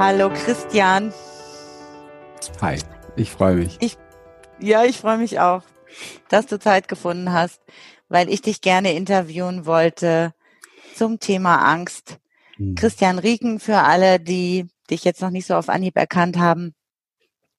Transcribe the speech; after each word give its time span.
Hallo 0.00 0.30
Christian. 0.30 1.12
Hi, 2.62 2.78
ich 3.16 3.30
freue 3.30 3.56
mich. 3.56 3.76
Ich, 3.80 3.98
ja, 4.58 4.82
ich 4.84 4.96
freue 4.96 5.18
mich 5.18 5.40
auch, 5.40 5.62
dass 6.30 6.46
du 6.46 6.58
Zeit 6.58 6.88
gefunden 6.88 7.34
hast, 7.34 7.60
weil 8.08 8.30
ich 8.30 8.40
dich 8.40 8.62
gerne 8.62 8.94
interviewen 8.94 9.66
wollte 9.66 10.32
zum 10.96 11.20
Thema 11.20 11.56
Angst. 11.56 12.18
Hm. 12.56 12.76
Christian 12.76 13.18
Rieken 13.18 13.60
für 13.60 13.80
alle, 13.80 14.18
die 14.18 14.70
dich 14.88 15.04
jetzt 15.04 15.20
noch 15.20 15.28
nicht 15.28 15.46
so 15.46 15.54
auf 15.54 15.68
Anhieb 15.68 15.98
erkannt 15.98 16.38
haben. 16.38 16.74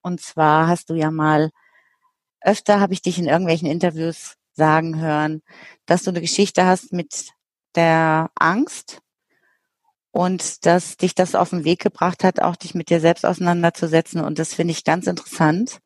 Und 0.01 0.19
zwar 0.19 0.65
hast 0.65 0.89
du 0.89 0.95
ja 0.95 1.11
mal 1.11 1.51
öfter 2.41 2.79
habe 2.79 2.93
ich 2.93 3.03
dich 3.03 3.19
in 3.19 3.27
irgendwelchen 3.27 3.69
Interviews 3.69 4.33
sagen 4.53 4.99
hören, 4.99 5.43
dass 5.85 6.01
du 6.01 6.09
eine 6.09 6.21
Geschichte 6.21 6.65
hast 6.65 6.91
mit 6.91 7.33
der 7.75 8.31
Angst 8.33 8.99
und 10.11 10.65
dass 10.65 10.97
dich 10.97 11.15
das 11.15 11.35
auf 11.35 11.49
den 11.49 11.63
Weg 11.63 11.79
gebracht 11.79 12.23
hat, 12.23 12.41
auch 12.41 12.55
dich 12.55 12.75
mit 12.75 12.89
dir 12.89 12.99
selbst 12.99 13.25
auseinanderzusetzen. 13.25 14.21
Und 14.21 14.39
das 14.39 14.53
finde 14.53 14.71
ich 14.71 14.83
ganz 14.83 15.07
interessant, 15.07 15.79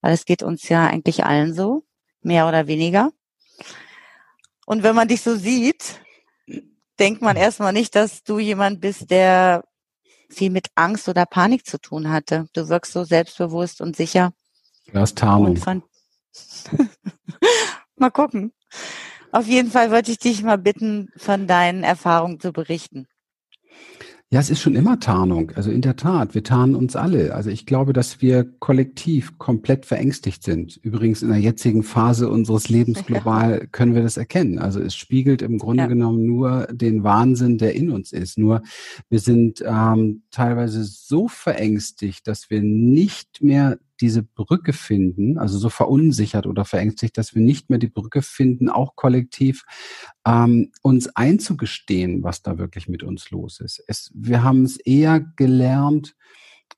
weil 0.00 0.14
es 0.14 0.24
geht 0.24 0.42
uns 0.42 0.68
ja 0.68 0.86
eigentlich 0.86 1.24
allen 1.24 1.52
so, 1.54 1.84
mehr 2.22 2.48
oder 2.48 2.66
weniger. 2.66 3.12
Und 4.66 4.82
wenn 4.82 4.94
man 4.94 5.08
dich 5.08 5.22
so 5.22 5.36
sieht, 5.36 6.00
denkt 6.98 7.22
man 7.22 7.36
erstmal 7.36 7.72
nicht, 7.72 7.94
dass 7.94 8.22
du 8.22 8.38
jemand 8.38 8.80
bist, 8.80 9.10
der 9.10 9.64
viel 10.28 10.50
mit 10.50 10.68
Angst 10.74 11.08
oder 11.08 11.26
Panik 11.26 11.66
zu 11.66 11.78
tun 11.78 12.10
hatte. 12.10 12.48
Du 12.52 12.68
wirkst 12.68 12.92
so 12.92 13.04
selbstbewusst 13.04 13.80
und 13.80 13.96
sicher. 13.96 14.32
Das 14.92 15.14
Tarnung. 15.14 15.56
Von 15.56 15.82
mal 17.96 18.10
gucken. 18.10 18.52
Auf 19.32 19.46
jeden 19.46 19.70
Fall 19.70 19.90
wollte 19.90 20.12
ich 20.12 20.18
dich 20.18 20.42
mal 20.42 20.58
bitten, 20.58 21.10
von 21.16 21.46
deinen 21.46 21.82
Erfahrungen 21.82 22.40
zu 22.40 22.52
berichten. 22.52 23.06
Ja, 24.32 24.40
es 24.40 24.50
ist 24.50 24.60
schon 24.60 24.74
immer 24.74 24.98
Tarnung. 24.98 25.52
Also 25.54 25.70
in 25.70 25.82
der 25.82 25.94
Tat, 25.94 26.34
wir 26.34 26.42
tarnen 26.42 26.74
uns 26.74 26.96
alle. 26.96 27.32
Also 27.32 27.48
ich 27.48 27.64
glaube, 27.64 27.92
dass 27.92 28.20
wir 28.20 28.44
kollektiv 28.58 29.38
komplett 29.38 29.86
verängstigt 29.86 30.42
sind. 30.42 30.80
Übrigens 30.82 31.22
in 31.22 31.28
der 31.28 31.38
jetzigen 31.38 31.84
Phase 31.84 32.28
unseres 32.28 32.68
Lebens 32.68 33.04
global 33.06 33.60
ja. 33.60 33.66
können 33.66 33.94
wir 33.94 34.02
das 34.02 34.16
erkennen. 34.16 34.58
Also 34.58 34.80
es 34.80 34.96
spiegelt 34.96 35.42
im 35.42 35.58
Grunde 35.58 35.84
ja. 35.84 35.88
genommen 35.88 36.26
nur 36.26 36.66
den 36.72 37.04
Wahnsinn, 37.04 37.56
der 37.56 37.76
in 37.76 37.88
uns 37.88 38.10
ist. 38.10 38.36
Nur 38.36 38.62
wir 39.08 39.20
sind 39.20 39.62
ähm, 39.64 40.22
teilweise 40.32 40.82
so 40.82 41.28
verängstigt, 41.28 42.26
dass 42.26 42.50
wir 42.50 42.62
nicht 42.62 43.44
mehr 43.44 43.78
diese 44.00 44.22
Brücke 44.22 44.72
finden, 44.72 45.38
also 45.38 45.58
so 45.58 45.68
verunsichert 45.68 46.46
oder 46.46 46.64
verängstigt, 46.64 47.16
dass 47.18 47.34
wir 47.34 47.42
nicht 47.42 47.70
mehr 47.70 47.78
die 47.78 47.88
Brücke 47.88 48.22
finden, 48.22 48.68
auch 48.68 48.96
kollektiv 48.96 49.64
ähm, 50.26 50.70
uns 50.82 51.08
einzugestehen, 51.16 52.22
was 52.22 52.42
da 52.42 52.58
wirklich 52.58 52.88
mit 52.88 53.02
uns 53.02 53.30
los 53.30 53.60
ist. 53.60 53.82
Es, 53.86 54.10
wir 54.14 54.42
haben 54.42 54.64
es 54.64 54.76
eher 54.76 55.20
gelernt, 55.20 56.14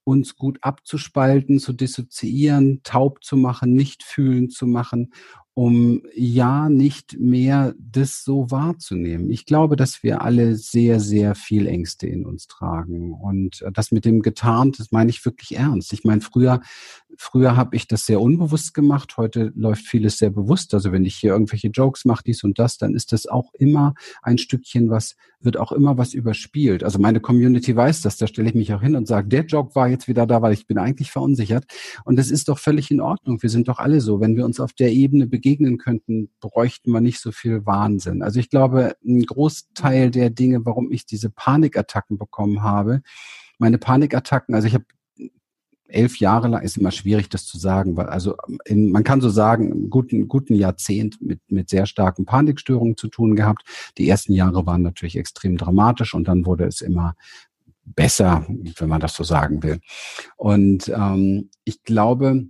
uns 0.05 0.36
gut 0.36 0.58
abzuspalten, 0.62 1.58
zu 1.58 1.72
dissoziieren, 1.72 2.80
taub 2.83 3.22
zu 3.22 3.36
machen, 3.36 3.74
nicht 3.74 4.02
fühlen 4.02 4.48
zu 4.48 4.66
machen 4.66 5.12
um 5.59 6.03
ja 6.14 6.69
nicht 6.69 7.19
mehr 7.19 7.75
das 7.81 8.23
so 8.23 8.48
wahrzunehmen. 8.48 9.28
Ich 9.28 9.45
glaube, 9.45 9.75
dass 9.75 10.05
wir 10.05 10.23
alle 10.23 10.55
sehr, 10.55 11.01
sehr 11.01 11.34
viel 11.34 11.67
Ängste 11.67 12.06
in 12.06 12.27
uns 12.27 12.47
tragen. 12.47 13.12
Und 13.12 13.62
äh, 13.62 13.73
das 13.73 13.91
mit 13.91 14.05
dem 14.05 14.23
getarnt, 14.23 14.79
das 14.79 14.92
meine 14.92 15.11
ich 15.11 15.25
wirklich 15.25 15.56
ernst. 15.56 15.92
Ich 15.92 16.05
meine, 16.05 16.20
früher, 16.20 16.61
früher 17.17 17.56
habe 17.56 17.75
ich 17.75 17.89
das 17.89 18.06
sehr 18.06 18.20
unbewusst 18.20 18.73
gemacht. 18.73 19.17
Heute 19.17 19.53
läuft 19.56 19.84
vieles 19.84 20.19
sehr 20.19 20.31
bewusst. 20.31 20.75
Also 20.75 20.92
wenn 20.92 21.05
ich 21.05 21.17
hier 21.17 21.33
irgendwelche 21.33 21.70
Jokes 21.70 22.05
mache, 22.05 22.23
dies 22.25 22.45
und 22.45 22.61
das, 22.61 22.79
dann 22.79 22.95
ist 22.95 23.11
das 23.11 23.27
auch 23.27 23.53
immer 23.55 23.95
ein 24.23 24.39
Stückchen, 24.39 24.91
was 24.91 25.17
wird 25.41 25.56
auch 25.56 25.73
immer 25.73 25.98
was 25.98 26.14
überspielt. 26.14 26.84
Also 26.84 27.01
meine 27.01 27.19
Community 27.19 27.75
weiß 27.75 28.01
das. 28.03 28.17
Da 28.17 28.29
stelle 28.29 28.48
ich 28.48 28.55
mich 28.55 28.73
auch 28.75 28.83
hin 28.83 28.95
und 28.95 29.09
sage, 29.09 29.29
der 29.29 29.45
Joke 29.45 29.75
war 29.75 29.89
jetzt 29.89 30.06
wieder 30.06 30.27
da, 30.27 30.41
weil 30.41 30.53
ich 30.53 30.68
bin 30.68 30.79
eigentlich 30.79 31.11
verunsichert. 31.11 31.64
Und 32.05 32.17
das 32.17 32.30
ist 32.30 32.48
doch 32.48 32.58
völlig 32.58 32.92
in 32.92 33.01
Ordnung. 33.01 33.42
Wir 33.42 33.51
sind 33.51 33.67
doch 33.67 33.79
alle 33.79 34.01
so. 34.01 34.20
Wenn 34.20 34.36
wir 34.36 34.45
uns 34.45 34.61
auf 34.61 34.73
der 34.73 34.92
Ebene 34.92 35.27
begegnen, 35.27 35.48
begegnen 35.48 35.79
könnten, 35.79 36.31
bräuchten 36.41 36.91
wir 36.91 37.01
nicht 37.01 37.20
so 37.20 37.33
viel 37.33 37.64
Wahnsinn. 37.64 38.23
Also 38.23 38.39
ich 38.39 38.51
glaube, 38.51 38.97
ein 39.05 39.23
Großteil 39.23 40.11
der 40.11 40.31
Dinge, 40.31 40.64
warum 40.64 40.92
ich 40.92 41.07
diese 41.07 41.31
Panikattacken 41.31 42.19
bekommen 42.19 42.63
habe, 42.63 43.03
meine 43.59 43.79
Panikattacken, 43.79 44.55
also 44.55 44.69
ich 44.69 44.75
habe 44.75 44.85
elf 45.89 46.19
Jahre 46.19 46.48
lang, 46.48 46.63
ist 46.63 46.77
immer 46.77 46.91
schwierig, 46.91 47.31
das 47.31 47.47
zu 47.47 47.57
sagen, 47.59 47.97
weil 47.97 48.07
also 48.07 48.36
in, 48.67 48.92
man 48.92 49.05
kann 49.05 49.23
so 49.23 49.31
sagen, 49.31 49.73
einen 49.73 49.91
guten, 49.91 50.29
guten 50.29 50.55
Jahrzehnt 50.55 51.23
mit, 51.23 51.41
mit 51.51 51.70
sehr 51.70 51.86
starken 51.86 52.27
Panikstörungen 52.27 52.98
zu 52.98 53.09
tun 53.09 53.35
gehabt. 53.35 53.63
Die 53.97 54.07
ersten 54.07 54.35
Jahre 54.35 54.67
waren 54.67 54.83
natürlich 54.83 55.17
extrem 55.17 55.57
dramatisch 55.57 56.13
und 56.13 56.29
dann 56.29 56.45
wurde 56.45 56.67
es 56.67 56.83
immer 56.83 57.15
besser, 57.86 58.45
wenn 58.48 58.89
man 58.91 59.01
das 59.01 59.15
so 59.15 59.25
sagen 59.25 59.63
will. 59.63 59.80
Und 60.36 60.92
ähm, 60.95 61.48
ich 61.65 61.83
glaube, 61.85 62.45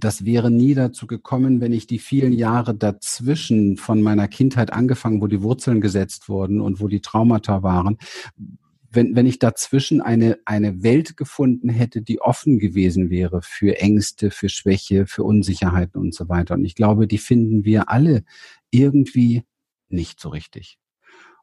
das 0.00 0.24
wäre 0.24 0.50
nie 0.50 0.74
dazu 0.74 1.06
gekommen, 1.06 1.60
wenn 1.60 1.72
ich 1.72 1.86
die 1.86 1.98
vielen 1.98 2.32
Jahre 2.32 2.74
dazwischen 2.74 3.76
von 3.76 4.02
meiner 4.02 4.28
Kindheit 4.28 4.72
angefangen, 4.72 5.20
wo 5.20 5.26
die 5.26 5.42
Wurzeln 5.42 5.80
gesetzt 5.80 6.28
wurden 6.28 6.60
und 6.60 6.80
wo 6.80 6.88
die 6.88 7.00
Traumata 7.00 7.62
waren, 7.62 7.98
wenn, 8.90 9.14
wenn 9.14 9.26
ich 9.26 9.38
dazwischen 9.38 10.00
eine, 10.00 10.38
eine 10.44 10.82
Welt 10.82 11.16
gefunden 11.16 11.68
hätte, 11.68 12.00
die 12.00 12.20
offen 12.20 12.58
gewesen 12.58 13.10
wäre 13.10 13.42
für 13.42 13.78
Ängste, 13.78 14.30
für 14.30 14.48
Schwäche, 14.48 15.06
für 15.06 15.24
Unsicherheiten 15.24 16.00
und 16.00 16.14
so 16.14 16.28
weiter. 16.28 16.54
Und 16.54 16.64
ich 16.64 16.74
glaube, 16.74 17.06
die 17.06 17.18
finden 17.18 17.64
wir 17.64 17.90
alle 17.90 18.24
irgendwie 18.70 19.44
nicht 19.88 20.20
so 20.20 20.30
richtig. 20.30 20.78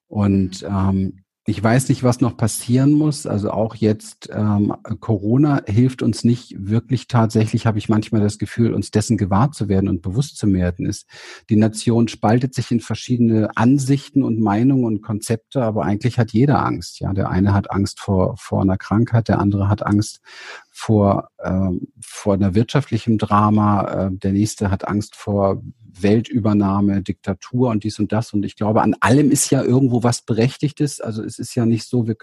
Und 0.07 0.63
mhm. 0.63 0.67
ähm, 0.69 1.24
ich 1.47 1.63
weiß 1.63 1.89
nicht, 1.89 2.01
was 2.01 2.21
noch 2.21 2.37
passieren 2.37 2.93
muss. 2.93 3.27
Also 3.27 3.51
auch 3.51 3.75
jetzt 3.75 4.29
ähm, 4.33 4.73
Corona 4.99 5.61
hilft 5.67 6.01
uns 6.01 6.23
nicht 6.23 6.55
wirklich 6.57 7.07
tatsächlich, 7.07 7.67
habe 7.67 7.77
ich 7.77 7.87
manchmal 7.87 8.21
das 8.21 8.39
Gefühl, 8.39 8.73
uns 8.73 8.89
dessen 8.89 9.15
gewahr 9.15 9.51
zu 9.51 9.69
werden 9.69 9.87
und 9.87 10.01
bewusst 10.01 10.37
zu 10.37 10.51
werden 10.51 10.87
ist. 10.87 11.07
Die 11.49 11.55
Nation 11.55 12.07
spaltet 12.07 12.55
sich 12.55 12.71
in 12.71 12.79
verschiedene 12.79 13.55
Ansichten 13.55 14.23
und 14.23 14.39
Meinungen 14.39 14.85
und 14.85 15.03
Konzepte, 15.03 15.61
aber 15.61 15.83
eigentlich 15.83 16.17
hat 16.17 16.31
jeder 16.31 16.65
Angst. 16.65 16.99
Ja, 16.99 17.13
der 17.13 17.29
eine 17.29 17.53
hat 17.53 17.69
Angst 17.69 17.99
vor 17.99 18.35
vor 18.37 18.63
einer 18.63 18.77
Krankheit, 18.77 19.27
der 19.27 19.37
andere 19.37 19.69
hat 19.69 19.85
Angst 19.85 20.21
vor 20.77 21.29
ähm, 21.43 21.87
vor 22.01 22.33
einer 22.33 22.55
wirtschaftlichen 22.55 23.17
Drama, 23.17 24.07
äh, 24.07 24.09
der 24.11 24.33
nächste 24.33 24.71
hat 24.71 24.87
Angst 24.87 25.15
vor 25.15 25.61
Weltübernahme, 26.01 27.01
Diktatur 27.01 27.69
und 27.69 27.83
dies 27.83 27.99
und 27.99 28.11
das. 28.11 28.33
Und 28.33 28.43
ich 28.43 28.55
glaube, 28.55 28.81
an 28.81 28.95
allem 28.99 29.31
ist 29.31 29.49
ja 29.49 29.63
irgendwo 29.63 30.03
was 30.03 30.23
Berechtigtes. 30.23 30.99
Also 30.99 31.23
es 31.23 31.39
ist 31.39 31.55
ja 31.55 31.65
nicht 31.65 31.87
so, 31.87 32.07
wir, 32.07 32.15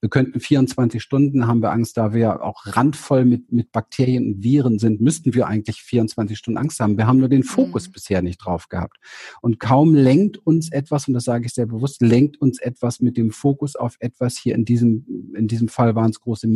wir 0.00 0.08
könnten 0.08 0.38
24 0.38 1.02
Stunden, 1.02 1.46
haben 1.46 1.60
wir 1.60 1.72
Angst, 1.72 1.96
da 1.96 2.12
wir 2.12 2.44
auch 2.44 2.62
randvoll 2.66 3.24
mit, 3.24 3.50
mit 3.50 3.72
Bakterien 3.72 4.34
und 4.34 4.44
Viren 4.44 4.78
sind, 4.78 5.00
müssten 5.00 5.34
wir 5.34 5.48
eigentlich 5.48 5.82
24 5.82 6.38
Stunden 6.38 6.58
Angst 6.58 6.78
haben. 6.78 6.98
Wir 6.98 7.06
haben 7.06 7.18
nur 7.18 7.28
den 7.28 7.42
Fokus 7.42 7.88
mhm. 7.88 7.92
bisher 7.92 8.22
nicht 8.22 8.38
drauf 8.38 8.68
gehabt. 8.68 8.98
Und 9.40 9.58
kaum 9.58 9.94
lenkt 9.94 10.38
uns 10.38 10.70
etwas, 10.70 11.08
und 11.08 11.14
das 11.14 11.24
sage 11.24 11.46
ich 11.46 11.54
sehr 11.54 11.66
bewusst, 11.66 12.02
lenkt 12.02 12.40
uns 12.40 12.60
etwas 12.60 13.00
mit 13.00 13.16
dem 13.16 13.32
Fokus 13.32 13.74
auf 13.74 13.96
etwas 13.98 14.36
hier 14.36 14.54
in 14.54 14.64
diesem, 14.64 15.32
in 15.34 15.48
diesem 15.48 15.68
Fall 15.68 15.94
waren 15.94 16.10
es 16.10 16.20
große 16.20 16.46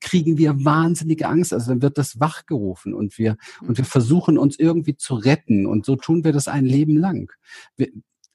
Kriegen 0.00 0.38
wir 0.38 0.64
wahnsinnige 0.64 1.28
Angst. 1.28 1.52
Also 1.52 1.70
dann 1.70 1.82
wird 1.82 1.98
das 1.98 2.20
wachgerufen 2.20 2.94
und 2.94 3.18
wir, 3.18 3.36
und 3.66 3.78
wir 3.78 3.84
versuchen 3.84 4.36
uns 4.36 4.58
irgendwie 4.58 4.80
irgendwie 4.80 4.96
zu 4.96 5.14
retten. 5.14 5.66
Und 5.66 5.84
so 5.84 5.96
tun 5.96 6.24
wir 6.24 6.32
das 6.32 6.48
ein 6.48 6.64
Leben 6.64 6.96
lang. 6.96 7.32
Wir, 7.76 7.88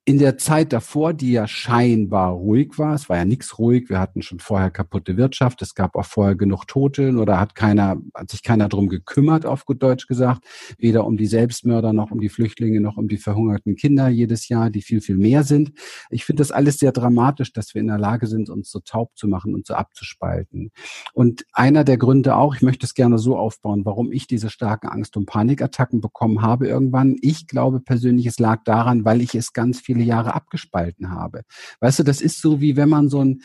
in 0.08 0.20
der 0.20 0.38
Zeit 0.38 0.72
davor, 0.72 1.14
die 1.14 1.32
ja 1.32 1.48
scheinbar 1.48 2.32
ruhig 2.32 2.78
war, 2.78 2.94
es 2.94 3.10
war 3.10 3.18
ja 3.18 3.26
nichts 3.26 3.58
ruhig, 3.58 3.90
wir 3.90 4.00
hatten 4.00 4.22
schon 4.22 4.40
vorher 4.40 4.70
kaputte 4.70 5.18
Wirtschaft, 5.18 5.64
es 5.64 5.74
gab 5.74 5.96
auch 5.96 6.06
vorher 6.06 6.36
genug 6.36 6.68
Tote 6.68 7.10
oder 7.18 7.40
hat 7.40 7.56
keiner, 7.56 7.98
hat 8.14 8.30
sich 8.30 8.44
keiner 8.44 8.70
drum 8.70 8.88
gekümmert, 8.88 9.48
auf 9.48 9.66
gut 9.66 9.82
Deutsch 9.82 10.06
gesagt, 10.06 10.46
weder 10.78 11.08
um 11.08 11.18
die 11.18 11.26
Selbstmörder 11.26 11.92
noch 11.92 12.12
um 12.12 12.20
die 12.20 12.30
Flüchtlinge 12.30 12.82
noch 12.82 12.98
um 12.98 13.08
die 13.08 13.18
verhungerten 13.18 13.76
Kinder 13.76 14.08
jedes 14.08 14.48
Jahr, 14.48 14.70
die 14.70 14.84
viel, 14.84 15.02
viel 15.02 15.18
mehr 15.18 15.44
sind. 15.44 15.72
Ich 16.12 16.24
finde 16.24 16.42
das 16.42 16.52
alles 16.52 16.78
sehr 16.78 16.92
dramatisch, 16.92 17.52
dass 17.52 17.74
wir 17.74 17.82
in 17.82 17.88
der 17.88 17.98
Lage 17.98 18.28
sind, 18.28 18.52
uns 18.52 18.70
so 18.70 18.82
taub 18.82 19.18
zu 19.18 19.28
machen 19.28 19.56
und 19.56 19.66
so 19.66 19.74
abzuspalten. 19.74 20.70
Und 21.14 21.46
einer 21.52 21.84
der 21.84 21.98
Gründe 21.98 22.36
auch, 22.36 22.54
ich 22.54 22.62
möchte 22.62 22.86
es 22.86 22.94
gerne 22.94 23.18
so 23.18 23.38
aufbauen, 23.38 23.86
warum 23.86 24.12
ich 24.12 24.28
diese 24.28 24.52
starken 24.52 24.88
Angst- 24.88 25.18
und 25.18 25.26
Panikattacken 25.26 26.00
bekommen 26.00 26.44
habe 26.44 26.68
irgendwann. 26.68 27.16
Ich 27.22 27.48
glaube 27.48 27.80
persönlich, 27.80 28.28
es 28.28 28.38
lag 28.38 28.64
daran, 28.66 29.04
weil 29.04 29.20
ich 29.20 29.34
es 29.34 29.52
ganz 29.52 29.80
viel 29.80 29.95
viele 29.96 30.06
Jahre 30.06 30.34
abgespalten 30.34 31.12
habe. 31.12 31.42
Weißt 31.80 32.00
du, 32.00 32.04
das 32.04 32.22
ist 32.22 32.42
so 32.42 32.62
wie 32.62 32.76
wenn 32.76 32.90
man 32.90 33.10
so 33.10 33.24
ein 33.24 33.42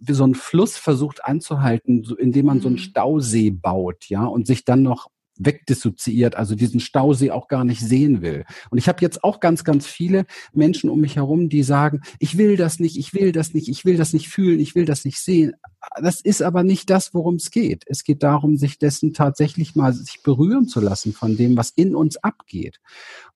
so 0.00 0.24
ein 0.24 0.34
Fluss 0.34 0.76
versucht 0.76 1.24
anzuhalten, 1.24 2.02
so, 2.02 2.16
indem 2.16 2.46
man 2.46 2.56
mhm. 2.56 2.62
so 2.62 2.68
einen 2.68 2.78
Stausee 2.78 3.50
baut, 3.50 4.08
ja, 4.08 4.24
und 4.24 4.46
sich 4.46 4.64
dann 4.64 4.82
noch 4.82 5.08
wegdissoziiert, 5.38 6.36
also 6.36 6.54
diesen 6.54 6.80
Stausee 6.80 7.30
auch 7.30 7.48
gar 7.48 7.64
nicht 7.64 7.80
sehen 7.80 8.22
will. 8.22 8.44
Und 8.70 8.78
ich 8.78 8.88
habe 8.88 9.00
jetzt 9.00 9.24
auch 9.24 9.40
ganz, 9.40 9.64
ganz 9.64 9.86
viele 9.86 10.26
Menschen 10.52 10.90
um 10.90 11.00
mich 11.00 11.16
herum, 11.16 11.48
die 11.48 11.62
sagen, 11.62 12.00
ich 12.18 12.36
will 12.36 12.56
das 12.56 12.80
nicht, 12.80 12.98
ich 12.98 13.14
will 13.14 13.32
das 13.32 13.54
nicht, 13.54 13.68
ich 13.68 13.84
will 13.84 13.96
das 13.96 14.12
nicht 14.12 14.28
fühlen, 14.28 14.60
ich 14.60 14.74
will 14.74 14.84
das 14.84 15.04
nicht 15.04 15.18
sehen. 15.18 15.54
Das 16.02 16.20
ist 16.20 16.42
aber 16.42 16.64
nicht 16.64 16.90
das, 16.90 17.14
worum 17.14 17.36
es 17.36 17.50
geht. 17.50 17.84
Es 17.86 18.02
geht 18.02 18.22
darum, 18.22 18.56
sich 18.56 18.78
dessen 18.78 19.14
tatsächlich 19.14 19.76
mal 19.76 19.92
sich 19.92 20.22
berühren 20.22 20.66
zu 20.66 20.80
lassen 20.80 21.12
von 21.12 21.36
dem, 21.36 21.56
was 21.56 21.70
in 21.70 21.94
uns 21.94 22.16
abgeht. 22.16 22.80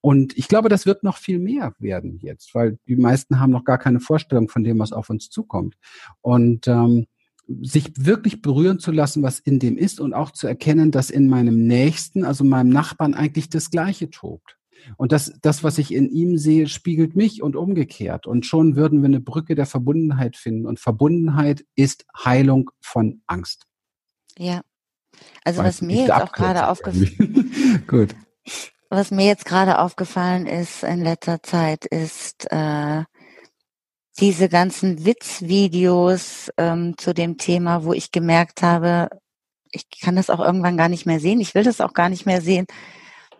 Und 0.00 0.36
ich 0.36 0.48
glaube, 0.48 0.68
das 0.68 0.84
wird 0.84 1.04
noch 1.04 1.16
viel 1.16 1.38
mehr 1.38 1.74
werden 1.78 2.18
jetzt, 2.20 2.54
weil 2.54 2.78
die 2.88 2.96
meisten 2.96 3.38
haben 3.38 3.52
noch 3.52 3.64
gar 3.64 3.78
keine 3.78 4.00
Vorstellung 4.00 4.48
von 4.48 4.64
dem, 4.64 4.80
was 4.80 4.92
auf 4.92 5.08
uns 5.08 5.30
zukommt. 5.30 5.76
Und 6.20 6.66
ähm, 6.66 7.06
sich 7.48 7.92
wirklich 7.96 8.42
berühren 8.42 8.78
zu 8.78 8.92
lassen, 8.92 9.22
was 9.22 9.38
in 9.38 9.58
dem 9.58 9.76
ist 9.76 10.00
und 10.00 10.14
auch 10.14 10.30
zu 10.30 10.46
erkennen, 10.46 10.90
dass 10.90 11.10
in 11.10 11.28
meinem 11.28 11.66
Nächsten, 11.66 12.24
also 12.24 12.44
meinem 12.44 12.70
Nachbarn 12.70 13.14
eigentlich 13.14 13.50
das 13.50 13.70
Gleiche 13.70 14.10
tobt. 14.10 14.56
Und 14.96 15.12
das, 15.12 15.32
das, 15.42 15.62
was 15.62 15.78
ich 15.78 15.92
in 15.92 16.08
ihm 16.08 16.38
sehe, 16.38 16.66
spiegelt 16.66 17.14
mich 17.14 17.42
und 17.42 17.56
umgekehrt. 17.56 18.26
Und 18.26 18.46
schon 18.46 18.76
würden 18.76 19.02
wir 19.02 19.06
eine 19.06 19.20
Brücke 19.20 19.54
der 19.54 19.66
Verbundenheit 19.66 20.36
finden. 20.36 20.66
Und 20.66 20.80
Verbundenheit 20.80 21.64
ist 21.76 22.04
Heilung 22.24 22.70
von 22.80 23.22
Angst. 23.26 23.66
Ja. 24.38 24.62
Also 25.44 25.60
Weiß 25.60 25.66
was 25.66 25.82
mir 25.82 26.00
jetzt 26.02 26.12
auch 26.12 26.32
gerade 26.32 26.68
aufgefallen 26.68 27.84
Gut. 27.86 28.14
Was 28.88 29.10
mir 29.10 29.26
jetzt 29.26 29.44
gerade 29.44 29.78
aufgefallen 29.78 30.46
ist 30.46 30.82
in 30.82 31.02
letzter 31.02 31.42
Zeit, 31.42 31.86
ist 31.86 32.46
äh, 32.50 33.04
diese 34.18 34.48
ganzen 34.48 35.04
Witzvideos 35.04 36.50
ähm, 36.56 36.96
zu 36.98 37.14
dem 37.14 37.38
Thema, 37.38 37.84
wo 37.84 37.92
ich 37.92 38.12
gemerkt 38.12 38.62
habe, 38.62 39.08
ich 39.70 39.88
kann 40.00 40.16
das 40.16 40.30
auch 40.30 40.40
irgendwann 40.40 40.76
gar 40.76 40.88
nicht 40.88 41.06
mehr 41.06 41.20
sehen. 41.20 41.40
Ich 41.40 41.54
will 41.54 41.64
das 41.64 41.80
auch 41.80 41.94
gar 41.94 42.08
nicht 42.08 42.26
mehr 42.26 42.42
sehen, 42.42 42.66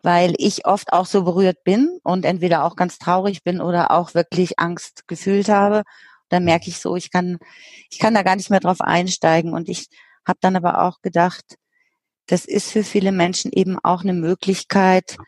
weil 0.03 0.35
ich 0.39 0.67
oft 0.67 0.93
auch 0.93 1.07
so 1.07 1.25
berührt 1.25 1.63
bin 1.65 1.99
und 2.03 2.25
entweder 2.25 2.65
auch 2.65 2.77
ganz 2.77 2.99
traurig 2.99 3.45
bin 3.45 3.61
oder 3.61 3.91
auch 3.91 4.15
wirklich 4.15 4.59
Angst 4.59 5.07
gefühlt 5.07 5.49
habe. 5.49 5.83
Dann 6.31 6.45
merke 6.45 6.69
ich 6.69 6.79
so, 6.79 6.97
ich 6.97 7.11
kann, 7.11 7.39
ich 7.91 7.99
kann 7.99 8.15
da 8.15 8.23
gar 8.23 8.37
nicht 8.37 8.51
mehr 8.51 8.61
drauf 8.61 8.81
einsteigen. 8.81 9.53
Und 9.53 9.69
ich 9.69 9.89
habe 10.27 10.39
dann 10.41 10.57
aber 10.57 10.83
auch 10.83 11.03
gedacht, 11.03 11.57
das 12.27 12.47
ist 12.47 12.71
für 12.71 12.85
viele 12.85 13.13
Menschen 13.13 13.53
eben 13.53 13.79
auch 13.83 14.03
eine 14.03 14.15
Möglichkeit, 14.15 15.19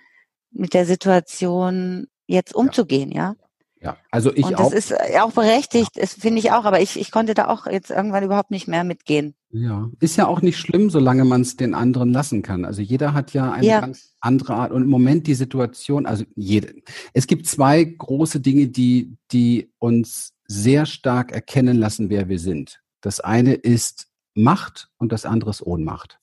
mit 0.51 0.73
der 0.73 0.87
Situation 0.87 2.07
jetzt 2.27 2.55
umzugehen, 2.55 3.11
ja. 3.11 3.35
Ja, 3.85 3.99
also 4.11 4.35
ich 4.35 4.47
und 4.47 4.53
das 4.53 4.61
auch. 4.61 4.73
ist 4.73 4.93
äh, 4.93 5.21
auch 5.21 5.33
berechtigt, 5.33 5.97
ja. 5.97 6.07
finde 6.07 6.39
ich 6.39 6.53
auch, 6.53 6.65
aber 6.65 6.81
ich, 6.81 6.99
ich 6.99 7.11
konnte 7.11 7.35
da 7.35 7.49
auch 7.49 7.67
jetzt 7.67 7.91
irgendwann 7.91 8.25
überhaupt 8.25 8.51
nicht 8.51 8.67
mehr 8.67 8.83
mitgehen. 8.83 9.35
Ja, 9.51 9.91
ist 10.01 10.17
ja 10.17 10.27
auch 10.27 10.41
nicht 10.41 10.57
schlimm, 10.57 10.89
solange 10.89 11.27
man 11.27 11.43
es 11.43 11.57
den 11.57 11.75
anderen 11.75 12.11
lassen 12.11 12.41
kann. 12.41 12.65
Also 12.65 12.81
jeder 12.81 13.13
hat 13.13 13.35
ja 13.35 13.53
eine 13.53 13.67
ja. 13.67 13.81
ganz 13.81 14.15
andere 14.21 14.55
Art 14.55 14.73
und 14.73 14.85
im 14.85 14.89
Moment 14.89 15.27
die 15.27 15.35
Situation, 15.35 16.07
also 16.07 16.25
jede. 16.35 16.75
Es 17.13 17.27
gibt 17.27 17.47
zwei 17.47 17.85
große 17.85 18.41
Dinge, 18.41 18.69
die, 18.69 19.19
die 19.33 19.71
uns 19.79 20.33
sehr 20.49 20.87
stark 20.87 21.31
erkennen 21.31 21.77
lassen, 21.77 22.09
wer 22.09 22.31
wir 22.31 22.39
sind. 22.39 22.81
Das 23.03 23.21
eine 23.21 23.53
ist 23.53 24.09
Macht 24.33 24.89
und 24.97 25.13
das 25.13 25.27
andere 25.27 25.51
ist 25.51 25.61
Ohnmacht. 25.61 26.21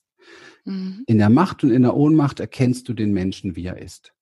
Mhm. 0.64 1.04
In 1.06 1.18
der 1.18 1.30
Macht 1.30 1.62
und 1.62 1.70
in 1.70 1.82
der 1.82 1.96
Ohnmacht 1.96 2.40
erkennst 2.40 2.88
du 2.88 2.92
den 2.92 3.12
Menschen, 3.12 3.54
wie 3.54 3.66
er 3.66 3.78
ist. 3.78 4.12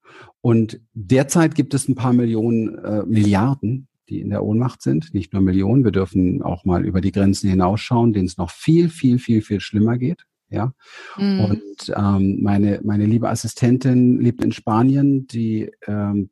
Und 0.40 0.80
derzeit 0.94 1.54
gibt 1.54 1.74
es 1.74 1.88
ein 1.88 1.94
paar 1.94 2.12
Millionen, 2.12 2.78
äh, 2.78 3.02
Milliarden, 3.04 3.88
die 4.08 4.20
in 4.20 4.30
der 4.30 4.44
Ohnmacht 4.44 4.82
sind. 4.82 5.14
Nicht 5.14 5.32
nur 5.32 5.42
Millionen. 5.42 5.84
Wir 5.84 5.92
dürfen 5.92 6.42
auch 6.42 6.64
mal 6.64 6.84
über 6.84 7.00
die 7.00 7.12
Grenzen 7.12 7.48
hinausschauen, 7.48 8.12
denen 8.12 8.26
es 8.26 8.38
noch 8.38 8.50
viel, 8.50 8.88
viel, 8.88 9.18
viel, 9.18 9.42
viel 9.42 9.60
schlimmer 9.60 9.98
geht. 9.98 10.24
Ja. 10.50 10.72
Mhm. 11.16 11.40
Und 11.40 11.94
ähm, 11.96 12.42
meine, 12.42 12.80
meine 12.82 13.06
liebe 13.06 13.28
Assistentin 13.28 14.20
lebt 14.20 14.42
in 14.42 14.52
Spanien, 14.52 15.26
die 15.28 15.70
ähm, 15.86 16.30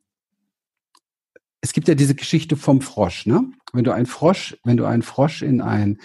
es 1.61 1.73
gibt 1.73 1.87
ja 1.87 1.95
diese 1.95 2.15
Geschichte 2.15 2.55
vom 2.55 2.81
Frosch, 2.81 3.25
ne? 3.25 3.43
Wenn 3.71 3.83
du 3.83 3.91
einen 3.91 4.07
Frosch, 4.07 4.57
wenn 4.63 4.77
du 4.77 4.85
einen 4.85 5.03
Frosch 5.03 5.43
in 5.43 5.61
ein, 5.61 5.99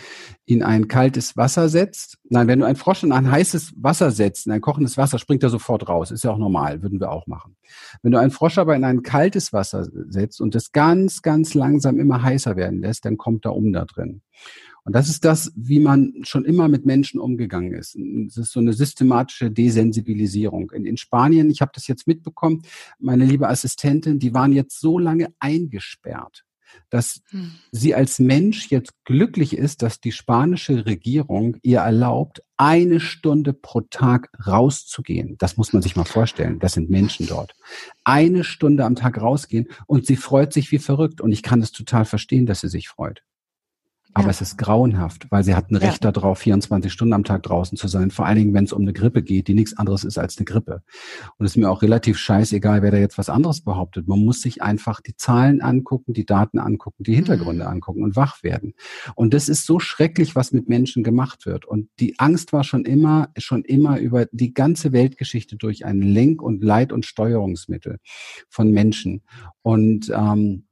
in 0.44 0.62
ein 0.62 0.86
kaltes 0.86 1.34
Wasser 1.36 1.70
setzt, 1.70 2.18
nein, 2.28 2.46
wenn 2.46 2.58
du 2.58 2.66
einen 2.66 2.76
Frosch 2.76 3.02
in 3.04 3.12
ein 3.12 3.30
heißes 3.30 3.72
Wasser 3.76 4.10
setzt, 4.10 4.46
in 4.46 4.52
ein 4.52 4.60
kochendes 4.60 4.98
Wasser, 4.98 5.18
springt 5.18 5.42
er 5.42 5.48
sofort 5.48 5.88
raus. 5.88 6.10
Ist 6.10 6.24
ja 6.24 6.32
auch 6.32 6.38
normal, 6.38 6.82
würden 6.82 7.00
wir 7.00 7.10
auch 7.10 7.26
machen. 7.26 7.56
Wenn 8.02 8.12
du 8.12 8.18
einen 8.18 8.32
Frosch 8.32 8.58
aber 8.58 8.76
in 8.76 8.84
ein 8.84 9.02
kaltes 9.02 9.52
Wasser 9.54 9.86
setzt 10.08 10.42
und 10.42 10.54
es 10.54 10.72
ganz, 10.72 11.22
ganz 11.22 11.54
langsam 11.54 11.98
immer 11.98 12.22
heißer 12.22 12.56
werden 12.56 12.80
lässt, 12.80 13.06
dann 13.06 13.16
kommt 13.16 13.46
er 13.46 13.54
um 13.54 13.72
da 13.72 13.86
drin. 13.86 14.20
Und 14.84 14.94
das 14.94 15.08
ist 15.08 15.24
das, 15.24 15.52
wie 15.56 15.80
man 15.80 16.12
schon 16.22 16.44
immer 16.44 16.68
mit 16.68 16.84
Menschen 16.84 17.18
umgegangen 17.18 17.72
ist. 17.72 17.96
Es 17.96 18.36
ist 18.36 18.52
so 18.52 18.60
eine 18.60 18.74
systematische 18.74 19.50
Desensibilisierung. 19.50 20.70
In, 20.72 20.84
in 20.84 20.96
Spanien, 20.96 21.50
ich 21.50 21.62
habe 21.62 21.72
das 21.74 21.86
jetzt 21.86 22.06
mitbekommen, 22.06 22.62
meine 22.98 23.24
liebe 23.24 23.48
Assistentin, 23.48 24.18
die 24.18 24.34
waren 24.34 24.52
jetzt 24.52 24.80
so 24.80 24.98
lange 24.98 25.32
eingesperrt 25.38 26.44
dass 26.90 27.22
hm. 27.30 27.52
sie 27.72 27.94
als 27.94 28.18
Mensch 28.18 28.68
jetzt 28.70 28.92
glücklich 29.04 29.56
ist, 29.56 29.82
dass 29.82 30.00
die 30.00 30.12
spanische 30.12 30.86
Regierung 30.86 31.56
ihr 31.62 31.80
erlaubt, 31.80 32.42
eine 32.56 33.00
Stunde 33.00 33.52
pro 33.52 33.80
Tag 33.82 34.30
rauszugehen. 34.46 35.36
Das 35.38 35.56
muss 35.56 35.72
man 35.72 35.82
sich 35.82 35.96
mal 35.96 36.04
vorstellen. 36.04 36.58
Das 36.60 36.74
sind 36.74 36.90
Menschen 36.90 37.26
dort. 37.26 37.54
Eine 38.04 38.44
Stunde 38.44 38.84
am 38.84 38.94
Tag 38.94 39.20
rausgehen 39.20 39.68
und 39.86 40.06
sie 40.06 40.16
freut 40.16 40.52
sich 40.52 40.70
wie 40.70 40.78
verrückt. 40.78 41.20
Und 41.20 41.32
ich 41.32 41.42
kann 41.42 41.60
es 41.62 41.72
total 41.72 42.04
verstehen, 42.04 42.46
dass 42.46 42.60
sie 42.60 42.68
sich 42.68 42.88
freut. 42.88 43.22
Aber 44.14 44.26
ja. 44.26 44.30
es 44.30 44.40
ist 44.40 44.58
grauenhaft, 44.58 45.26
weil 45.30 45.42
sie 45.42 45.56
hat 45.56 45.70
ein 45.70 45.76
Recht 45.76 46.04
ja. 46.04 46.12
darauf, 46.12 46.38
24 46.38 46.92
Stunden 46.92 47.12
am 47.12 47.24
Tag 47.24 47.42
draußen 47.42 47.76
zu 47.76 47.88
sein. 47.88 48.12
Vor 48.12 48.26
allen 48.26 48.38
Dingen, 48.38 48.54
wenn 48.54 48.64
es 48.64 48.72
um 48.72 48.82
eine 48.82 48.92
Grippe 48.92 49.22
geht, 49.24 49.48
die 49.48 49.54
nichts 49.54 49.76
anderes 49.76 50.04
ist 50.04 50.18
als 50.18 50.38
eine 50.38 50.44
Grippe. 50.44 50.82
Und 51.36 51.46
es 51.46 51.52
ist 51.52 51.56
mir 51.56 51.68
auch 51.68 51.82
relativ 51.82 52.16
scheißegal, 52.18 52.82
wer 52.82 52.92
da 52.92 52.98
jetzt 52.98 53.18
was 53.18 53.28
anderes 53.28 53.62
behauptet. 53.62 54.06
Man 54.06 54.24
muss 54.24 54.40
sich 54.40 54.62
einfach 54.62 55.00
die 55.00 55.16
Zahlen 55.16 55.60
angucken, 55.60 56.12
die 56.12 56.24
Daten 56.24 56.60
angucken, 56.60 57.02
die 57.02 57.14
Hintergründe 57.14 57.64
mhm. 57.64 57.70
angucken 57.70 58.04
und 58.04 58.14
wach 58.14 58.44
werden. 58.44 58.74
Und 59.16 59.34
das 59.34 59.48
ist 59.48 59.66
so 59.66 59.80
schrecklich, 59.80 60.36
was 60.36 60.52
mit 60.52 60.68
Menschen 60.68 61.02
gemacht 61.02 61.44
wird. 61.44 61.64
Und 61.64 61.88
die 61.98 62.18
Angst 62.18 62.52
war 62.52 62.62
schon 62.62 62.84
immer, 62.84 63.30
schon 63.36 63.64
immer 63.64 63.98
über 63.98 64.26
die 64.30 64.54
ganze 64.54 64.92
Weltgeschichte 64.92 65.56
durch 65.56 65.84
ein 65.84 66.00
Lenk- 66.00 66.40
und 66.40 66.62
Leit- 66.62 66.92
und 66.92 67.04
Steuerungsmittel 67.04 67.98
von 68.48 68.70
Menschen. 68.70 69.22
Und 69.62 70.12
ähm, 70.14 70.68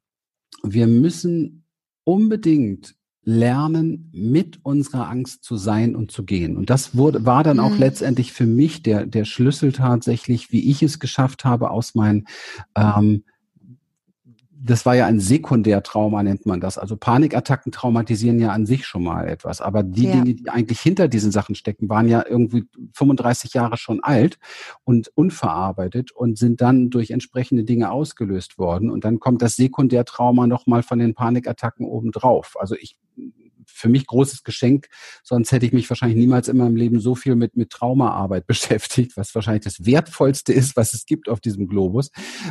wir 0.63 0.87
müssen 0.87 1.67
unbedingt 2.05 2.95
lernen, 3.25 4.11
mit 4.13 4.59
unserer 4.65 5.09
Angst 5.09 5.45
zu 5.45 5.57
sein 5.57 5.95
und 5.95 6.11
zu 6.11 6.25
gehen. 6.25 6.57
Und 6.57 6.71
das 6.71 6.97
wurde, 6.97 7.25
war 7.25 7.45
dann 7.45 7.61
auch 7.61 7.71
mhm. 7.71 7.79
letztendlich 7.79 8.33
für 8.33 8.47
mich 8.47 8.83
der, 8.83 9.07
der 9.07 9.25
Schlüssel 9.25 9.73
tatsächlich, 9.73 10.51
wie 10.51 10.71
ich 10.71 10.83
es 10.83 10.99
geschafft 10.99 11.45
habe, 11.45 11.71
aus 11.71 11.95
meinen 11.95 12.27
ähm, 12.77 13.25
das 14.65 14.87
war 14.87 14.95
ja 14.95 15.07
ein 15.07 15.19
Sekundärtrauma, 15.19 16.23
nennt 16.23 16.47
man 16.47 16.61
das. 16.61 16.79
Also 16.79 16.97
Panikattacken 16.97 17.73
traumatisieren 17.73 18.39
ja 18.39 18.51
an 18.51 18.65
sich 18.65 18.87
schon 18.87 19.03
mal 19.03 19.29
etwas. 19.29 19.61
Aber 19.61 19.83
die 19.83 20.05
ja. 20.05 20.13
Dinge, 20.13 20.35
die 20.35 20.49
eigentlich 20.49 20.81
hinter 20.81 21.09
diesen 21.09 21.33
Sachen 21.33 21.55
stecken, 21.55 21.89
waren 21.89 22.09
ja 22.09 22.25
irgendwie 22.29 22.65
35 22.95 23.55
Jahre 23.55 23.77
schon 23.77 24.01
alt 24.03 24.39
und 24.85 25.11
unverarbeitet 25.15 26.13
und 26.13 26.39
sind 26.39 26.61
dann 26.61 26.91
durch 26.91 27.11
entsprechende 27.11 27.65
Dinge 27.65 27.91
ausgelöst 27.91 28.57
worden. 28.57 28.91
Und 28.91 29.05
dann 29.05 29.19
kommt 29.19 29.43
das 29.43 29.57
Sekundärtrauma 29.57 30.47
nochmal 30.47 30.83
von 30.85 31.01
den 31.01 31.15
Panikattacken 31.15 31.85
obendrauf. 31.85 32.55
Also 32.59 32.77
ich 32.77 32.97
für 33.83 33.89
mich 33.89 34.07
großes 34.07 34.45
Geschenk. 34.45 34.87
Sonst 35.25 35.51
hätte 35.51 35.67
ich 35.67 35.73
mich 35.73 35.91
wahrscheinlich 35.91 36.17
niemals 36.17 36.47
in 36.47 36.57
meinem 36.57 36.77
Leben 36.77 37.01
so 37.01 37.17
viel 37.17 37.35
mit, 37.35 37.57
mit 37.57 37.71
Traumaarbeit 37.71 38.47
beschäftigt, 38.53 39.17
was 39.17 39.35
wahrscheinlich 39.35 39.65
das 39.65 39.85
Wertvollste 39.85 40.53
ist, 40.53 40.77
was 40.77 40.95
es 40.95 41.05
gibt 41.05 41.29
auf 41.29 41.41
diesem 41.41 41.67
Globus. 41.67 42.11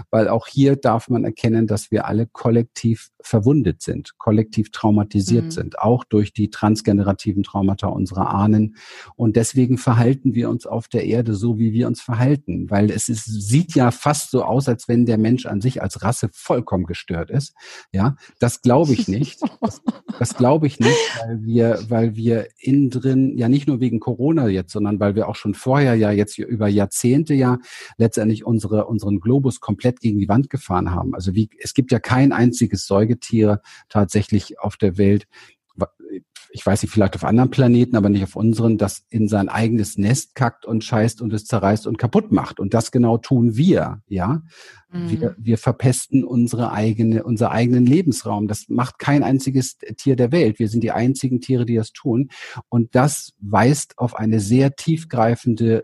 Weil 0.09 0.27
auch 0.27 0.47
hier 0.47 0.75
darf 0.75 1.07
man 1.07 1.23
erkennen, 1.23 1.67
dass 1.67 1.89
wir 1.89 2.05
alle 2.05 2.27
kollektiv 2.27 3.09
verwundet 3.21 3.81
sind, 3.81 4.17
kollektiv 4.17 4.71
traumatisiert 4.71 5.45
mhm. 5.45 5.51
sind, 5.51 5.79
auch 5.79 6.03
durch 6.03 6.33
die 6.33 6.50
transgenerativen 6.50 7.43
Traumata 7.43 7.88
unserer 7.88 8.33
Ahnen. 8.33 8.75
Und 9.15 9.38
deswegen 9.38 9.77
verhalten 9.77 10.35
wir 10.35 10.50
uns 10.50 10.65
auf 10.65 10.89
der 10.89 11.05
Erde 11.05 11.33
so, 11.35 11.57
wie 11.57 11.71
wir 11.71 11.88
uns 11.88 12.01
verhalten. 12.01 12.69
Weil 12.69 12.91
es 12.91 13.07
ist, 13.07 13.23
sieht 13.23 13.73
ja 13.73 13.91
fast 13.91 14.31
so 14.31 14.43
aus, 14.43 14.67
als 14.67 14.89
wenn 14.89 15.05
der 15.05 15.17
Mensch 15.17 15.45
an 15.45 15.61
sich 15.61 15.81
als 15.81 16.03
Rasse 16.03 16.29
vollkommen 16.33 16.85
gestört 16.85 17.31
ist. 17.31 17.53
Ja, 17.93 18.17
das 18.39 18.61
glaube 18.61 18.91
ich 18.91 19.07
nicht. 19.07 19.39
Das, 19.61 19.81
das 20.19 20.35
glaube 20.35 20.67
ich 20.67 20.79
nicht 20.79 21.20
weil 21.25 21.43
wir, 21.43 21.79
weil 21.89 22.15
wir 22.15 22.47
innen 22.59 22.89
drin, 22.89 23.37
ja 23.37 23.49
nicht 23.49 23.67
nur 23.67 23.79
wegen 23.79 23.99
Corona 23.99 24.47
jetzt, 24.47 24.71
sondern 24.71 24.99
weil 24.99 25.15
wir 25.15 25.27
auch 25.27 25.35
schon 25.35 25.53
vorher 25.53 25.95
ja 25.95 26.11
jetzt 26.11 26.37
über 26.37 26.67
Jahrzehnte 26.67 27.33
ja 27.33 27.57
letztendlich 27.97 28.45
unsere, 28.45 28.85
unseren 28.85 29.19
Globus 29.19 29.59
komplett 29.59 29.99
gegen 29.99 30.19
die 30.19 30.29
Wand 30.29 30.49
gefahren 30.49 30.91
haben. 30.91 31.15
Also 31.15 31.33
wie, 31.35 31.49
es 31.59 31.73
gibt 31.73 31.91
ja 31.91 31.99
kein 31.99 32.31
einziges 32.31 32.85
Säugetier 32.85 33.61
tatsächlich 33.89 34.59
auf 34.59 34.77
der 34.77 34.97
Welt, 34.97 35.27
ich 36.53 36.65
weiß 36.65 36.82
nicht, 36.82 36.91
vielleicht 36.91 37.15
auf 37.15 37.24
anderen 37.24 37.50
Planeten, 37.50 37.96
aber 37.96 38.10
nicht 38.10 38.24
auf 38.24 38.36
unseren, 38.36 38.77
das 38.77 39.06
in 39.10 39.27
sein 39.27 39.48
eigenes 39.48 39.98
Nest 39.98 40.36
kackt 40.36 40.65
und 40.65 40.84
scheißt 40.84 41.22
und 41.22 41.32
es 41.34 41.46
zerreißt 41.46 41.88
und 41.88 41.98
kaputt 41.98 42.32
macht. 42.32 42.60
Und 42.60 42.74
das 42.74 42.91
genau 42.91 43.18
tun 43.18 43.56
wir, 43.56 44.01
ja. 44.08 44.44
Mhm. 44.91 45.10
Wir, 45.10 45.36
wir 45.38 45.58
verpesten 45.58 46.25
unsere 46.25 46.74
eigene, 46.74 47.24
unser 47.24 47.51
eigenen 47.51 47.86
Lebensraum. 47.86 48.50
Das 48.50 48.68
macht 48.68 49.00
kein 49.00 49.24
einziges 49.24 49.77
Tier 49.98 50.18
der 50.18 50.34
Welt. 50.34 50.60
Wir 50.60 50.68
sind 50.68 50.84
die 50.84 50.91
einzigen 50.91 51.39
Tiere, 51.39 51.65
die 51.65 51.75
das 51.75 51.94
tun. 51.94 52.30
Und 52.68 52.96
das 52.96 53.34
weist 53.39 53.98
auf 53.98 54.15
eine 54.15 54.41
sehr 54.41 54.75
tiefgreifende 54.75 55.84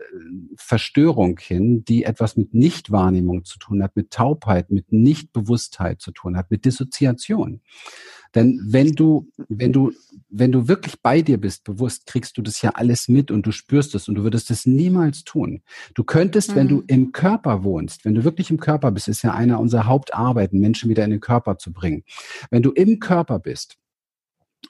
Verstörung 0.56 1.38
hin, 1.40 1.84
die 1.84 2.04
etwas 2.04 2.36
mit 2.36 2.52
Nichtwahrnehmung 2.52 3.44
zu 3.44 3.58
tun 3.58 3.82
hat, 3.82 3.96
mit 3.96 4.10
Taubheit, 4.10 4.70
mit 4.70 4.92
Nichtbewusstheit 4.92 6.02
zu 6.02 6.12
tun 6.12 6.36
hat, 6.36 6.50
mit 6.50 6.66
Dissoziation. 6.66 7.62
Denn 8.34 8.60
wenn 8.64 8.92
du, 8.92 9.28
wenn 9.48 9.72
du, 9.72 9.92
wenn 10.28 10.52
du 10.52 10.68
wirklich 10.68 11.00
bei 11.02 11.22
dir 11.22 11.38
bist, 11.38 11.64
bewusst, 11.64 12.06
kriegst 12.06 12.36
du 12.36 12.42
das 12.42 12.62
ja 12.62 12.70
alles 12.70 13.08
mit 13.08 13.30
und 13.30 13.46
du 13.46 13.52
spürst 13.52 13.94
es 13.94 14.08
und 14.08 14.16
du 14.16 14.22
würdest 14.22 14.50
es 14.50 14.66
niemals 14.66 15.24
tun. 15.24 15.62
Du 15.94 16.04
könntest, 16.04 16.50
mhm. 16.50 16.54
wenn 16.56 16.68
du 16.68 16.76
mhm. 16.76 16.84
im 16.88 17.12
Körper 17.12 17.64
wohnst, 17.64 18.04
wenn 18.04 18.14
du 18.14 18.24
wirklich 18.24 18.50
im 18.50 18.60
Körper 18.60 18.90
bist, 18.90 19.08
ist 19.08 19.22
ja 19.22 19.32
einer 19.32 19.60
unserer 19.60 19.86
Hauptarbeiten, 19.86 20.60
Menschen 20.60 20.90
wieder 20.90 21.04
in 21.04 21.10
den 21.10 21.20
Körper 21.20 21.58
zu 21.58 21.72
bringen. 21.72 22.04
Wenn 22.50 22.62
du 22.62 22.70
im 22.70 22.98
Körper 22.98 23.38
bist, 23.38 23.78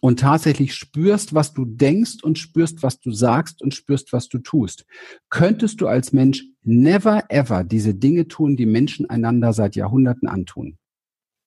und 0.01 0.21
tatsächlich 0.21 0.75
spürst, 0.75 1.35
was 1.35 1.55
du 1.55 1.65
denkst 1.65 2.23
und 2.23 2.39
spürst, 2.39 2.83
was 2.83 3.01
du 3.01 3.11
sagst 3.11 3.63
und 3.63 3.75
spürst, 3.75 4.13
was 4.13 4.29
du 4.29 4.39
tust, 4.39 4.85
könntest 5.31 5.81
du 5.81 5.89
als 5.89 6.13
Mensch 6.13 6.45
never 6.63 7.25
ever 7.29 7.65
diese 7.65 7.95
Dinge 7.95 8.29
tun, 8.29 8.57
die 8.57 8.67
Menschen 8.67 9.09
einander 9.09 9.53
seit 9.53 9.77
Jahrhunderten 9.77 10.29
antun. 10.29 10.79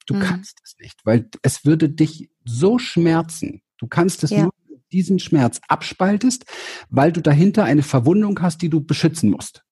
Du 0.06 0.16
mhm. 0.16 0.20
kannst 0.22 0.60
es 0.64 0.76
nicht, 0.80 1.06
weil 1.06 1.30
es 1.42 1.66
würde 1.66 1.90
dich 1.90 2.30
so 2.44 2.80
schmerzen. 2.80 3.62
Du 3.78 3.88
kannst 3.88 4.24
es 4.24 4.32
ja. 4.32 4.44
nur 4.44 4.54
diesen 4.92 5.20
Schmerz 5.20 5.60
abspaltest, 5.68 6.46
weil 6.90 7.12
du 7.12 7.22
dahinter 7.22 7.64
eine 7.64 7.84
Verwundung 7.84 8.42
hast, 8.42 8.62
die 8.62 8.70
du 8.70 8.82
beschützen 8.82 9.30
musst. 9.30 9.64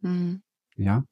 Mhm. 0.00 0.42
Ja. 0.76 1.04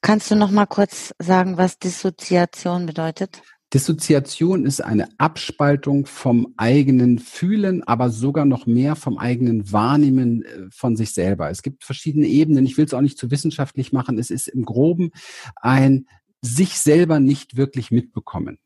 Kannst 0.00 0.30
du 0.30 0.36
noch 0.36 0.50
mal 0.50 0.66
kurz 0.66 1.14
sagen, 1.18 1.56
was 1.56 1.78
Dissoziation 1.78 2.86
bedeutet? 2.86 3.42
Dissoziation 3.74 4.64
ist 4.64 4.80
eine 4.80 5.08
Abspaltung 5.18 6.06
vom 6.06 6.54
eigenen 6.56 7.18
Fühlen, 7.18 7.82
aber 7.82 8.10
sogar 8.10 8.44
noch 8.44 8.66
mehr 8.66 8.94
vom 8.94 9.18
eigenen 9.18 9.72
Wahrnehmen 9.72 10.44
äh, 10.44 10.66
von 10.70 10.96
sich 10.96 11.12
selber. 11.12 11.50
Es 11.50 11.62
gibt 11.62 11.82
verschiedene 11.82 12.28
Ebenen. 12.28 12.64
Ich 12.64 12.78
will 12.78 12.84
es 12.84 12.94
auch 12.94 13.00
nicht 13.00 13.18
zu 13.18 13.30
wissenschaftlich 13.32 13.92
machen. 13.92 14.18
Es 14.18 14.30
ist 14.30 14.46
im 14.46 14.64
Groben 14.64 15.10
ein 15.56 16.06
sich 16.46 16.78
selber 16.78 17.20
nicht 17.20 17.56
wirklich 17.56 17.90
mitbekommen. 17.90 18.58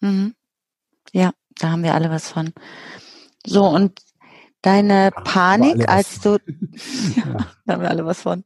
Mhm. 0.00 0.34
Ja, 1.12 1.32
da 1.58 1.70
haben 1.70 1.82
wir 1.82 1.94
alle 1.94 2.10
was 2.10 2.30
von. 2.30 2.52
So, 3.44 3.66
und 3.66 4.00
deine 4.62 5.10
Panik, 5.24 5.88
als 5.88 6.20
du, 6.20 6.38
ja, 7.16 7.46
da 7.66 7.72
haben 7.74 7.82
wir 7.82 7.90
alle 7.90 8.04
was 8.04 8.22
von. 8.22 8.44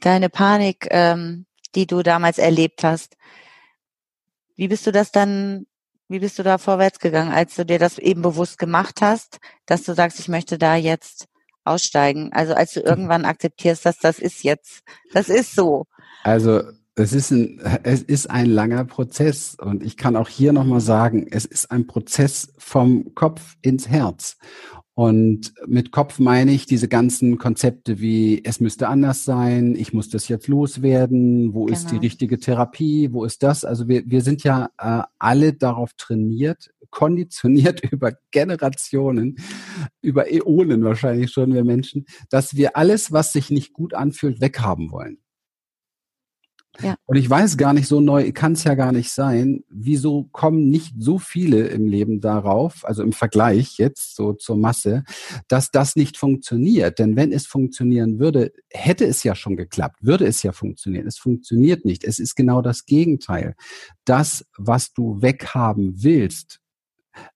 Deine 0.00 0.28
Panik, 0.28 0.86
ähm, 0.90 1.46
die 1.74 1.86
du 1.86 2.02
damals 2.02 2.38
erlebt 2.38 2.84
hast, 2.84 3.16
wie 4.56 4.68
bist 4.68 4.86
du 4.86 4.92
das 4.92 5.10
dann, 5.10 5.66
wie 6.08 6.20
bist 6.20 6.38
du 6.38 6.42
da 6.42 6.58
vorwärts 6.58 7.00
gegangen, 7.00 7.32
als 7.32 7.56
du 7.56 7.64
dir 7.64 7.78
das 7.78 7.98
eben 7.98 8.22
bewusst 8.22 8.58
gemacht 8.58 9.00
hast, 9.00 9.38
dass 9.66 9.82
du 9.82 9.94
sagst, 9.94 10.20
ich 10.20 10.28
möchte 10.28 10.58
da 10.58 10.76
jetzt 10.76 11.26
aussteigen? 11.64 12.32
Also 12.32 12.54
als 12.54 12.74
du 12.74 12.80
irgendwann 12.80 13.24
akzeptierst, 13.24 13.84
dass 13.84 13.98
das 13.98 14.18
ist 14.18 14.44
jetzt, 14.44 14.82
das 15.12 15.28
ist 15.28 15.54
so. 15.54 15.86
Also 16.22 16.62
es 16.96 17.12
ist 17.12 17.30
ein, 17.32 17.60
es 17.82 18.02
ist 18.02 18.30
ein 18.30 18.46
langer 18.46 18.84
Prozess 18.84 19.56
und 19.60 19.82
ich 19.82 19.96
kann 19.96 20.16
auch 20.16 20.28
hier 20.28 20.52
nochmal 20.52 20.80
sagen, 20.80 21.26
es 21.28 21.44
ist 21.44 21.70
ein 21.70 21.86
Prozess 21.86 22.52
vom 22.58 23.14
Kopf 23.14 23.56
ins 23.62 23.88
Herz. 23.88 24.36
Und 24.96 25.52
mit 25.66 25.90
Kopf 25.90 26.20
meine 26.20 26.52
ich 26.52 26.66
diese 26.66 26.86
ganzen 26.86 27.36
Konzepte 27.36 27.98
wie, 27.98 28.44
es 28.44 28.60
müsste 28.60 28.86
anders 28.86 29.24
sein, 29.24 29.74
ich 29.74 29.92
muss 29.92 30.08
das 30.08 30.28
jetzt 30.28 30.46
loswerden, 30.46 31.52
wo 31.52 31.64
genau. 31.64 31.76
ist 31.76 31.86
die 31.86 31.90
genau. 31.90 32.02
richtige 32.02 32.38
Therapie, 32.38 33.12
wo 33.12 33.24
ist 33.24 33.42
das? 33.42 33.64
Also 33.64 33.88
wir, 33.88 34.04
wir 34.06 34.20
sind 34.20 34.44
ja 34.44 34.68
äh, 34.78 35.02
alle 35.18 35.52
darauf 35.52 35.94
trainiert, 35.94 36.70
konditioniert 36.90 37.82
über 37.90 38.12
Generationen, 38.30 39.34
über 40.00 40.30
Äonen 40.30 40.84
wahrscheinlich 40.84 41.32
schon, 41.32 41.52
wir 41.52 41.64
Menschen, 41.64 42.06
dass 42.30 42.54
wir 42.54 42.76
alles, 42.76 43.10
was 43.10 43.32
sich 43.32 43.50
nicht 43.50 43.72
gut 43.72 43.94
anfühlt, 43.94 44.40
weghaben 44.40 44.92
wollen. 44.92 45.18
Ja. 46.80 46.96
Und 47.06 47.16
ich 47.16 47.28
weiß 47.28 47.56
gar 47.56 47.72
nicht, 47.72 47.86
so 47.86 48.00
neu 48.00 48.32
kann 48.32 48.52
es 48.52 48.64
ja 48.64 48.74
gar 48.74 48.92
nicht 48.92 49.10
sein. 49.10 49.62
Wieso 49.68 50.24
kommen 50.32 50.68
nicht 50.70 50.94
so 50.98 51.18
viele 51.18 51.68
im 51.68 51.86
Leben 51.86 52.20
darauf, 52.20 52.84
also 52.84 53.02
im 53.02 53.12
Vergleich 53.12 53.78
jetzt 53.78 54.16
so 54.16 54.32
zur 54.32 54.56
Masse, 54.56 55.04
dass 55.48 55.70
das 55.70 55.96
nicht 55.96 56.16
funktioniert? 56.16 56.98
Denn 56.98 57.16
wenn 57.16 57.32
es 57.32 57.46
funktionieren 57.46 58.18
würde, 58.18 58.52
hätte 58.70 59.06
es 59.06 59.22
ja 59.22 59.34
schon 59.34 59.56
geklappt, 59.56 59.98
würde 60.02 60.26
es 60.26 60.42
ja 60.42 60.52
funktionieren. 60.52 61.06
Es 61.06 61.18
funktioniert 61.18 61.84
nicht. 61.84 62.04
Es 62.04 62.18
ist 62.18 62.34
genau 62.34 62.60
das 62.60 62.86
Gegenteil. 62.86 63.54
Das, 64.04 64.44
was 64.56 64.92
du 64.92 65.22
weghaben 65.22 66.02
willst, 66.02 66.60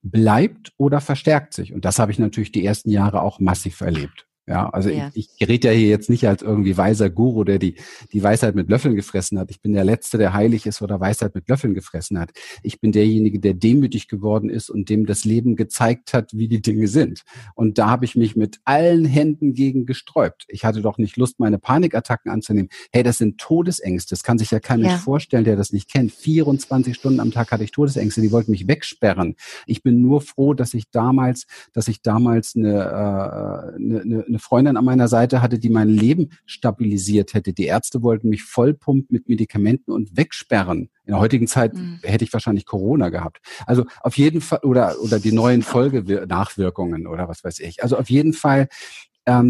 bleibt 0.02 0.73
oder 0.76 1.00
verstärkt 1.00 1.54
sich. 1.54 1.73
Und 1.73 1.85
das 1.85 1.99
habe 1.99 2.11
ich 2.12 2.18
natürlich 2.18 2.52
die 2.52 2.64
ersten 2.64 2.90
Jahre 2.90 3.23
auch 3.23 3.38
massiv 3.38 3.80
erlebt. 3.80 4.27
Ja, 4.49 4.71
also 4.71 4.88
ja. 4.88 5.11
Ich, 5.12 5.28
ich 5.37 5.49
rede 5.49 5.69
ja 5.69 5.75
hier 5.75 5.88
jetzt 5.88 6.09
nicht 6.09 6.26
als 6.26 6.40
irgendwie 6.40 6.76
weiser 6.76 7.11
Guru, 7.11 7.45
der 7.45 7.59
die, 7.59 7.75
die 8.12 8.23
Weisheit 8.23 8.55
mit 8.55 8.71
Löffeln 8.71 8.97
gefressen 8.97 9.38
hat. 9.38 9.50
Ich 9.50 9.61
bin 9.61 9.75
der 9.75 9.85
Letzte, 9.85 10.17
der 10.17 10.33
heilig 10.33 10.64
ist 10.64 10.81
oder 10.81 10.99
Weisheit 11.00 11.35
mit 11.35 11.49
Löffeln 11.50 11.75
gefressen 11.75 12.19
hat. 12.19 12.31
Ich 12.62 12.81
bin 12.81 12.90
derjenige, 12.93 13.40
der 13.40 13.52
demütig 13.52 14.09
geworden 14.09 14.49
ist 14.49 14.71
und 14.71 14.88
dem 14.88 15.05
das 15.05 15.26
Leben 15.26 15.55
gezeigt 15.55 16.14
hat, 16.14 16.33
wie 16.33 16.49
die 16.49 16.62
Dinge 16.62 16.88
sind. 16.88 17.25
Und 17.55 17.76
da 17.76 17.90
habe 17.90 18.07
ich 18.07 18.17
mich 18.17 18.37
mit 18.37 18.61
allen 18.64 19.05
Händen 19.05 19.52
gegen 19.52 19.85
gesträubt. 19.85 20.47
Ich 20.49 20.64
hatte 20.64 20.81
doch 20.81 20.97
nicht 20.97 21.19
Lust, 21.19 21.38
meine 21.40 21.59
Panikattacken 21.59 22.31
anzunehmen. 22.31 22.71
Hey, 22.90 23.02
das 23.02 23.19
sind 23.19 23.37
Todesängste. 23.38 24.14
Das 24.14 24.23
kann 24.23 24.38
sich 24.38 24.50
ja 24.50 24.61
kein 24.61 24.81
ja. 24.81 24.88
Mensch 24.88 25.02
vorstellen, 25.02 25.45
der 25.45 25.57
das 25.57 25.73
nicht 25.73 25.93
kennt. 25.93 26.11
24 26.11 26.97
Stunden 26.97 27.21
am 27.21 27.33
Tag 27.33 27.50
hatte 27.52 27.64
ich 27.64 27.71
Todesängste. 27.71 28.23
Die 28.23 28.33
wollten 28.33 28.52
mich 28.52 28.67
wegsperren. 28.67 29.37
Ich 29.67 29.83
bin 29.83 30.00
nur 30.00 30.23
froh, 30.23 30.55
dass 30.55 30.73
ich 30.73 30.90
damals, 30.90 31.47
dass 31.75 31.88
ich 31.88 32.00
damals 32.00 32.57
eine, 32.57 32.73
äh, 32.73 33.76
eine, 33.76 34.25
eine 34.26 34.38
eine 34.38 34.42
Freundin 34.42 34.76
an 34.76 34.85
meiner 34.85 35.09
Seite 35.09 35.42
hatte, 35.42 35.59
die 35.59 35.68
mein 35.68 35.88
Leben 35.88 36.30
stabilisiert 36.47 37.35
hätte. 37.35 37.52
Die 37.52 37.64
Ärzte 37.64 38.02
wollten 38.02 38.28
mich 38.28 38.45
vollpumpen 38.45 39.09
mit 39.11 39.28
Medikamenten 39.28 39.92
und 39.92 40.16
wegsperren. 40.16 40.90
In 41.04 41.12
der 41.12 41.21
heutigen 41.21 41.47
Zeit 41.47 41.75
mhm. 41.75 42.00
hätte 42.02 42.25
ich 42.25 42.33
wahrscheinlich 42.33 42.66
Corona 42.66 43.09
gehabt. 43.09 43.40
Also 43.66 43.85
auf 44.02 44.16
jeden 44.16 44.40
Fall, 44.40 44.61
oder, 44.62 44.95
oder 45.02 45.18
die 45.18 45.33
neuen 45.33 45.62
Folgenachwirkungen 45.62 47.07
oder 47.07 47.28
was 47.28 47.42
weiß 47.42 47.61
ich. 47.61 47.83
Also 47.83 47.97
auf 47.97 48.11
jeden 48.11 48.33
Fall 48.33 48.68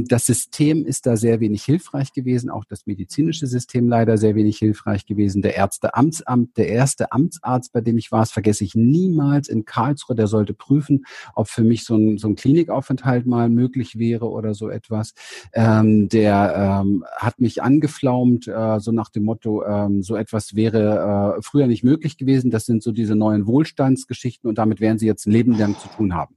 das 0.06 0.26
System 0.26 0.84
ist 0.84 1.06
da 1.06 1.16
sehr 1.16 1.40
wenig 1.40 1.62
hilfreich 1.64 2.12
gewesen, 2.12 2.50
auch 2.50 2.64
das 2.64 2.86
medizinische 2.86 3.46
System 3.46 3.88
leider 3.88 4.18
sehr 4.18 4.34
wenig 4.34 4.58
hilfreich 4.58 5.06
gewesen. 5.06 5.42
Der 5.42 5.54
Ärzteamtsamt, 5.54 6.56
der 6.56 6.68
erste 6.68 7.12
Amtsarzt, 7.12 7.72
bei 7.72 7.80
dem 7.80 7.96
ich 7.96 8.10
war, 8.10 8.20
das 8.20 8.32
vergesse 8.32 8.64
ich 8.64 8.74
niemals 8.74 9.48
in 9.48 9.64
Karlsruhe, 9.64 10.16
der 10.16 10.26
sollte 10.26 10.54
prüfen, 10.54 11.04
ob 11.34 11.48
für 11.48 11.62
mich 11.62 11.84
so 11.84 11.96
ein, 11.96 12.18
so 12.18 12.28
ein 12.28 12.34
Klinikaufenthalt 12.34 13.26
mal 13.26 13.48
möglich 13.48 13.98
wäre 13.98 14.28
oder 14.28 14.54
so 14.54 14.68
etwas. 14.68 15.14
Ähm, 15.52 16.08
der 16.08 16.82
ähm, 16.82 17.04
hat 17.16 17.40
mich 17.40 17.62
angeflaumt, 17.62 18.48
äh, 18.48 18.80
so 18.80 18.90
nach 18.90 19.10
dem 19.10 19.24
Motto, 19.24 19.64
ähm, 19.64 20.02
so 20.02 20.16
etwas 20.16 20.56
wäre 20.56 21.36
äh, 21.38 21.42
früher 21.42 21.66
nicht 21.66 21.84
möglich 21.84 22.16
gewesen. 22.16 22.50
Das 22.50 22.66
sind 22.66 22.82
so 22.82 22.90
diese 22.90 23.14
neuen 23.14 23.46
Wohlstandsgeschichten 23.46 24.48
und 24.48 24.58
damit 24.58 24.80
werden 24.80 24.98
sie 24.98 25.06
jetzt 25.06 25.26
ein 25.26 25.32
Leben 25.32 25.56
lang 25.56 25.78
zu 25.78 25.88
tun 25.88 26.14
haben. 26.14 26.36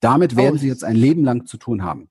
Damit 0.00 0.36
werden 0.36 0.56
oh. 0.56 0.58
sie 0.58 0.68
jetzt 0.68 0.84
ein 0.84 0.96
Leben 0.96 1.24
lang 1.24 1.46
zu 1.46 1.56
tun 1.56 1.82
haben. 1.82 2.08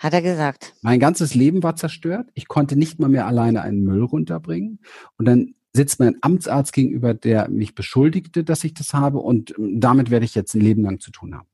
Hat 0.00 0.14
er 0.14 0.22
gesagt. 0.22 0.74
Mein 0.80 0.98
ganzes 0.98 1.34
Leben 1.34 1.62
war 1.62 1.76
zerstört. 1.76 2.30
Ich 2.32 2.48
konnte 2.48 2.74
nicht 2.74 2.98
mal 2.98 3.10
mehr 3.10 3.26
alleine 3.26 3.60
einen 3.60 3.84
Müll 3.84 4.02
runterbringen. 4.02 4.78
Und 5.18 5.26
dann 5.26 5.54
sitzt 5.74 6.00
mein 6.00 6.16
Amtsarzt 6.22 6.72
gegenüber, 6.72 7.12
der 7.12 7.50
mich 7.50 7.74
beschuldigte, 7.74 8.42
dass 8.42 8.64
ich 8.64 8.72
das 8.72 8.94
habe. 8.94 9.18
Und 9.18 9.56
ähm, 9.58 9.78
damit 9.78 10.10
werde 10.10 10.24
ich 10.24 10.34
jetzt 10.34 10.54
ein 10.54 10.62
Leben 10.62 10.82
lang 10.84 11.00
zu 11.00 11.10
tun 11.10 11.34
haben. 11.34 11.48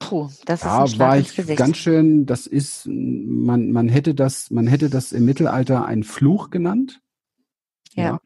Puh, 0.00 0.28
das 0.44 0.60
ist 0.60 0.66
da 0.66 0.84
ein 0.84 0.98
war 0.98 1.18
ich 1.18 1.36
ganz 1.56 1.76
schön, 1.76 2.26
das 2.26 2.48
ist, 2.48 2.86
man, 2.86 3.70
man 3.70 3.88
hätte 3.88 4.14
das, 4.14 4.50
man 4.50 4.66
hätte 4.66 4.90
das 4.90 5.12
im 5.12 5.24
Mittelalter 5.24 5.86
einen 5.86 6.02
Fluch 6.02 6.50
genannt. 6.50 7.00
ja. 7.94 8.04
ja. 8.04 8.20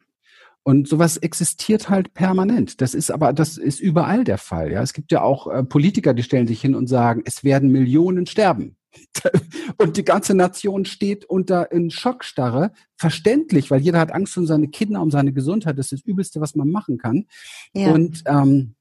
Und 0.63 0.87
sowas 0.87 1.17
existiert 1.17 1.89
halt 1.89 2.13
permanent. 2.13 2.79
Das 2.79 2.93
ist 2.93 3.11
aber, 3.11 3.33
das 3.33 3.57
ist 3.57 3.81
überall 3.81 4.23
der 4.23 4.37
Fall. 4.37 4.71
Ja, 4.71 4.81
es 4.81 4.93
gibt 4.93 5.11
ja 5.11 5.21
auch 5.21 5.47
äh, 5.47 5.63
Politiker, 5.63 6.13
die 6.13 6.23
stellen 6.23 6.47
sich 6.47 6.61
hin 6.61 6.73
und 6.73 6.87
sagen, 6.87 7.21
es 7.25 7.43
werden 7.43 7.69
Millionen 7.69 8.25
sterben. 8.25 8.77
und 9.77 9.97
die 9.97 10.05
ganze 10.05 10.35
Nation 10.35 10.85
steht 10.85 11.25
unter 11.25 11.71
in 11.71 11.91
Schockstarre. 11.91 12.71
Verständlich, 12.95 13.71
weil 13.71 13.81
jeder 13.81 13.99
hat 13.99 14.13
Angst 14.13 14.37
um 14.37 14.45
seine 14.45 14.69
Kinder, 14.69 15.01
um 15.01 15.11
seine 15.11 15.33
Gesundheit. 15.33 15.77
Das 15.77 15.91
ist 15.91 16.03
das 16.03 16.07
Übelste, 16.07 16.39
was 16.39 16.55
man 16.55 16.69
machen 16.69 16.97
kann. 16.97 17.25
Ja. 17.73 17.91
Und 17.91 18.23
ähm, 18.25 18.75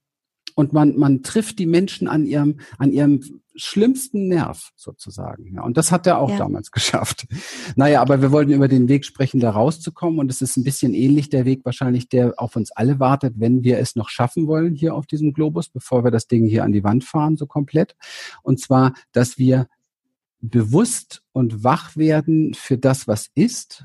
und 0.54 0.72
man, 0.72 0.96
man 0.96 1.22
trifft 1.22 1.58
die 1.58 1.66
Menschen 1.66 2.08
an 2.08 2.24
ihrem, 2.24 2.60
an 2.78 2.92
ihrem 2.92 3.20
schlimmsten 3.54 4.28
Nerv 4.28 4.70
sozusagen. 4.76 5.54
Ja, 5.54 5.62
und 5.62 5.76
das 5.76 5.92
hat 5.92 6.06
er 6.06 6.18
auch 6.18 6.30
ja. 6.30 6.38
damals 6.38 6.70
geschafft. 6.72 7.26
Naja, 7.76 8.00
aber 8.00 8.22
wir 8.22 8.32
wollten 8.32 8.52
über 8.52 8.68
den 8.68 8.88
Weg 8.88 9.04
sprechen, 9.04 9.40
da 9.40 9.50
rauszukommen. 9.50 10.18
Und 10.18 10.30
es 10.30 10.42
ist 10.42 10.56
ein 10.56 10.64
bisschen 10.64 10.94
ähnlich 10.94 11.28
der 11.28 11.44
Weg 11.44 11.64
wahrscheinlich, 11.64 12.08
der 12.08 12.34
auf 12.36 12.56
uns 12.56 12.72
alle 12.72 12.98
wartet, 12.98 13.34
wenn 13.36 13.62
wir 13.62 13.78
es 13.78 13.96
noch 13.96 14.08
schaffen 14.08 14.46
wollen 14.46 14.74
hier 14.74 14.94
auf 14.94 15.06
diesem 15.06 15.32
Globus, 15.32 15.68
bevor 15.68 16.04
wir 16.04 16.10
das 16.10 16.26
Ding 16.26 16.46
hier 16.46 16.64
an 16.64 16.72
die 16.72 16.84
Wand 16.84 17.04
fahren, 17.04 17.36
so 17.36 17.46
komplett. 17.46 17.94
Und 18.42 18.60
zwar, 18.60 18.94
dass 19.12 19.38
wir 19.38 19.68
bewusst 20.40 21.22
und 21.32 21.62
wach 21.62 21.96
werden 21.96 22.54
für 22.54 22.76
das, 22.76 23.06
was 23.06 23.28
ist, 23.34 23.84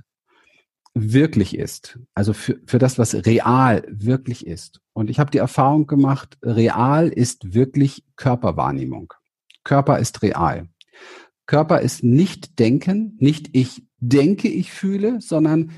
wirklich 0.99 1.57
ist. 1.57 1.99
Also 2.13 2.33
für, 2.33 2.59
für 2.65 2.79
das, 2.79 2.97
was 2.97 3.13
real 3.25 3.83
wirklich 3.89 4.45
ist. 4.45 4.81
Und 4.93 5.09
ich 5.09 5.19
habe 5.19 5.31
die 5.31 5.37
Erfahrung 5.37 5.87
gemacht, 5.87 6.37
real 6.43 7.07
ist 7.07 7.53
wirklich 7.53 8.03
Körperwahrnehmung. 8.15 9.13
Körper 9.63 9.99
ist 9.99 10.21
real. 10.21 10.69
Körper 11.45 11.81
ist 11.81 12.03
nicht 12.03 12.59
Denken, 12.59 13.15
nicht 13.19 13.49
ich 13.53 13.83
denke, 13.99 14.47
ich 14.49 14.71
fühle, 14.71 15.21
sondern 15.21 15.71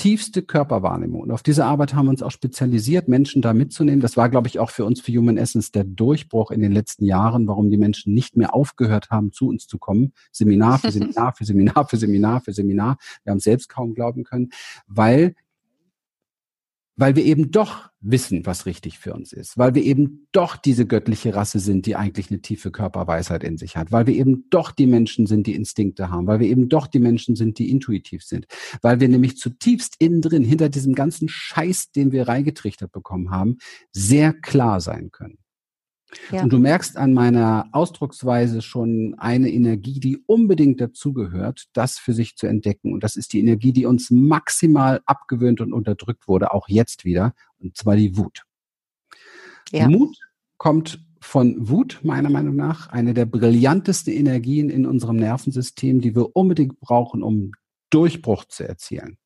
tiefste 0.00 0.40
Körperwahrnehmung. 0.40 1.20
Und 1.20 1.30
auf 1.30 1.42
diese 1.42 1.66
Arbeit 1.66 1.92
haben 1.92 2.06
wir 2.06 2.10
uns 2.10 2.22
auch 2.22 2.30
spezialisiert, 2.30 3.06
Menschen 3.06 3.42
da 3.42 3.52
mitzunehmen. 3.52 4.00
Das 4.00 4.16
war, 4.16 4.30
glaube 4.30 4.48
ich, 4.48 4.58
auch 4.58 4.70
für 4.70 4.86
uns 4.86 5.02
für 5.02 5.12
Human 5.12 5.36
Essence 5.36 5.72
der 5.72 5.84
Durchbruch 5.84 6.50
in 6.50 6.62
den 6.62 6.72
letzten 6.72 7.04
Jahren, 7.04 7.46
warum 7.46 7.70
die 7.70 7.76
Menschen 7.76 8.14
nicht 8.14 8.34
mehr 8.34 8.54
aufgehört 8.54 9.10
haben, 9.10 9.30
zu 9.30 9.46
uns 9.46 9.66
zu 9.66 9.76
kommen. 9.76 10.14
Seminar 10.32 10.78
für 10.78 10.90
Seminar 10.90 11.34
für 11.34 11.44
Seminar 11.44 11.84
für 11.86 11.98
Seminar 11.98 12.40
für 12.40 12.52
Seminar. 12.54 12.96
Wir 13.24 13.32
haben 13.32 13.40
selbst 13.40 13.68
kaum 13.68 13.92
glauben 13.92 14.24
können, 14.24 14.48
weil 14.86 15.34
weil 16.96 17.16
wir 17.16 17.24
eben 17.24 17.50
doch 17.50 17.90
wissen, 18.00 18.46
was 18.46 18.66
richtig 18.66 18.98
für 18.98 19.12
uns 19.14 19.32
ist, 19.32 19.58
weil 19.58 19.74
wir 19.74 19.82
eben 19.82 20.28
doch 20.32 20.56
diese 20.56 20.86
göttliche 20.86 21.34
Rasse 21.34 21.58
sind, 21.58 21.86
die 21.86 21.96
eigentlich 21.96 22.30
eine 22.30 22.40
tiefe 22.40 22.70
Körperweisheit 22.70 23.44
in 23.44 23.56
sich 23.58 23.76
hat, 23.76 23.92
weil 23.92 24.06
wir 24.06 24.14
eben 24.14 24.44
doch 24.50 24.70
die 24.70 24.86
Menschen 24.86 25.26
sind, 25.26 25.46
die 25.46 25.54
Instinkte 25.54 26.10
haben, 26.10 26.26
weil 26.26 26.40
wir 26.40 26.48
eben 26.48 26.68
doch 26.68 26.86
die 26.86 26.98
Menschen 26.98 27.36
sind, 27.36 27.58
die 27.58 27.70
intuitiv 27.70 28.22
sind, 28.22 28.46
weil 28.82 29.00
wir 29.00 29.08
nämlich 29.08 29.36
zutiefst 29.36 29.96
innen 29.98 30.22
drin, 30.22 30.44
hinter 30.44 30.68
diesem 30.68 30.94
ganzen 30.94 31.28
Scheiß, 31.28 31.90
den 31.92 32.12
wir 32.12 32.28
reingetrichtert 32.28 32.92
bekommen 32.92 33.30
haben, 33.30 33.58
sehr 33.92 34.32
klar 34.32 34.80
sein 34.80 35.10
können. 35.10 35.39
Ja. 36.30 36.42
Und 36.42 36.52
du 36.52 36.58
merkst 36.58 36.96
an 36.96 37.12
meiner 37.12 37.68
Ausdrucksweise 37.72 38.62
schon 38.62 39.14
eine 39.18 39.50
Energie, 39.50 40.00
die 40.00 40.18
unbedingt 40.26 40.80
dazugehört, 40.80 41.68
das 41.72 41.98
für 41.98 42.12
sich 42.12 42.36
zu 42.36 42.46
entdecken. 42.46 42.92
Und 42.92 43.04
das 43.04 43.16
ist 43.16 43.32
die 43.32 43.40
Energie, 43.40 43.72
die 43.72 43.86
uns 43.86 44.10
maximal 44.10 45.00
abgewöhnt 45.06 45.60
und 45.60 45.72
unterdrückt 45.72 46.28
wurde, 46.28 46.52
auch 46.52 46.68
jetzt 46.68 47.04
wieder, 47.04 47.34
und 47.58 47.76
zwar 47.76 47.96
die 47.96 48.16
Wut. 48.16 48.42
Ja. 49.70 49.88
Mut 49.88 50.16
kommt 50.56 51.04
von 51.20 51.68
Wut, 51.68 52.00
meiner 52.02 52.30
Meinung 52.30 52.56
nach, 52.56 52.88
eine 52.88 53.14
der 53.14 53.26
brillantesten 53.26 54.12
Energien 54.12 54.70
in 54.70 54.86
unserem 54.86 55.16
Nervensystem, 55.16 56.00
die 56.00 56.14
wir 56.14 56.34
unbedingt 56.34 56.80
brauchen, 56.80 57.22
um 57.22 57.52
Durchbruch 57.90 58.46
zu 58.46 58.66
erzielen. 58.66 59.18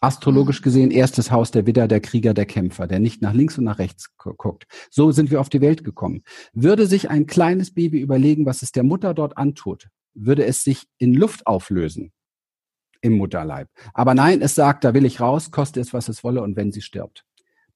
Astrologisch 0.00 0.60
mhm. 0.60 0.64
gesehen 0.64 0.90
erstes 0.90 1.30
Haus 1.30 1.50
der 1.50 1.66
Widder, 1.66 1.86
der 1.86 2.00
Krieger, 2.00 2.34
der 2.34 2.46
Kämpfer, 2.46 2.86
der 2.86 3.00
nicht 3.00 3.20
nach 3.22 3.34
links 3.34 3.58
und 3.58 3.64
nach 3.64 3.78
rechts 3.78 4.16
guckt. 4.16 4.66
So 4.90 5.12
sind 5.12 5.30
wir 5.30 5.40
auf 5.40 5.48
die 5.48 5.60
Welt 5.60 5.84
gekommen. 5.84 6.22
Würde 6.52 6.86
sich 6.86 7.10
ein 7.10 7.26
kleines 7.26 7.74
Baby 7.74 8.00
überlegen, 8.00 8.46
was 8.46 8.62
es 8.62 8.72
der 8.72 8.82
Mutter 8.82 9.14
dort 9.14 9.36
antut, 9.36 9.88
würde 10.14 10.44
es 10.44 10.64
sich 10.64 10.86
in 10.98 11.14
Luft 11.14 11.46
auflösen 11.46 12.12
im 13.02 13.14
Mutterleib. 13.14 13.68
Aber 13.94 14.14
nein, 14.14 14.42
es 14.42 14.54
sagt, 14.54 14.84
da 14.84 14.94
will 14.94 15.04
ich 15.04 15.20
raus, 15.20 15.50
koste 15.50 15.80
es, 15.80 15.92
was 15.92 16.08
es 16.08 16.22
wolle 16.22 16.42
und 16.42 16.56
wenn 16.56 16.72
sie 16.72 16.82
stirbt. 16.82 17.24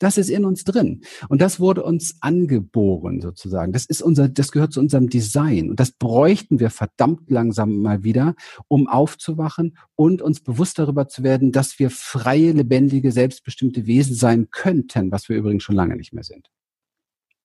Das 0.05 0.19
ist 0.19 0.29
in 0.29 0.45
uns 0.45 0.65
drin. 0.65 1.01
Und 1.31 1.41
das 1.41 1.61
wurde 1.61 1.83
uns 1.83 2.19
angeboren 2.21 3.23
sozusagen. 3.23 3.73
Das 3.73 3.87
ist 3.87 4.03
unser, 4.03 4.29
das 4.29 4.53
gehört 4.53 4.75
zu 4.75 4.81
unserem 4.81 5.09
Design. 5.09 5.71
Und 5.71 5.81
das 5.81 5.93
bräuchten 5.93 6.61
wir 6.61 6.69
verdammt 6.69 7.31
langsam 7.31 7.79
mal 7.79 8.05
wieder, 8.05 8.35
um 8.69 8.87
aufzuwachen 8.87 9.79
und 9.95 10.21
uns 10.21 10.41
bewusst 10.41 10.79
darüber 10.79 11.09
zu 11.09 11.23
werden, 11.23 11.53
dass 11.53 11.79
wir 11.79 11.89
freie, 11.89 12.53
lebendige, 12.53 13.13
selbstbestimmte 13.13 13.87
Wesen 13.87 14.15
sein 14.15 14.51
könnten, 14.51 15.11
was 15.11 15.31
wir 15.31 15.39
übrigens 15.39 15.63
schon 15.63 15.75
lange 15.75 15.97
nicht 15.97 16.13
mehr 16.13 16.25
sind. 16.25 16.51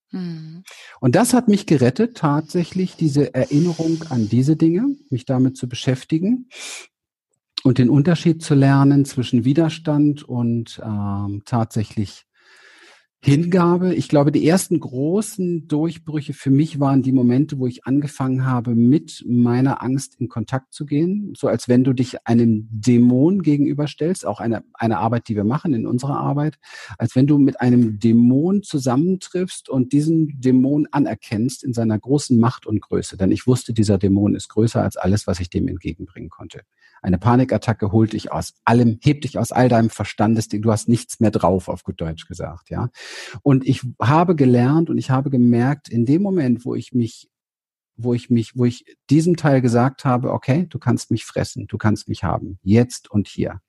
Hm. 0.09 0.63
Und 0.99 1.15
das 1.15 1.33
hat 1.33 1.47
mich 1.47 1.65
gerettet, 1.65 2.17
tatsächlich 2.17 2.97
diese 2.97 3.33
Erinnerung 3.33 4.03
an 4.09 4.27
diese 4.27 4.57
Dinge, 4.57 4.97
mich 5.09 5.23
damit 5.23 5.55
zu 5.55 5.69
beschäftigen 5.69 6.49
und 7.63 7.77
den 7.77 7.89
Unterschied 7.89 8.43
zu 8.43 8.53
lernen 8.53 9.05
zwischen 9.05 9.45
Widerstand 9.45 10.23
und 10.23 10.81
ähm, 10.83 11.43
tatsächlich 11.45 12.25
Hingabe. 13.21 13.93
Ich 13.95 14.07
glaube, 14.07 14.31
die 14.31 14.47
ersten 14.47 14.79
großen 14.79 15.67
Durchbrüche 15.67 16.33
für 16.33 16.49
mich 16.49 16.79
waren 16.79 17.01
die 17.01 17.11
Momente, 17.11 17.59
wo 17.59 17.67
ich 17.67 17.85
angefangen 17.85 18.45
habe, 18.45 18.75
mit 18.75 19.25
meiner 19.27 19.83
Angst 19.83 20.15
in 20.21 20.29
Kontakt 20.29 20.73
zu 20.73 20.85
gehen. 20.85 21.33
So 21.35 21.49
als 21.49 21.67
wenn 21.67 21.83
du 21.83 21.91
dich 21.91 22.25
einem 22.25 22.69
Dämon 22.71 23.41
gegenüberstellst, 23.41 24.25
auch 24.25 24.39
eine, 24.39 24.63
eine 24.73 24.99
Arbeit, 24.99 25.27
die 25.27 25.35
wir 25.35 25.43
machen 25.43 25.73
in 25.73 25.85
unserer 25.85 26.17
Arbeit, 26.17 26.59
als 26.97 27.13
wenn 27.13 27.27
du 27.27 27.37
mit 27.37 27.59
einem 27.59 27.99
Dämon 27.99 28.63
zusammentriffst 28.63 29.67
und 29.67 29.91
diesen 29.91 30.39
Dämon 30.39 30.87
anerkennst 30.89 31.65
in 31.65 31.73
seiner 31.73 31.99
großen 31.99 32.39
Macht 32.39 32.65
und 32.65 32.81
Größe. 32.81 33.17
Denn 33.17 33.33
ich 33.33 33.45
wusste, 33.45 33.73
dieser 33.73 33.97
Dämon 33.97 34.33
ist 34.33 34.47
größer 34.47 34.81
als 34.81 34.95
alles, 34.95 35.27
was 35.27 35.41
ich 35.41 35.49
dem 35.49 35.67
entgegenbringen 35.67 36.29
konnte. 36.29 36.61
Eine 37.01 37.17
Panikattacke 37.17 37.91
holt 37.91 38.13
dich 38.13 38.31
aus 38.31 38.53
allem, 38.65 38.99
hebt 39.01 39.23
dich 39.23 39.37
aus 39.37 39.51
all 39.51 39.69
deinem 39.69 39.89
Verstandes, 39.89 40.47
du 40.49 40.71
hast 40.71 40.89
nichts 40.89 41.19
mehr 41.19 41.31
drauf, 41.31 41.67
auf 41.67 41.83
gut 41.83 41.99
Deutsch 42.01 42.27
gesagt, 42.27 42.69
ja. 42.69 42.89
Und 43.41 43.67
ich 43.67 43.81
habe 44.01 44.35
gelernt 44.35 44.89
und 44.89 44.97
ich 44.97 45.09
habe 45.09 45.29
gemerkt, 45.29 45.89
in 45.89 46.05
dem 46.05 46.21
Moment, 46.21 46.65
wo 46.65 46.75
ich 46.75 46.93
mich 46.93 47.29
wo 48.01 48.13
ich 48.13 48.29
mich, 48.29 48.55
wo 48.55 48.63
ich 48.63 48.85
diesem 49.09 49.35
Teil 49.35 49.61
gesagt 49.61 50.05
habe, 50.05 50.31
okay, 50.31 50.65
du 50.69 50.79
kannst 50.79 51.11
mich 51.11 51.25
fressen, 51.25 51.67
du 51.67 51.77
kannst 51.77 52.07
mich 52.07 52.23
haben, 52.23 52.57
jetzt 52.63 53.11
und 53.11 53.27
hier. 53.27 53.59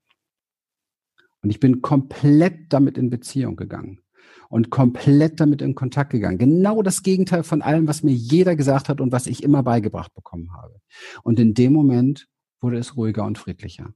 Und 1.42 1.50
ich 1.50 1.58
bin 1.58 1.82
komplett 1.82 2.72
damit 2.72 2.96
in 2.96 3.10
Beziehung 3.10 3.56
gegangen 3.56 4.00
und 4.48 4.70
komplett 4.70 5.40
damit 5.40 5.62
in 5.62 5.74
Kontakt 5.74 6.10
gegangen. 6.10 6.38
Genau 6.38 6.82
das 6.82 7.02
Gegenteil 7.02 7.42
von 7.42 7.62
allem, 7.62 7.86
was 7.86 8.02
mir 8.02 8.12
jeder 8.12 8.56
gesagt 8.56 8.88
hat 8.88 9.00
und 9.00 9.12
was 9.12 9.26
ich 9.26 9.42
immer 9.42 9.62
beigebracht 9.62 10.14
bekommen 10.14 10.52
habe. 10.52 10.80
Und 11.22 11.40
in 11.40 11.54
dem 11.54 11.72
Moment 11.72 12.28
wurde 12.60 12.78
es 12.78 12.96
ruhiger 12.96 13.24
und 13.24 13.38
friedlicher. 13.38 13.94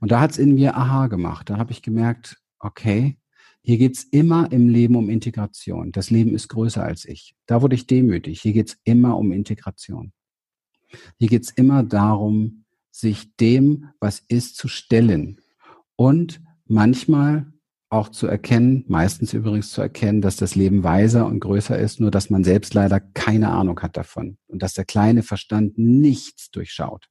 Und 0.00 0.10
da 0.10 0.20
hat 0.20 0.32
es 0.32 0.38
in 0.38 0.54
mir 0.54 0.76
Aha 0.76 1.06
gemacht. 1.06 1.50
Da 1.50 1.58
habe 1.58 1.72
ich 1.72 1.82
gemerkt, 1.82 2.42
okay, 2.58 3.16
hier 3.62 3.78
geht's 3.78 4.04
immer 4.04 4.50
im 4.52 4.68
Leben 4.68 4.96
um 4.96 5.10
Integration. 5.10 5.92
Das 5.92 6.10
Leben 6.10 6.34
ist 6.34 6.48
größer 6.48 6.82
als 6.82 7.04
ich. 7.04 7.34
Da 7.46 7.62
wurde 7.62 7.74
ich 7.74 7.86
demütig. 7.86 8.40
Hier 8.40 8.52
geht's 8.52 8.78
immer 8.84 9.16
um 9.18 9.32
Integration. 9.32 10.12
Hier 11.18 11.28
geht's 11.28 11.50
immer 11.50 11.82
darum, 11.82 12.64
sich 12.90 13.36
dem, 13.36 13.90
was 14.00 14.20
ist, 14.28 14.56
zu 14.56 14.66
stellen. 14.66 15.40
Und 15.96 16.40
manchmal 16.66 17.52
auch 17.90 18.08
zu 18.08 18.26
erkennen, 18.28 18.84
meistens 18.88 19.34
übrigens 19.34 19.70
zu 19.72 19.82
erkennen, 19.82 20.22
dass 20.22 20.36
das 20.36 20.54
Leben 20.54 20.84
weiser 20.84 21.26
und 21.26 21.40
größer 21.40 21.78
ist, 21.78 22.00
nur 22.00 22.10
dass 22.10 22.30
man 22.30 22.44
selbst 22.44 22.72
leider 22.72 23.00
keine 23.00 23.50
Ahnung 23.50 23.80
hat 23.80 23.96
davon 23.96 24.38
und 24.46 24.62
dass 24.62 24.74
der 24.74 24.84
kleine 24.84 25.22
Verstand 25.22 25.76
nichts 25.76 26.50
durchschaut. 26.50 27.09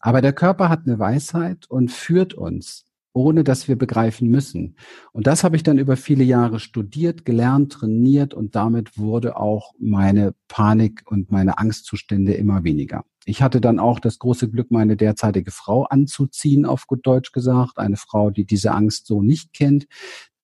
Aber 0.00 0.20
der 0.20 0.32
Körper 0.32 0.68
hat 0.68 0.86
eine 0.86 0.98
Weisheit 0.98 1.66
und 1.68 1.90
führt 1.90 2.34
uns, 2.34 2.84
ohne 3.12 3.44
dass 3.44 3.68
wir 3.68 3.76
begreifen 3.76 4.28
müssen. 4.28 4.76
Und 5.12 5.26
das 5.26 5.44
habe 5.44 5.56
ich 5.56 5.62
dann 5.62 5.78
über 5.78 5.96
viele 5.96 6.24
Jahre 6.24 6.60
studiert, 6.60 7.24
gelernt, 7.24 7.72
trainiert 7.72 8.34
und 8.34 8.54
damit 8.54 8.98
wurde 8.98 9.36
auch 9.36 9.72
meine 9.78 10.34
Panik 10.48 11.02
und 11.06 11.30
meine 11.30 11.58
Angstzustände 11.58 12.34
immer 12.34 12.64
weniger. 12.64 13.04
Ich 13.26 13.40
hatte 13.40 13.60
dann 13.60 13.78
auch 13.78 14.00
das 14.00 14.18
große 14.18 14.50
Glück, 14.50 14.70
meine 14.70 14.96
derzeitige 14.96 15.50
Frau 15.50 15.84
anzuziehen, 15.84 16.66
auf 16.66 16.86
gut 16.86 17.06
Deutsch 17.06 17.32
gesagt. 17.32 17.78
Eine 17.78 17.96
Frau, 17.96 18.30
die 18.30 18.44
diese 18.44 18.72
Angst 18.72 19.06
so 19.06 19.22
nicht 19.22 19.54
kennt, 19.54 19.86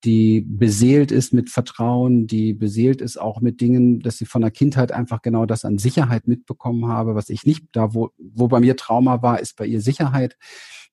die 0.05 0.41
beseelt 0.41 1.13
ist 1.13 1.33
mit 1.33 1.51
Vertrauen, 1.51 2.27
die 2.27 2.55
beseelt 2.55 3.01
ist 3.01 3.21
auch 3.21 3.41
mit 3.41 3.61
Dingen, 3.61 4.01
dass 4.01 4.19
sie 4.19 4.27
von 4.27 4.41
der 4.41 4.51
Kindheit 4.51 4.93
einfach 4.93 5.23
genau 5.23 5.47
das 5.47 5.65
an 5.65 5.79
Sicherheit 5.79 6.27
mitbekommen 6.27 6.87
habe, 6.87 7.15
was 7.15 7.29
ich 7.29 7.45
nicht, 7.45 7.67
da 7.73 7.95
wo, 7.95 8.11
wo 8.19 8.49
bei 8.49 8.61
mir 8.61 8.77
Trauma 8.77 9.23
war, 9.23 9.41
ist 9.41 9.57
bei 9.57 9.67
ihr 9.67 9.81
Sicherheit 9.81 10.37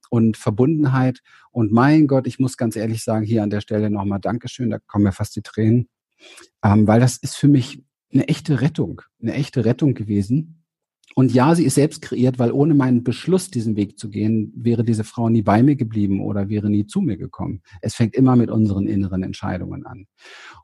und 0.10 0.38
Verbundenheit. 0.38 1.22
Und 1.52 1.72
mein 1.72 2.08
Gott, 2.08 2.28
ich 2.28 2.40
muss 2.40 2.58
ganz 2.58 2.76
ehrlich 2.76 3.04
sagen, 3.04 3.26
hier 3.26 3.44
an 3.44 3.50
der 3.50 3.62
Stelle 3.62 3.90
nochmal 3.90 4.20
Dankeschön, 4.20 4.70
da 4.70 4.80
kommen 4.80 5.06
mir 5.06 5.14
fast 5.14 5.36
die 5.36 5.42
Tränen, 5.42 5.88
ähm, 6.64 6.88
weil 6.88 7.00
das 7.00 7.18
ist 7.18 7.36
für 7.36 7.48
mich 7.48 7.84
eine 8.12 8.28
echte 8.28 8.62
Rettung, 8.62 9.02
eine 9.22 9.34
echte 9.34 9.66
Rettung 9.66 9.94
gewesen 9.94 10.64
und 11.18 11.34
ja, 11.34 11.56
sie 11.56 11.66
ist 11.66 11.74
selbst 11.74 12.04
kreiert, 12.04 12.38
weil 12.38 12.52
ohne 12.52 12.76
meinen 12.76 13.04
Beschluss, 13.04 13.50
diesen 13.50 13.76
Weg 13.76 13.98
zu 13.98 14.12
gehen, 14.12 14.54
wäre 14.56 14.84
diese 14.84 15.04
Frau 15.04 15.30
nie 15.30 15.42
bei 15.42 15.64
mir 15.64 15.76
geblieben 15.76 16.22
oder 16.22 16.48
wäre 16.48 16.70
nie 16.70 16.86
zu 16.86 17.02
mir 17.02 17.18
gekommen. 17.18 17.64
Es 17.82 17.96
fängt 17.96 18.14
immer 18.14 18.36
mit 18.36 18.52
unseren 18.52 18.86
inneren 18.86 19.24
Entscheidungen 19.24 19.84
an. 19.88 20.06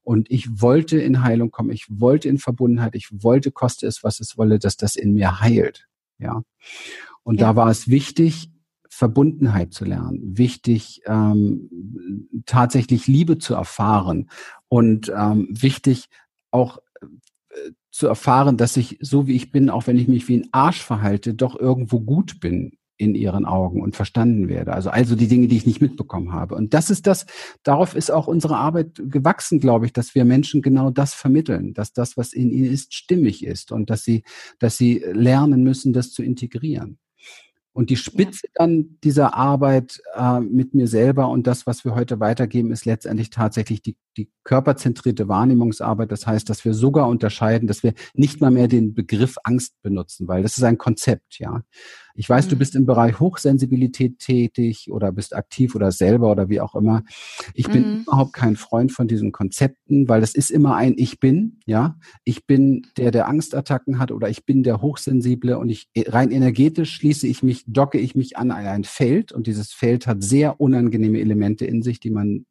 Und 0.04 0.30
ich 0.30 0.62
wollte 0.62 1.00
in 1.00 1.24
Heilung 1.24 1.50
kommen, 1.50 1.72
ich 1.72 1.88
wollte 1.90 2.30
in 2.30 2.38
Verbundenheit, 2.38 2.94
ich 2.94 3.10
wollte, 3.12 3.50
koste 3.50 3.88
es, 3.88 4.04
was 4.04 4.20
es 4.20 4.38
wolle, 4.38 4.60
dass 4.60 4.78
das 4.78 4.96
in 4.96 5.16
mir 5.16 5.40
heilt. 5.40 5.88
Ja. 6.20 6.44
Und 7.24 7.40
ja. 7.40 7.48
da 7.48 7.56
war 7.56 7.72
es 7.72 7.88
wichtig, 7.88 8.52
Verbundenheit 8.88 9.74
zu 9.74 9.86
lernen, 9.86 10.38
wichtig, 10.38 11.02
ähm, 11.08 12.30
tatsächlich 12.46 13.08
Liebe 13.08 13.40
zu 13.40 13.56
erfahren 13.56 14.30
und 14.68 15.12
ähm, 15.18 15.48
wichtig 15.50 16.10
auch 16.52 16.78
zu 17.94 18.08
erfahren, 18.08 18.58
dass 18.58 18.76
ich 18.76 18.98
so 19.02 19.28
wie 19.28 19.36
ich 19.36 19.52
bin, 19.52 19.70
auch 19.70 19.86
wenn 19.86 19.98
ich 19.98 20.08
mich 20.08 20.28
wie 20.28 20.38
ein 20.38 20.50
Arsch 20.52 20.82
verhalte, 20.82 21.36
doch 21.36 21.58
irgendwo 21.58 22.00
gut 22.00 22.40
bin 22.40 22.72
in 22.98 23.14
ihren 23.14 23.46
Augen 23.46 23.82
und 23.82 23.96
verstanden 23.96 24.50
werde. 24.50 24.74
Also 24.74 24.90
also 24.90 25.16
die 25.16 25.28
Dinge, 25.28 25.48
die 25.48 25.58
ich 25.58 25.68
nicht 25.68 25.82
mitbekommen 25.82 26.34
habe. 26.34 26.56
Und 26.56 26.74
das 26.74 26.90
ist 26.90 27.06
das, 27.06 27.28
darauf 27.62 27.96
ist 27.96 28.10
auch 28.10 28.26
unsere 28.26 28.58
Arbeit 28.58 28.96
gewachsen, 28.96 29.60
glaube 29.60 29.86
ich, 29.86 29.94
dass 29.94 30.16
wir 30.16 30.26
Menschen 30.26 30.64
genau 30.64 30.90
das 30.90 31.14
vermitteln, 31.14 31.76
dass 31.76 31.94
das, 31.94 32.18
was 32.18 32.34
in 32.34 32.50
ihnen 32.50 32.74
ist, 32.74 32.96
stimmig 32.96 33.46
ist 33.46 33.72
und 33.72 33.92
dass 33.92 34.04
sie, 34.04 34.24
dass 34.58 34.76
sie 34.76 35.04
lernen 35.12 35.64
müssen, 35.64 35.94
das 35.94 36.12
zu 36.12 36.24
integrieren. 36.24 36.98
Und 37.74 37.90
die 37.90 37.98
Spitze 37.98 38.42
ja. 38.46 38.52
dann 38.56 39.00
dieser 39.04 39.34
Arbeit 39.34 40.00
äh, 40.16 40.40
mit 40.40 40.76
mir 40.76 40.88
selber 40.88 41.30
und 41.30 41.48
das, 41.48 41.66
was 41.66 41.84
wir 41.84 41.96
heute 41.96 42.20
weitergeben, 42.20 42.72
ist 42.72 42.86
letztendlich 42.86 43.32
tatsächlich 43.32 43.82
die, 43.82 43.98
die 44.16 44.30
körperzentrierte 44.44 45.28
Wahrnehmungsarbeit. 45.28 46.12
Das 46.12 46.28
heißt, 46.28 46.48
dass 46.50 46.64
wir 46.66 46.76
sogar 46.76 47.08
unterscheiden, 47.08 47.68
dass 47.68 47.82
wir 47.82 47.94
nicht 48.14 48.42
mal 48.42 48.52
mehr 48.52 48.68
den 48.68 48.94
Begriff 48.94 49.38
Angst 49.44 49.74
benutzen, 49.82 50.28
weil 50.28 50.44
das 50.44 50.58
ist 50.58 50.64
ein 50.64 50.78
Konzept, 50.78 51.40
ja. 51.40 51.64
Ich 52.16 52.30
weiß, 52.30 52.46
mhm. 52.46 52.50
du 52.52 52.56
bist 52.58 52.76
im 52.76 52.86
Bereich 52.86 53.20
Hochsensibilität 53.20 54.20
tätig 54.20 54.92
oder 54.92 55.12
bist 55.12 55.36
aktiv 55.36 55.76
oder 55.76 55.92
selber 55.92 56.32
oder 56.32 56.50
wie 56.50 56.62
auch 56.62 56.76
immer. 56.76 57.04
Ich 57.54 57.68
bin 57.70 57.82
mhm. 57.82 58.02
überhaupt 58.02 58.34
kein 58.34 58.56
Freund 58.56 58.92
von 58.92 59.08
diesen 59.08 59.32
Konzepten, 59.32 60.08
weil 60.08 60.22
das 60.22 60.36
ist 60.36 60.52
immer 60.52 60.76
ein 60.76 60.94
Ich 60.98 61.20
bin, 61.20 61.60
ja. 61.66 61.98
Ich 62.24 62.46
bin 62.46 62.86
der, 62.98 63.12
der 63.12 63.28
Angstattacken 63.28 64.00
hat 64.00 64.12
oder 64.12 64.30
ich 64.30 64.46
bin 64.46 64.64
der 64.64 64.82
Hochsensible 64.82 65.58
und 65.58 65.70
ich 65.70 65.90
rein 66.08 66.32
energetisch 66.32 66.94
schließe 66.94 67.28
ich 67.28 67.42
mich, 67.42 67.64
docke 67.68 67.98
ich 67.98 68.16
mich 68.16 68.38
an 68.38 68.52
ein 68.52 68.84
Feld 68.84 69.32
und 69.32 69.48
dieses 69.48 69.74
Feld 69.74 70.06
hat 70.06 70.24
sehr 70.24 70.60
unangenehme 70.60 71.20
Elemente 71.20 71.66
in 71.66 71.82
sich, 71.82 72.00
die 72.00 72.12
man 72.12 72.46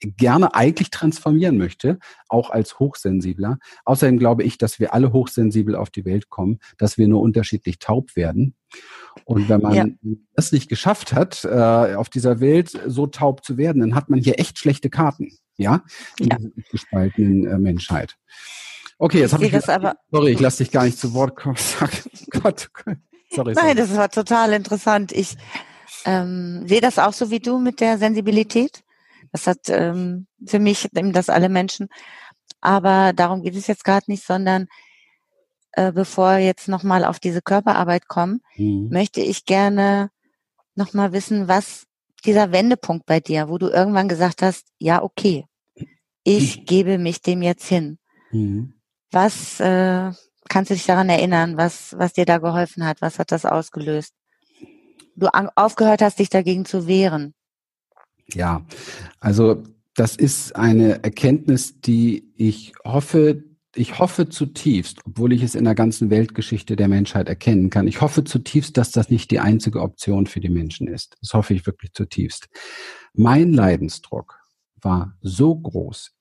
gerne 0.00 0.54
eigentlich 0.54 0.90
transformieren 0.90 1.58
möchte, 1.58 1.98
auch 2.28 2.50
als 2.50 2.78
Hochsensibler. 2.78 3.58
Außerdem 3.84 4.18
glaube 4.18 4.44
ich, 4.44 4.58
dass 4.58 4.78
wir 4.78 4.94
alle 4.94 5.12
hochsensibel 5.12 5.74
auf 5.74 5.90
die 5.90 6.04
Welt 6.04 6.28
kommen, 6.28 6.58
dass 6.76 6.98
wir 6.98 7.08
nur 7.08 7.20
unterschiedlich 7.20 7.78
taub 7.78 8.14
werden. 8.16 8.54
Und 9.24 9.48
wenn 9.48 9.60
man 9.60 9.74
ja. 9.74 9.86
das 10.34 10.52
nicht 10.52 10.68
geschafft 10.68 11.12
hat, 11.12 11.44
äh, 11.44 11.94
auf 11.94 12.08
dieser 12.08 12.40
Welt 12.40 12.78
so 12.86 13.06
taub 13.06 13.44
zu 13.44 13.56
werden, 13.56 13.80
dann 13.80 13.94
hat 13.94 14.08
man 14.10 14.20
hier 14.20 14.38
echt 14.38 14.58
schlechte 14.58 14.90
Karten, 14.90 15.30
ja, 15.56 15.82
in 16.18 16.28
ja. 16.28 16.36
dieser 16.36 16.50
gespaltenen 16.70 17.46
äh, 17.46 17.58
Menschheit. 17.58 18.16
Okay, 18.98 19.20
jetzt 19.20 19.32
habe 19.32 19.46
ich, 19.46 19.52
das 19.52 19.68
aber, 19.68 19.94
sorry, 20.10 20.32
ich 20.32 20.40
lasse 20.40 20.64
dich 20.64 20.72
gar 20.72 20.84
nicht 20.84 20.98
zu 20.98 21.14
Wort 21.14 21.36
kommen. 21.36 21.56
Gott, 22.30 22.68
sorry. 23.30 23.54
Nein, 23.54 23.76
das 23.76 23.96
war 23.96 24.10
total 24.10 24.52
interessant. 24.52 25.12
Ich 25.12 25.36
ähm, 26.04 26.66
sehe 26.66 26.80
das 26.80 26.98
auch 26.98 27.12
so 27.12 27.30
wie 27.30 27.40
du 27.40 27.58
mit 27.58 27.80
der 27.80 27.98
Sensibilität. 27.98 28.82
Das 29.32 29.46
hat 29.46 29.68
ähm, 29.68 30.26
für 30.46 30.58
mich 30.58 30.88
eben 30.94 31.12
das 31.12 31.28
alle 31.28 31.48
Menschen. 31.48 31.88
Aber 32.60 33.12
darum 33.12 33.42
geht 33.42 33.56
es 33.56 33.66
jetzt 33.66 33.84
gerade 33.84 34.04
nicht, 34.08 34.24
sondern 34.24 34.68
äh, 35.72 35.92
bevor 35.92 36.38
wir 36.38 36.44
jetzt 36.44 36.68
nochmal 36.68 37.04
auf 37.04 37.20
diese 37.20 37.42
Körperarbeit 37.42 38.08
kommen, 38.08 38.40
mhm. 38.56 38.88
möchte 38.90 39.20
ich 39.20 39.44
gerne 39.44 40.10
nochmal 40.74 41.12
wissen, 41.12 41.48
was 41.48 41.86
dieser 42.24 42.52
Wendepunkt 42.52 43.06
bei 43.06 43.20
dir, 43.20 43.48
wo 43.48 43.58
du 43.58 43.68
irgendwann 43.68 44.08
gesagt 44.08 44.42
hast, 44.42 44.66
ja, 44.78 45.02
okay, 45.02 45.44
ich 46.24 46.60
mhm. 46.60 46.64
gebe 46.64 46.98
mich 46.98 47.22
dem 47.22 47.42
jetzt 47.42 47.66
hin. 47.66 47.98
Mhm. 48.30 48.74
Was 49.10 49.60
äh, 49.60 50.10
kannst 50.48 50.70
du 50.70 50.74
dich 50.74 50.86
daran 50.86 51.08
erinnern, 51.08 51.56
was, 51.56 51.94
was 51.98 52.12
dir 52.12 52.26
da 52.26 52.38
geholfen 52.38 52.84
hat? 52.84 53.00
Was 53.00 53.18
hat 53.18 53.32
das 53.32 53.44
ausgelöst? 53.44 54.14
Du 55.14 55.28
aufgehört 55.28 56.02
hast, 56.02 56.18
dich 56.18 56.28
dagegen 56.28 56.64
zu 56.64 56.86
wehren. 56.86 57.34
Ja, 58.34 58.64
also 59.20 59.62
das 59.94 60.16
ist 60.16 60.54
eine 60.54 61.02
Erkenntnis, 61.02 61.80
die 61.80 62.32
ich 62.36 62.72
hoffe, 62.84 63.42
ich 63.74 63.98
hoffe 63.98 64.28
zutiefst, 64.28 65.00
obwohl 65.04 65.32
ich 65.32 65.42
es 65.42 65.54
in 65.54 65.64
der 65.64 65.74
ganzen 65.74 66.10
Weltgeschichte 66.10 66.76
der 66.76 66.88
Menschheit 66.88 67.28
erkennen 67.28 67.70
kann, 67.70 67.88
ich 67.88 68.00
hoffe 68.00 68.24
zutiefst, 68.24 68.76
dass 68.76 68.90
das 68.90 69.10
nicht 69.10 69.30
die 69.30 69.40
einzige 69.40 69.80
Option 69.80 70.26
für 70.26 70.40
die 70.40 70.48
Menschen 70.48 70.88
ist. 70.88 71.16
Das 71.20 71.34
hoffe 71.34 71.54
ich 71.54 71.66
wirklich 71.66 71.92
zutiefst. 71.94 72.48
Mein 73.14 73.52
Leidensdruck 73.52 74.38
war 74.80 75.16
so 75.20 75.56
groß. 75.56 76.12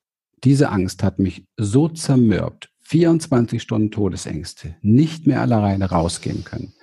Diese 0.44 0.70
Angst 0.70 1.04
hat 1.04 1.20
mich 1.20 1.46
so 1.58 1.88
zermürbt. 1.88 2.70
24 2.82 3.62
Stunden 3.62 3.92
Todesängste, 3.92 4.76
nicht 4.82 5.28
mehr 5.28 5.42
alleine 5.42 5.90
rausgehen 5.90 6.46
können. 6.46 6.74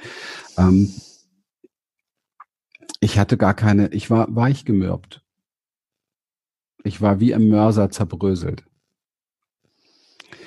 Ähm, 0.59 0.93
ich 3.01 3.19
hatte 3.19 3.37
gar 3.37 3.55
keine, 3.55 3.89
ich 3.89 4.11
war 4.11 4.35
weich 4.35 4.65
gemürbt. 4.65 5.23
Ich 6.85 7.01
war 7.01 7.21
wie 7.21 7.33
im 7.33 7.49
Mörser 7.49 7.91
zerbröselt. 7.91 8.65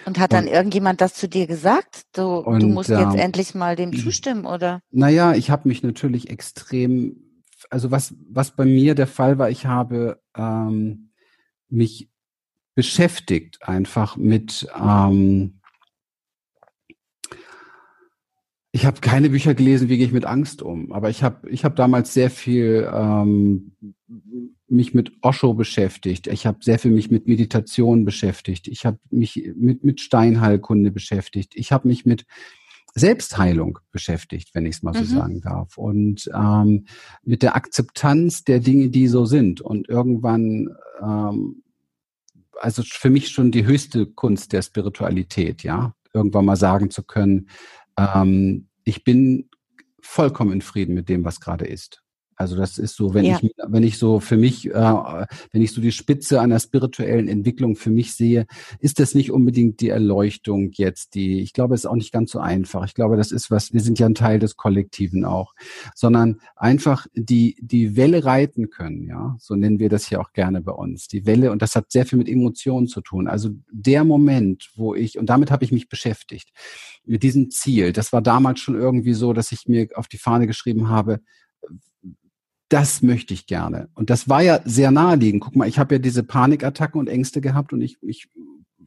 Und 0.06 0.20
hat 0.20 0.32
dann 0.32 0.46
und, 0.46 0.52
irgendjemand 0.52 1.02
das 1.02 1.16
zu 1.16 1.28
dir 1.28 1.48
gesagt? 1.48 2.04
Du, 2.14 2.38
und, 2.38 2.62
du 2.62 2.68
musst 2.68 2.90
jetzt 2.90 3.16
äh, 3.16 3.20
endlich 3.20 3.56
mal 3.56 3.76
dem 3.76 3.94
zustimmen, 3.98 4.46
oder? 4.46 4.80
Naja, 4.90 5.34
ich 5.34 5.50
habe 5.50 5.68
mich 5.68 5.84
natürlich 5.84 6.30
extrem, 6.30 7.44
also 7.70 7.92
was, 7.92 8.16
was 8.30 8.56
bei 8.56 8.66
mir 8.66 8.96
der 8.96 9.08
Fall 9.08 9.38
war, 9.38 9.50
ich 9.50 9.66
habe 9.66 10.22
ähm, 10.36 11.12
mich 11.70 12.10
beschäftigt 12.74 13.68
einfach 13.68 14.16
mit, 14.16 14.68
ähm, 14.80 15.57
Ich 18.72 18.86
habe 18.86 19.00
keine 19.02 19.30
Bücher 19.30 19.54
gelesen, 19.56 19.90
wie 19.90 19.98
gehe 19.98 20.06
ich 20.06 20.12
mit 20.12 20.26
Angst 20.26 20.62
um. 20.62 20.92
Aber 20.92 21.10
ich 21.10 21.24
habe 21.24 21.50
ich 21.50 21.64
hab 21.64 21.76
damals 21.76 22.14
sehr 22.14 22.30
viel 22.30 22.90
ähm, 22.94 23.72
mich 24.68 24.94
mit 24.94 25.14
Osho 25.22 25.54
beschäftigt. 25.54 26.28
Ich 26.28 26.46
habe 26.46 26.60
sehr 26.62 26.78
viel 26.78 26.92
mich 26.92 27.10
mit 27.10 27.28
Meditation 27.28 28.06
beschäftigt. 28.06 28.68
Ich 28.68 28.86
habe 28.86 29.00
mich 29.10 29.52
mit, 29.56 29.84
mit 29.84 30.02
Steinheilkunde 30.02 30.92
beschäftigt. 30.92 31.54
Ich 31.56 31.72
habe 31.72 31.88
mich 31.88 32.06
mit 32.06 32.26
Selbstheilung 32.94 33.80
beschäftigt, 33.92 34.54
wenn 34.54 34.66
ich 34.66 34.78
es 34.78 34.84
mal 34.84 34.94
so 34.94 35.02
mhm. 35.02 35.18
sagen 35.18 35.42
darf. 35.42 35.78
Und 35.78 36.30
ähm, 36.34 36.86
mit 37.24 37.44
der 37.44 37.56
Akzeptanz 37.56 38.44
der 38.44 38.60
Dinge, 38.60 38.90
die 38.90 39.08
so 39.08 39.26
sind. 39.26 39.62
Und 39.62 39.88
irgendwann, 39.88 40.70
ähm, 41.02 41.64
also 42.60 42.82
für 42.86 43.10
mich 43.10 43.30
schon 43.30 43.52
die 43.52 43.66
höchste 43.66 44.08
Kunst 44.08 44.52
der 44.52 44.62
Spiritualität, 44.64 45.64
ja, 45.64 45.94
irgendwann 46.14 46.46
mal 46.46 46.56
sagen 46.56 46.90
zu 46.90 47.04
können, 47.04 47.50
ähm, 47.98 48.70
ich 48.84 49.04
bin 49.04 49.50
vollkommen 50.02 50.54
in 50.54 50.62
Frieden 50.62 50.94
mit 50.94 51.10
dem, 51.10 51.26
was 51.26 51.40
gerade 51.40 51.66
ist. 51.66 52.04
Also 52.38 52.56
das 52.56 52.78
ist 52.78 52.96
so, 52.96 53.16
wenn 53.16 53.26
ja. 53.26 53.40
ich 53.42 53.52
wenn 53.68 53.82
ich 53.82 53.98
so 53.98 54.20
für 54.20 54.38
mich, 54.38 54.68
äh, 54.68 54.72
wenn 55.52 55.62
ich 55.64 55.72
so 55.72 55.82
die 55.82 55.92
Spitze 55.92 56.40
einer 56.40 56.60
spirituellen 56.60 57.28
Entwicklung 57.28 57.76
für 57.76 57.90
mich 57.90 58.14
sehe, 58.14 58.46
ist 58.80 59.00
das 59.00 59.16
nicht 59.16 59.32
unbedingt 59.32 59.82
die 59.82 59.90
Erleuchtung 59.90 60.70
jetzt, 60.74 61.16
die 61.16 61.42
ich 61.42 61.52
glaube, 61.52 61.74
ist 61.74 61.88
auch 61.88 61.96
nicht 61.96 62.12
ganz 62.12 62.32
so 62.32 62.40
einfach. 62.40 62.86
Ich 62.86 62.94
glaube, 62.94 63.18
das 63.18 63.32
ist 63.32 63.50
was. 63.50 63.74
Wir 63.74 63.82
sind 63.82 63.98
ja 63.98 64.06
ein 64.06 64.14
Teil 64.14 64.38
des 64.38 64.56
Kollektiven 64.56 65.26
auch, 65.26 65.56
sondern 65.96 66.40
einfach 66.56 67.08
die 67.16 67.58
die 67.60 67.96
Welle 67.98 68.24
reiten 68.24 68.70
können, 68.70 69.04
ja, 69.08 69.36
so 69.40 69.56
nennen 69.56 69.80
wir 69.80 69.90
das 69.90 70.08
hier 70.08 70.22
auch 70.22 70.32
gerne 70.32 70.62
bei 70.62 70.74
uns. 70.74 71.08
Die 71.08 71.26
Welle 71.26 71.52
und 71.52 71.64
das 71.64 71.76
hat 71.76 71.92
sehr 71.92 72.06
viel 72.06 72.20
mit 72.20 72.30
Emotionen 72.30 72.88
zu 72.88 73.02
tun. 73.02 73.28
Also 73.28 73.50
der 73.72 74.04
Moment, 74.04 74.70
wo 74.76 74.94
ich 74.94 75.18
und 75.18 75.28
damit 75.28 75.50
habe 75.50 75.66
ich 75.66 75.72
mich 75.72 75.90
beschäftigt 75.90 76.52
mit 77.04 77.24
diesem 77.24 77.50
Ziel. 77.50 77.94
Das 77.94 78.14
war 78.14 78.22
damals 78.22 78.60
schon 78.60 78.76
irgendwie 78.76 79.14
so, 79.14 79.34
dass 79.34 79.52
ich 79.52 79.68
mir 79.68 79.88
auf 79.96 80.08
die 80.08 80.20
Fahne 80.20 80.46
geschrieben 80.46 80.90
habe 80.90 81.20
das 82.70 83.02
möchte 83.02 83.34
ich 83.34 83.48
gerne. 83.48 83.90
Und 83.94 84.10
das 84.10 84.28
war 84.28 84.42
ja 84.42 84.60
sehr 84.66 84.92
naheliegend. 84.92 85.44
Guck 85.44 85.56
mal, 85.56 85.68
ich 85.68 85.80
habe 85.80 85.96
ja 85.96 86.00
diese 86.00 86.24
Panikattacken 86.24 87.00
und 87.00 87.08
Ängste 87.08 87.42
gehabt 87.42 87.74
und 87.74 87.82
ich, 87.82 87.98
ich 88.02 88.28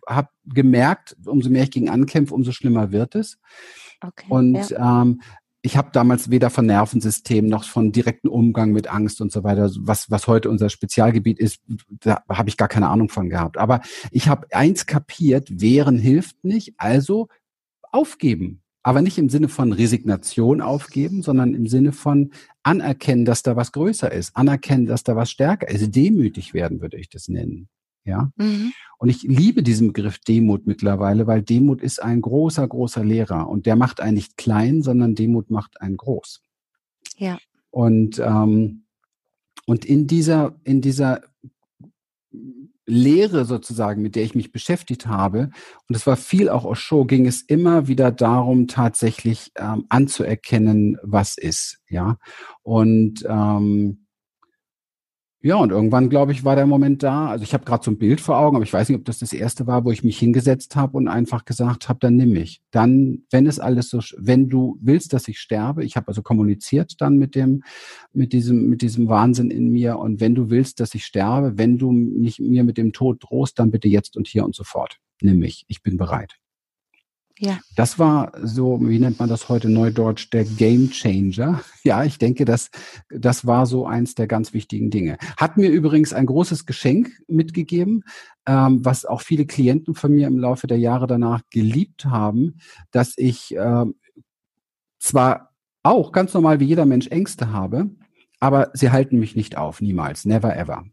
habe 0.06 0.28
gemerkt, 0.44 1.16
umso 1.24 1.50
mehr 1.50 1.62
ich 1.62 1.70
gegen 1.70 1.88
ankämpfe, 1.88 2.34
umso 2.34 2.52
schlimmer 2.52 2.92
wird 2.92 3.14
es. 3.14 3.38
Okay, 4.02 4.26
und 4.28 4.70
ja. 4.70 5.02
ähm, 5.02 5.20
ich 5.62 5.76
habe 5.76 5.90
damals 5.92 6.30
weder 6.30 6.48
von 6.48 6.66
Nervensystem 6.66 7.46
noch 7.46 7.64
von 7.64 7.92
direkten 7.92 8.28
Umgang 8.28 8.72
mit 8.72 8.88
Angst 8.88 9.20
und 9.20 9.30
so 9.30 9.44
weiter, 9.44 9.70
was, 9.80 10.10
was 10.10 10.26
heute 10.26 10.48
unser 10.48 10.70
Spezialgebiet 10.70 11.38
ist, 11.38 11.60
da 12.00 12.22
habe 12.30 12.48
ich 12.48 12.56
gar 12.56 12.68
keine 12.68 12.88
Ahnung 12.88 13.10
von 13.10 13.28
gehabt. 13.28 13.58
Aber 13.58 13.80
ich 14.10 14.28
habe 14.28 14.46
eins 14.52 14.86
kapiert, 14.86 15.60
wehren 15.60 15.98
hilft 15.98 16.44
nicht, 16.44 16.74
also 16.78 17.28
aufgeben 17.92 18.59
aber 18.82 19.02
nicht 19.02 19.18
im 19.18 19.28
Sinne 19.28 19.48
von 19.48 19.72
Resignation 19.72 20.60
aufgeben, 20.60 21.22
sondern 21.22 21.54
im 21.54 21.66
Sinne 21.66 21.92
von 21.92 22.30
anerkennen, 22.62 23.24
dass 23.24 23.42
da 23.42 23.56
was 23.56 23.72
größer 23.72 24.10
ist, 24.10 24.36
anerkennen, 24.36 24.86
dass 24.86 25.02
da 25.04 25.16
was 25.16 25.30
stärker 25.30 25.68
ist, 25.68 25.94
demütig 25.94 26.54
werden 26.54 26.80
würde 26.80 26.96
ich 26.96 27.08
das 27.08 27.28
nennen. 27.28 27.68
Ja. 28.04 28.32
Mhm. 28.36 28.72
Und 28.98 29.08
ich 29.10 29.22
liebe 29.22 29.62
diesen 29.62 29.88
Begriff 29.92 30.18
Demut 30.18 30.66
mittlerweile, 30.66 31.26
weil 31.26 31.42
Demut 31.42 31.82
ist 31.82 32.02
ein 32.02 32.22
großer, 32.22 32.66
großer 32.66 33.04
Lehrer 33.04 33.48
und 33.48 33.66
der 33.66 33.76
macht 33.76 34.00
einen 34.00 34.14
nicht 34.14 34.36
klein, 34.36 34.82
sondern 34.82 35.14
Demut 35.14 35.50
macht 35.50 35.80
einen 35.80 35.96
groß. 35.96 36.42
Ja. 37.16 37.38
Und 37.70 38.18
ähm, 38.18 38.84
und 39.66 39.84
in 39.84 40.06
dieser 40.06 40.58
in 40.64 40.80
dieser 40.80 41.22
Lehre 42.90 43.44
sozusagen, 43.44 44.02
mit 44.02 44.16
der 44.16 44.24
ich 44.24 44.34
mich 44.34 44.52
beschäftigt 44.52 45.06
habe, 45.06 45.50
und 45.88 45.94
es 45.94 46.06
war 46.06 46.16
viel 46.16 46.48
auch 46.48 46.64
aus 46.64 46.78
Show, 46.78 47.04
ging 47.04 47.26
es 47.26 47.42
immer 47.42 47.88
wieder 47.88 48.10
darum, 48.10 48.66
tatsächlich 48.66 49.52
ähm, 49.56 49.86
anzuerkennen, 49.88 50.98
was 51.02 51.38
ist, 51.38 51.78
ja. 51.88 52.18
Und 52.62 53.24
ähm, 53.28 54.06
ja, 55.42 55.56
und 55.56 55.70
irgendwann, 55.70 56.10
glaube 56.10 56.32
ich, 56.32 56.44
war 56.44 56.54
der 56.54 56.66
Moment 56.66 57.02
da. 57.02 57.28
Also 57.28 57.44
ich 57.44 57.54
habe 57.54 57.64
gerade 57.64 57.82
so 57.82 57.90
ein 57.90 57.96
Bild 57.96 58.20
vor 58.20 58.36
Augen, 58.36 58.56
aber 58.56 58.64
ich 58.64 58.72
weiß 58.72 58.88
nicht, 58.88 58.98
ob 58.98 59.06
das 59.06 59.20
das 59.20 59.32
erste 59.32 59.66
war, 59.66 59.86
wo 59.86 59.90
ich 59.90 60.04
mich 60.04 60.18
hingesetzt 60.18 60.76
habe 60.76 60.98
und 60.98 61.08
einfach 61.08 61.46
gesagt 61.46 61.88
habe, 61.88 61.98
dann 61.98 62.16
nimm 62.16 62.32
mich. 62.32 62.60
Dann, 62.70 63.22
wenn 63.30 63.46
es 63.46 63.58
alles 63.58 63.88
so, 63.88 64.00
wenn 64.18 64.50
du 64.50 64.76
willst, 64.82 65.14
dass 65.14 65.28
ich 65.28 65.38
sterbe, 65.38 65.84
ich 65.84 65.96
habe 65.96 66.08
also 66.08 66.20
kommuniziert 66.20 67.00
dann 67.00 67.16
mit 67.16 67.34
dem, 67.34 67.62
mit 68.12 68.34
diesem, 68.34 68.68
mit 68.68 68.82
diesem 68.82 69.08
Wahnsinn 69.08 69.50
in 69.50 69.70
mir. 69.70 69.98
Und 69.98 70.20
wenn 70.20 70.34
du 70.34 70.50
willst, 70.50 70.80
dass 70.80 70.94
ich 70.94 71.06
sterbe, 71.06 71.56
wenn 71.56 71.78
du 71.78 71.90
mich 71.92 72.38
mir 72.38 72.64
mit 72.64 72.76
dem 72.76 72.92
Tod 72.92 73.22
drohst, 73.22 73.58
dann 73.58 73.70
bitte 73.70 73.88
jetzt 73.88 74.16
und 74.16 74.26
hier 74.26 74.44
und 74.44 74.54
sofort. 74.54 74.98
Nimm 75.22 75.38
mich. 75.38 75.64
Ich 75.68 75.82
bin 75.82 75.96
bereit. 75.96 76.39
Ja. 77.42 77.58
Das 77.74 77.98
war 77.98 78.32
so, 78.42 78.78
wie 78.82 78.98
nennt 78.98 79.18
man 79.18 79.30
das 79.30 79.48
heute 79.48 79.70
neudeutsch, 79.70 80.28
der 80.30 80.44
Game 80.44 80.90
Changer. 80.90 81.62
Ja, 81.82 82.04
ich 82.04 82.18
denke, 82.18 82.44
das, 82.44 82.68
das 83.08 83.46
war 83.46 83.64
so 83.64 83.86
eins 83.86 84.14
der 84.14 84.26
ganz 84.26 84.52
wichtigen 84.52 84.90
Dinge. 84.90 85.16
Hat 85.38 85.56
mir 85.56 85.70
übrigens 85.70 86.12
ein 86.12 86.26
großes 86.26 86.66
Geschenk 86.66 87.10
mitgegeben, 87.26 88.04
ähm, 88.44 88.84
was 88.84 89.06
auch 89.06 89.22
viele 89.22 89.46
Klienten 89.46 89.94
von 89.94 90.12
mir 90.12 90.26
im 90.26 90.38
Laufe 90.38 90.66
der 90.66 90.78
Jahre 90.78 91.06
danach 91.06 91.40
geliebt 91.50 92.04
haben, 92.04 92.60
dass 92.90 93.14
ich 93.16 93.56
äh, 93.56 93.86
zwar 94.98 95.54
auch 95.82 96.12
ganz 96.12 96.34
normal 96.34 96.60
wie 96.60 96.66
jeder 96.66 96.84
Mensch 96.84 97.06
Ängste 97.06 97.50
habe, 97.50 97.88
aber 98.40 98.70
sie 98.74 98.90
halten 98.90 99.18
mich 99.18 99.34
nicht 99.34 99.56
auf, 99.56 99.80
niemals, 99.80 100.26
never 100.26 100.54
ever. 100.54 100.84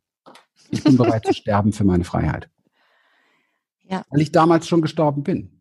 Ich 0.72 0.82
bin 0.82 0.96
bereit 0.96 1.26
zu 1.26 1.34
sterben 1.34 1.74
für 1.74 1.84
meine 1.84 2.06
Freiheit. 2.06 2.50
Ja. 3.90 4.04
Weil 4.10 4.22
ich 4.22 4.32
damals 4.32 4.70
schon 4.70 4.82
gestorben 4.82 5.24
bin. 5.24 5.57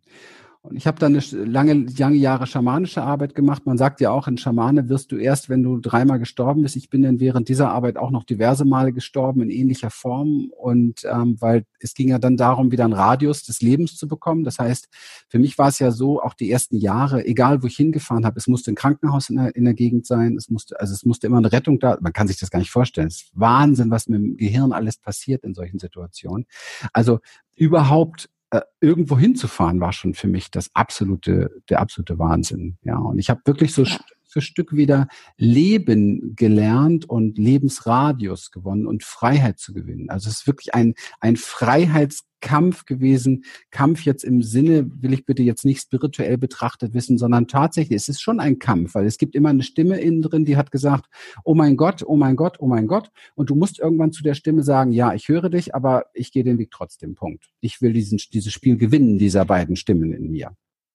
Und 0.67 0.77
ich 0.77 0.87
habe 0.89 0.99
dann 0.99 1.15
eine 1.15 1.45
lange, 1.45 1.87
lange 1.97 2.17
Jahre 2.17 2.47
schamanische 2.47 3.01
Arbeit 3.01 3.37
gemacht. 3.37 3.67
Man 3.67 3.79
sagt 3.79 4.01
ja 4.01 4.11
auch, 4.11 4.27
in 4.27 4.37
Schamane 4.37 4.89
wirst 4.89 5.13
du 5.13 5.17
erst, 5.17 5.49
wenn 5.49 5.63
du 5.63 5.79
dreimal 5.79 6.19
gestorben 6.19 6.63
bist. 6.63 6.75
Ich 6.75 6.91
bin 6.91 7.03
dann 7.03 7.21
während 7.21 7.49
dieser 7.49 7.71
Arbeit 7.71 7.97
auch 7.97 8.11
noch 8.11 8.25
diverse 8.25 8.65
Male 8.65 8.93
gestorben 8.93 9.43
in 9.43 9.51
ähnlicher 9.51 9.91
Form. 9.91 10.51
Und 10.59 11.05
ähm, 11.05 11.37
weil 11.41 11.65
es 11.79 11.95
ging 11.95 12.09
ja 12.09 12.19
dann 12.19 12.37
darum, 12.37 12.73
wieder 12.73 12.85
einen 12.85 12.95
Radius 12.95 13.45
des 13.45 13.63
Lebens 13.63 13.97
zu 13.97 14.09
bekommen. 14.09 14.43
Das 14.43 14.59
heißt, 14.59 14.89
für 15.29 15.39
mich 15.39 15.57
war 15.57 15.69
es 15.69 15.79
ja 15.79 15.93
so, 15.93 16.21
auch 16.21 16.35
die 16.35 16.51
ersten 16.51 16.77
Jahre, 16.77 17.25
egal 17.25 17.63
wo 17.63 17.69
ich 17.69 17.77
hingefahren 17.77 18.27
habe, 18.27 18.39
es 18.39 18.49
musste 18.49 18.73
ein 18.73 18.77
Krankenhaus 18.77 19.31
in 19.31 19.37
der, 19.37 19.55
in 19.55 19.65
der 19.65 19.75
Gegend 19.75 20.05
sein. 20.05 20.37
Es 20.37 20.51
musste, 20.51 20.81
also 20.81 20.93
es 20.93 21.05
musste 21.05 21.29
immer 21.29 21.39
eine 21.39 21.53
Rettung 21.53 21.79
da. 21.79 21.97
Man 22.01 22.13
kann 22.13 22.27
sich 22.27 22.41
das 22.41 22.51
gar 22.51 22.59
nicht 22.59 22.73
vorstellen. 22.73 23.07
Es 23.07 23.23
ist 23.23 23.31
Wahnsinn, 23.35 23.91
was 23.93 24.09
mit 24.09 24.21
dem 24.21 24.37
Gehirn 24.37 24.73
alles 24.73 24.99
passiert 24.99 25.45
in 25.45 25.55
solchen 25.55 25.79
Situationen. 25.79 26.47
Also 26.93 27.21
überhaupt 27.55 28.29
äh, 28.51 28.61
irgendwo 28.81 29.19
hinzufahren 29.19 29.81
war 29.81 29.93
schon 29.93 30.15
für 30.15 30.29
mich 30.29 30.51
das 30.51 30.71
absolute, 30.75 31.51
der 31.69 31.81
absolute 31.81 32.19
Wahnsinn. 32.19 32.79
Ja, 32.83 32.99
und 32.99 33.19
ich 33.19 33.31
habe 33.31 33.41
wirklich 33.45 33.73
so 33.73 33.83
ja. 33.83 33.89
Stück 33.89 34.17
für 34.37 34.43
Stück 34.43 34.77
wieder 34.77 35.09
Leben 35.39 36.35
gelernt 36.37 37.09
und 37.09 37.39
Lebensradius 37.39 38.51
gewonnen 38.51 38.87
und 38.87 39.03
Freiheit 39.03 39.59
zu 39.59 39.73
gewinnen. 39.73 40.11
Also 40.11 40.29
es 40.29 40.41
ist 40.41 40.47
wirklich 40.47 40.75
ein, 40.75 40.95
ein 41.21 41.37
Freiheits 41.37 42.27
Kampf 42.47 42.85
gewesen. 42.85 43.45
Kampf 43.73 44.05
jetzt 44.05 44.23
im 44.23 44.41
Sinne, 44.41 44.89
will 45.03 45.13
ich 45.13 45.27
bitte 45.27 45.43
jetzt 45.43 45.65
nicht 45.65 45.83
spirituell 45.83 46.39
betrachtet 46.39 46.95
wissen, 46.95 47.19
sondern 47.19 47.49
tatsächlich, 47.49 47.97
es 47.97 48.09
ist 48.09 48.23
schon 48.23 48.39
ein 48.39 48.61
Kampf, 48.61 48.95
weil 48.95 49.05
es 49.05 49.19
gibt 49.19 49.35
immer 49.35 49.49
eine 49.49 49.65
Stimme 49.65 49.99
innen 49.99 50.23
drin, 50.23 50.45
die 50.45 50.57
hat 50.57 50.71
gesagt, 50.71 51.07
oh 51.43 51.57
mein 51.57 51.77
Gott, 51.77 52.05
oh 52.07 52.15
mein 52.15 52.37
Gott, 52.37 52.59
oh 52.61 52.69
mein 52.69 52.87
Gott. 52.87 53.11
Und 53.35 53.51
du 53.51 53.57
musst 53.57 53.81
irgendwann 53.81 54.13
zu 54.13 54.23
der 54.23 54.35
Stimme 54.35 54.63
sagen, 54.63 54.93
ja, 54.93 55.13
ich 55.13 55.27
höre 55.27 55.51
dich, 55.51 55.75
aber 55.75 56.05
ich 56.15 56.31
gehe 56.31 56.45
den 56.45 56.59
Weg 56.59 56.71
trotzdem. 56.71 57.17
Punkt. 57.17 57.51
Ich 57.61 57.83
will 57.83 57.93
diesen, 57.93 58.19
dieses 58.33 58.53
Spiel 58.53 58.77
gewinnen, 58.77 59.19
dieser 59.19 59.45
beiden 59.45 59.75
Stimmen 59.75 60.13
in 60.13 60.31
mir. 60.31 60.53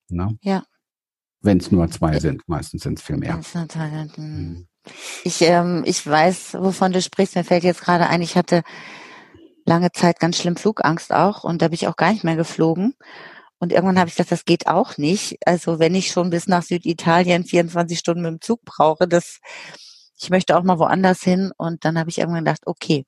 Ne? 0.07 0.37
Ja. 0.41 0.63
Wenn 1.41 1.57
es 1.57 1.69
nur 1.69 1.89
zwei 1.89 2.17
sind, 2.19 2.47
meistens 2.47 2.83
sind 2.83 2.97
es 2.97 3.03
viel 3.03 3.17
mehr. 3.17 3.41
Hm. 4.15 4.67
Ich, 5.25 5.41
ähm, 5.41 5.83
ich 5.85 6.07
weiß, 6.07 6.53
wovon 6.59 6.93
du 6.93 7.01
sprichst. 7.01 7.35
Mir 7.35 7.43
fällt 7.43 7.65
jetzt 7.65 7.81
gerade 7.81 8.07
ein, 8.07 8.21
ich 8.21 8.37
hatte 8.37 8.63
lange 9.65 9.91
Zeit 9.91 10.19
ganz 10.19 10.37
schlimm 10.37 10.55
Flugangst 10.55 11.13
auch 11.13 11.43
und 11.43 11.61
da 11.61 11.67
bin 11.67 11.75
ich 11.75 11.87
auch 11.87 11.95
gar 11.95 12.11
nicht 12.11 12.23
mehr 12.23 12.35
geflogen. 12.35 12.95
Und 13.59 13.71
irgendwann 13.71 13.99
habe 13.99 14.09
ich 14.09 14.15
gesagt, 14.15 14.31
das 14.31 14.45
geht 14.45 14.65
auch 14.65 14.97
nicht. 14.97 15.37
Also 15.45 15.77
wenn 15.77 15.93
ich 15.93 16.11
schon 16.11 16.31
bis 16.31 16.47
nach 16.47 16.63
Süditalien 16.63 17.43
24 17.43 17.99
Stunden 17.99 18.23
mit 18.23 18.31
dem 18.31 18.41
Zug 18.41 18.65
brauche, 18.65 19.07
das, 19.07 19.39
ich 20.17 20.31
möchte 20.31 20.57
auch 20.57 20.63
mal 20.63 20.79
woanders 20.79 21.21
hin. 21.21 21.51
Und 21.57 21.85
dann 21.85 21.99
habe 21.99 22.09
ich 22.09 22.17
irgendwann 22.17 22.43
gedacht, 22.43 22.63
okay, 22.65 23.05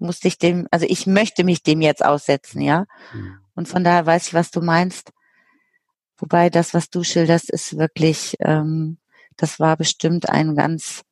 musste 0.00 0.26
ich 0.26 0.38
dem, 0.38 0.66
also 0.72 0.84
ich 0.88 1.06
möchte 1.06 1.44
mich 1.44 1.62
dem 1.62 1.80
jetzt 1.80 2.04
aussetzen, 2.04 2.60
ja. 2.60 2.86
Mhm. 3.12 3.38
Und 3.54 3.68
von 3.68 3.84
daher 3.84 4.04
weiß 4.04 4.28
ich, 4.28 4.34
was 4.34 4.50
du 4.50 4.60
meinst. 4.60 5.12
Wobei 6.16 6.50
das, 6.50 6.74
was 6.74 6.90
du 6.90 7.04
schilderst, 7.04 7.48
ist 7.48 7.78
wirklich, 7.78 8.36
ähm, 8.40 8.98
das 9.36 9.60
war 9.60 9.76
bestimmt 9.76 10.28
ein 10.28 10.56
ganz, 10.56 11.02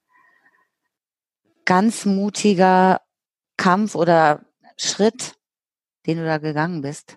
ganz 1.64 2.04
mutiger 2.04 3.00
Kampf 3.56 3.94
oder 3.94 4.45
Schritt, 4.76 5.34
den 6.06 6.18
du 6.18 6.24
da 6.24 6.38
gegangen 6.38 6.82
bist? 6.82 7.16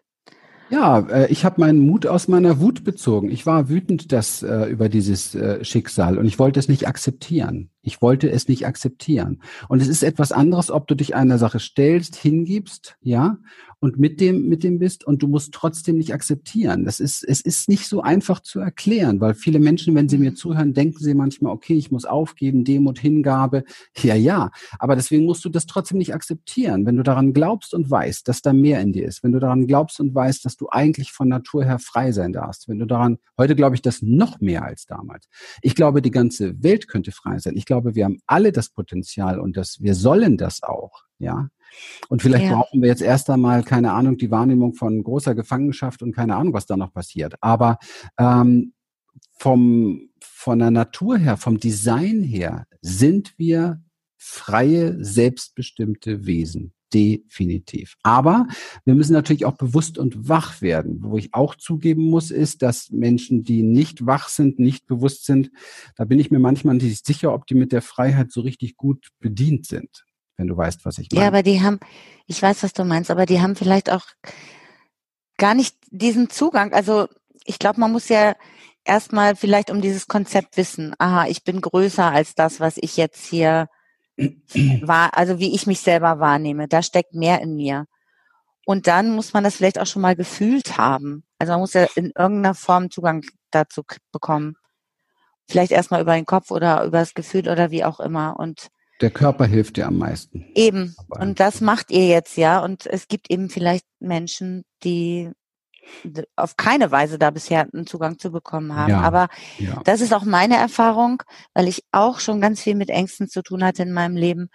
Ja, 0.70 1.00
äh, 1.00 1.32
ich 1.32 1.46
habe 1.46 1.62
meinen 1.62 1.80
Mut 1.80 2.06
aus 2.06 2.28
meiner 2.28 2.60
Wut 2.60 2.84
bezogen. 2.84 3.32
Ich 3.32 3.46
war 3.46 3.70
wütend 3.70 4.12
das, 4.12 4.44
äh, 4.44 4.66
über 4.66 4.88
dieses 4.88 5.34
äh, 5.34 5.64
Schicksal 5.66 6.18
und 6.18 6.26
ich 6.26 6.38
wollte 6.38 6.60
es 6.60 6.68
nicht 6.68 6.88
akzeptieren. 6.88 7.72
Ich 7.82 8.02
wollte 8.02 8.30
es 8.30 8.48
nicht 8.48 8.66
akzeptieren. 8.66 9.42
Und 9.70 9.82
es 9.82 9.88
ist 9.88 10.04
etwas 10.04 10.32
anderes, 10.32 10.70
ob 10.70 10.88
du 10.88 10.96
dich 10.96 11.16
einer 11.16 11.38
Sache 11.38 11.60
stellst, 11.60 12.16
hingibst, 12.16 12.98
ja, 13.02 13.38
und 13.80 13.98
mit 13.98 14.20
dem, 14.20 14.48
mit 14.48 14.64
dem 14.64 14.78
bist 14.78 15.06
und 15.06 15.22
du 15.24 15.28
musst 15.28 15.54
trotzdem 15.54 15.98
nicht 15.98 16.14
akzeptieren. 16.14 16.84
Das 16.84 17.00
ist, 17.00 17.24
es 17.24 17.40
ist 17.40 17.70
nicht 17.70 17.88
so 17.88 18.02
einfach 18.02 18.42
zu 18.42 18.60
erklären, 18.60 19.22
weil 19.22 19.34
viele 19.34 19.60
Menschen, 19.60 19.96
wenn 19.96 20.10
sie 20.10 20.18
mir 20.18 20.36
zuhören, 20.36 20.74
denken 20.74 21.00
sie 21.00 21.14
manchmal, 21.14 21.54
okay, 21.54 21.76
ich 21.76 21.90
muss 21.90 22.04
aufgeben, 22.04 22.66
Demut, 22.66 23.00
Hingabe. 23.00 23.64
Ja, 23.98 24.16
ja. 24.16 24.52
Aber 24.80 24.96
deswegen 24.96 25.26
musst 25.26 25.46
du 25.46 25.50
das 25.50 25.66
trotzdem 25.66 25.98
nicht 25.98 26.14
akzeptieren. 26.14 26.86
Wenn 26.86 26.98
du 26.98 27.04
daran 27.04 27.32
glaubst 27.34 27.74
und 27.74 27.90
weißt, 27.90 28.28
dass 28.28 28.42
da 28.42 28.52
mehr 28.52 28.82
in 28.82 28.92
dir 28.92 29.08
ist, 29.08 29.24
wenn 29.24 29.32
du 29.32 29.40
daran 29.40 29.66
glaubst 29.66 30.00
und 30.02 30.14
weißt, 30.14 30.44
dass 30.44 30.58
du 30.58 30.68
eigentlich 30.70 31.14
von 31.14 31.30
Natur 31.30 31.64
her 31.64 31.80
frei 31.80 32.12
sein 32.12 32.34
darfst, 32.34 32.68
wenn 32.68 32.80
du 32.80 32.86
daran, 32.86 33.18
heute 33.38 33.56
glaube 33.56 33.76
ich 33.76 33.82
das 33.82 34.02
noch 34.02 34.42
mehr 34.42 34.66
als 34.66 34.86
damals. 34.86 35.30
Ich 35.62 35.76
glaube, 35.76 36.02
die 36.02 36.12
ganze 36.12 36.62
Welt 36.62 36.90
könnte 36.90 37.14
frei 37.14 37.40
sein. 37.40 37.56
Ich 37.56 37.66
glaube, 37.70 37.96
wir 37.96 38.06
haben 38.06 38.20
alle 38.26 38.52
das 38.52 38.70
Potenzial 38.70 39.40
und 39.40 39.56
das, 39.56 39.80
wir 39.80 39.94
sollen 39.94 40.38
das 40.38 40.64
auch, 40.64 41.04
ja. 41.20 41.50
Und 42.10 42.24
vielleicht 42.24 42.46
ja. 42.46 42.56
brauchen 42.56 42.82
wir 42.82 42.90
jetzt 42.90 43.04
erst 43.04 43.30
einmal, 43.30 43.64
keine 43.64 43.94
Ahnung, 43.94 44.18
die 44.18 44.32
Wahrnehmung 44.32 44.74
von 44.74 45.04
großer 45.04 45.36
Gefangenschaft 45.36 46.02
und 46.02 46.16
keine 46.16 46.36
Ahnung, 46.36 46.54
was 46.54 46.66
da 46.66 46.76
noch 46.76 46.92
passiert. 46.92 47.36
Aber 47.42 47.78
ähm, 48.18 48.74
vom, 49.38 50.10
von 50.20 50.58
der 50.58 50.72
Natur 50.72 51.20
her, 51.20 51.38
vom 51.38 51.60
Design 51.60 52.24
her, 52.24 52.66
sind 52.82 53.38
wir 53.38 53.84
freie, 54.18 55.04
selbstbestimmte 55.04 56.26
Wesen. 56.26 56.74
Definitiv. 56.94 57.96
Aber 58.02 58.48
wir 58.84 58.96
müssen 58.96 59.14
natürlich 59.14 59.46
auch 59.46 59.58
bewusst 59.58 59.98
und 59.98 60.28
wach 60.28 60.62
werden. 60.62 61.00
Wo 61.02 61.18
ich 61.18 61.34
auch 61.34 61.56
zugeben 61.56 62.10
muss, 62.10 62.32
ist, 62.32 62.62
dass 62.62 62.90
Menschen, 62.90 63.44
die 63.44 63.62
nicht 63.62 64.06
wach 64.06 64.28
sind, 64.28 64.58
nicht 64.60 64.88
bewusst 64.88 65.26
sind, 65.26 65.52
da 65.96 66.06
bin 66.06 66.20
ich 66.20 66.32
mir 66.32 66.40
manchmal 66.40 66.76
nicht 66.76 67.06
sicher, 67.06 67.34
ob 67.34 67.46
die 67.46 67.56
mit 67.56 67.72
der 67.72 67.82
Freiheit 67.82 68.32
so 68.32 68.42
richtig 68.42 68.78
gut 68.78 69.10
bedient 69.20 69.66
sind 69.66 70.06
wenn 70.40 70.48
du 70.48 70.56
weißt, 70.56 70.86
was 70.86 70.98
ich 70.98 71.10
meine. 71.12 71.22
Ja, 71.22 71.28
aber 71.28 71.44
die 71.44 71.62
haben, 71.62 71.80
ich 72.26 72.42
weiß, 72.42 72.64
was 72.64 72.72
du 72.72 72.86
meinst, 72.86 73.12
aber 73.12 73.26
die 73.26 73.42
haben 73.42 73.58
vielleicht 73.58 73.92
auch 73.92 74.06
gar 75.38 75.54
nicht 75.54 75.76
diesen 75.92 76.30
Zugang. 76.30 76.74
Also 76.74 77.08
ich 77.44 77.60
glaube, 77.60 77.80
man 77.80 77.92
muss 77.92 78.08
ja 78.08 78.36
erstmal 78.86 79.36
vielleicht 79.36 79.70
um 79.70 79.82
dieses 79.82 80.08
Konzept 80.08 80.56
wissen, 80.56 80.96
aha, 80.98 81.28
ich 81.28 81.44
bin 81.44 81.62
größer 81.62 82.06
als 82.06 82.36
das, 82.36 82.60
was 82.60 82.78
ich 82.78 82.98
jetzt 82.98 83.26
hier 83.26 83.68
war, 84.82 85.18
also 85.18 85.40
wie 85.40 85.56
ich 85.56 85.68
mich 85.68 85.80
selber 85.80 86.20
wahrnehme. 86.20 86.68
Da 86.68 86.82
steckt 86.82 87.14
mehr 87.14 87.42
in 87.42 87.56
mir. 87.56 87.86
Und 88.66 88.88
dann 88.88 89.12
muss 89.16 89.34
man 89.34 89.44
das 89.44 89.56
vielleicht 89.56 89.80
auch 89.80 89.88
schon 89.88 90.02
mal 90.02 90.16
gefühlt 90.16 90.78
haben. 90.78 91.24
Also 91.40 91.54
man 91.54 91.62
muss 91.62 91.74
ja 91.74 91.88
in 91.96 92.12
irgendeiner 92.16 92.54
Form 92.54 92.92
Zugang 92.92 93.24
dazu 93.52 93.84
bekommen. 94.12 94.56
Vielleicht 95.48 95.72
erstmal 95.72 96.02
über 96.02 96.14
den 96.14 96.26
Kopf 96.26 96.52
oder 96.52 96.84
über 96.84 97.00
das 97.00 97.16
Gefühl 97.16 97.50
oder 97.50 97.72
wie 97.72 97.84
auch 97.84 98.00
immer. 98.00 98.40
Und 98.40 98.68
der 99.02 99.10
Körper 99.10 99.46
hilft 99.46 99.78
dir 99.78 99.88
am 99.88 99.98
meisten. 99.98 100.46
Eben. 100.56 100.96
Und 101.08 101.40
das 101.40 101.62
macht 101.62 101.90
ihr 101.90 102.08
jetzt 102.08 102.38
ja. 102.38 102.64
Und 102.64 102.86
es 102.86 103.08
gibt 103.08 103.32
eben 103.32 103.50
vielleicht 103.50 103.86
Menschen, 104.00 104.66
die 104.84 105.32
auf 106.36 106.58
keine 106.58 106.92
Weise 106.92 107.18
da 107.18 107.32
bisher 107.32 107.68
einen 107.74 107.88
Zugang 107.88 108.20
zu 108.20 108.32
bekommen 108.32 108.76
haben. 108.76 108.92
Ja, 108.92 109.02
Aber 109.02 109.28
ja. 109.58 109.82
das 109.86 110.02
ist 110.02 110.14
auch 110.14 110.24
meine 110.24 110.58
Erfahrung, 110.58 111.24
weil 111.54 111.68
ich 111.68 111.84
auch 111.92 112.20
schon 112.20 112.42
ganz 112.42 112.62
viel 112.62 112.76
mit 112.76 112.90
Ängsten 112.90 113.28
zu 113.28 113.42
tun 113.42 113.64
hatte 113.64 113.84
in 113.84 113.92
meinem 113.92 114.16
Leben, 114.16 114.50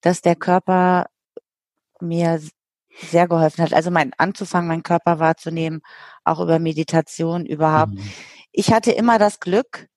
dass 0.00 0.22
der 0.22 0.36
Körper 0.36 1.06
mir 2.00 2.40
sehr 3.00 3.28
geholfen 3.28 3.64
hat. 3.64 3.72
Also 3.72 3.90
mein 3.90 4.12
anzufangen, 4.18 4.68
meinen 4.68 4.82
Körper 4.82 5.18
wahrzunehmen, 5.18 5.80
auch 6.24 6.40
über 6.40 6.58
Meditation 6.58 7.46
überhaupt. 7.46 7.94
Mhm. 7.94 8.12
Ich 8.52 8.72
hatte 8.72 8.92
immer 8.92 9.18
das 9.18 9.40
Glück, 9.40 9.88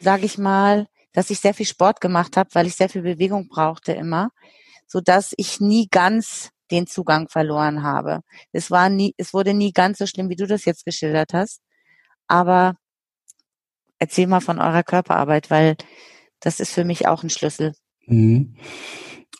sage 0.00 0.26
ich 0.26 0.38
mal, 0.38 0.86
dass 1.12 1.30
ich 1.30 1.40
sehr 1.40 1.54
viel 1.54 1.66
Sport 1.66 2.00
gemacht 2.00 2.36
habe, 2.36 2.50
weil 2.52 2.66
ich 2.66 2.76
sehr 2.76 2.88
viel 2.88 3.02
Bewegung 3.02 3.48
brauchte 3.48 3.92
immer, 3.92 4.30
so 4.86 5.00
dass 5.00 5.32
ich 5.36 5.60
nie 5.60 5.88
ganz 5.90 6.50
den 6.70 6.86
Zugang 6.86 7.28
verloren 7.28 7.82
habe. 7.82 8.20
Es 8.52 8.70
war 8.70 8.88
nie, 8.88 9.14
es 9.16 9.34
wurde 9.34 9.54
nie 9.54 9.72
ganz 9.72 9.98
so 9.98 10.06
schlimm, 10.06 10.28
wie 10.30 10.36
du 10.36 10.46
das 10.46 10.64
jetzt 10.64 10.84
geschildert 10.84 11.32
hast. 11.34 11.60
Aber 12.26 12.74
erzähl 13.98 14.26
mal 14.26 14.40
von 14.40 14.58
eurer 14.58 14.82
Körperarbeit, 14.82 15.50
weil 15.50 15.76
das 16.40 16.60
ist 16.60 16.72
für 16.72 16.84
mich 16.84 17.06
auch 17.06 17.22
ein 17.22 17.30
Schlüssel. 17.30 17.72
Mhm. 18.06 18.56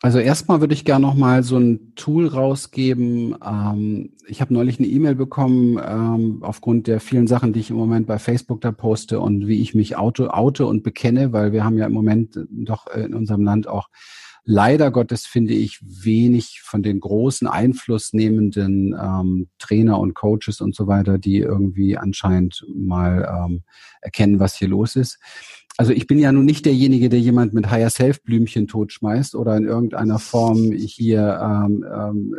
Also 0.05 0.19
erstmal 0.19 0.61
würde 0.61 0.75
ich 0.75 0.85
gerne 0.85 1.07
noch 1.07 1.15
mal 1.15 1.43
so 1.43 1.57
ein 1.57 1.95
Tool 1.95 2.27
rausgeben. 2.27 3.37
Ähm, 3.43 4.13
ich 4.27 4.43
habe 4.43 4.53
neulich 4.53 4.79
eine 4.79 4.89
E-Mail 4.89 5.15
bekommen 5.15 5.81
ähm, 5.83 6.43
aufgrund 6.43 6.89
der 6.89 7.01
vielen 7.01 7.27
Sachen, 7.27 7.55
die 7.55 7.61
ich 7.61 7.71
im 7.71 7.77
Moment 7.77 8.07
bei 8.07 8.19
Facebook 8.19 8.61
da 8.61 8.71
poste 8.71 9.19
und 9.19 9.47
wie 9.47 9.63
ich 9.63 9.75
mich 9.75 9.97
auto, 9.97 10.29
oute 10.29 10.67
und 10.67 10.83
bekenne, 10.83 11.33
weil 11.33 11.53
wir 11.53 11.65
haben 11.65 11.79
ja 11.79 11.87
im 11.87 11.95
Moment 11.95 12.39
doch 12.51 12.87
in 12.89 13.15
unserem 13.15 13.45
Land 13.45 13.67
auch 13.67 13.89
leider 14.45 14.91
Gottes 14.91 15.27
finde 15.27 15.55
ich 15.55 15.81
wenig 15.83 16.61
von 16.63 16.83
den 16.83 17.01
großen 17.01 17.49
einflussnehmenden 17.49 18.95
ähm, 19.01 19.49
Trainer 19.59 19.99
und 19.99 20.15
Coaches 20.15 20.61
und 20.61 20.75
so 20.75 20.87
weiter, 20.87 21.19
die 21.19 21.39
irgendwie 21.39 21.97
anscheinend 21.97 22.65
mal 22.75 23.47
ähm, 23.47 23.63
erkennen, 24.01 24.41
was 24.41 24.57
hier 24.57 24.69
los 24.69 24.97
ist. 24.97 25.19
Also 25.77 25.93
ich 25.93 26.07
bin 26.07 26.19
ja 26.19 26.31
nun 26.31 26.45
nicht 26.45 26.67
derjenige, 26.67 27.09
der 27.09 27.21
jemand 27.21 27.53
mit 27.53 27.71
Higher 27.71 27.91
Self 27.91 28.23
Blümchen 28.23 28.69
totschmeißt 28.69 29.35
oder 29.35 29.57
in 29.57 29.65
irgendeiner 29.65 30.21
Form 30.21 30.71
hier 30.73 31.41
ähm, 31.43 31.85
ähm, 31.93 32.35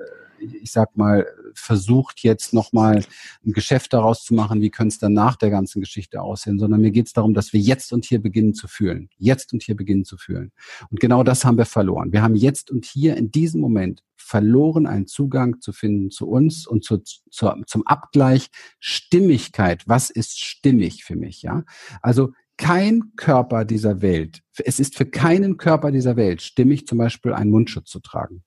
ich 0.61 0.71
sag 0.71 0.95
mal, 0.95 1.25
versucht 1.53 2.21
jetzt 2.21 2.53
nochmal 2.53 3.03
ein 3.45 3.51
Geschäft 3.51 3.93
daraus 3.93 4.23
zu 4.23 4.33
machen, 4.33 4.61
wie 4.61 4.69
könnte 4.69 4.93
es 4.93 4.99
dann 4.99 5.13
nach 5.13 5.35
der 5.35 5.49
ganzen 5.49 5.81
Geschichte 5.81 6.21
aussehen, 6.21 6.59
sondern 6.59 6.81
mir 6.81 6.91
geht 6.91 7.07
es 7.07 7.13
darum, 7.13 7.33
dass 7.33 7.53
wir 7.53 7.59
jetzt 7.59 7.93
und 7.93 8.05
hier 8.05 8.21
beginnen 8.21 8.53
zu 8.53 8.67
fühlen. 8.67 9.09
Jetzt 9.17 9.53
und 9.53 9.63
hier 9.63 9.75
beginnen 9.75 10.05
zu 10.05 10.17
fühlen. 10.17 10.51
Und 10.89 10.99
genau 10.99 11.23
das 11.23 11.45
haben 11.45 11.57
wir 11.57 11.65
verloren. 11.65 12.11
Wir 12.11 12.21
haben 12.21 12.35
jetzt 12.35 12.71
und 12.71 12.85
hier 12.85 13.17
in 13.17 13.31
diesem 13.31 13.61
Moment 13.61 14.03
verloren, 14.15 14.87
einen 14.87 15.07
Zugang 15.07 15.61
zu 15.61 15.71
finden 15.71 16.09
zu 16.09 16.27
uns 16.27 16.65
und 16.65 16.83
zu, 16.83 16.97
zu, 16.97 17.51
zum 17.67 17.85
Abgleich 17.85 18.47
Stimmigkeit. 18.79 19.83
Was 19.87 20.09
ist 20.09 20.39
stimmig 20.39 21.03
für 21.03 21.15
mich? 21.15 21.43
Ja, 21.43 21.63
also 22.01 22.31
kein 22.57 23.11
Körper 23.17 23.65
dieser 23.65 24.01
Welt, 24.01 24.41
es 24.63 24.79
ist 24.79 24.95
für 24.95 25.05
keinen 25.05 25.57
Körper 25.57 25.91
dieser 25.91 26.15
Welt 26.15 26.41
stimmig, 26.41 26.87
zum 26.87 26.97
Beispiel 26.97 27.33
einen 27.33 27.51
Mundschutz 27.51 27.89
zu 27.89 27.99
tragen. 27.99 28.43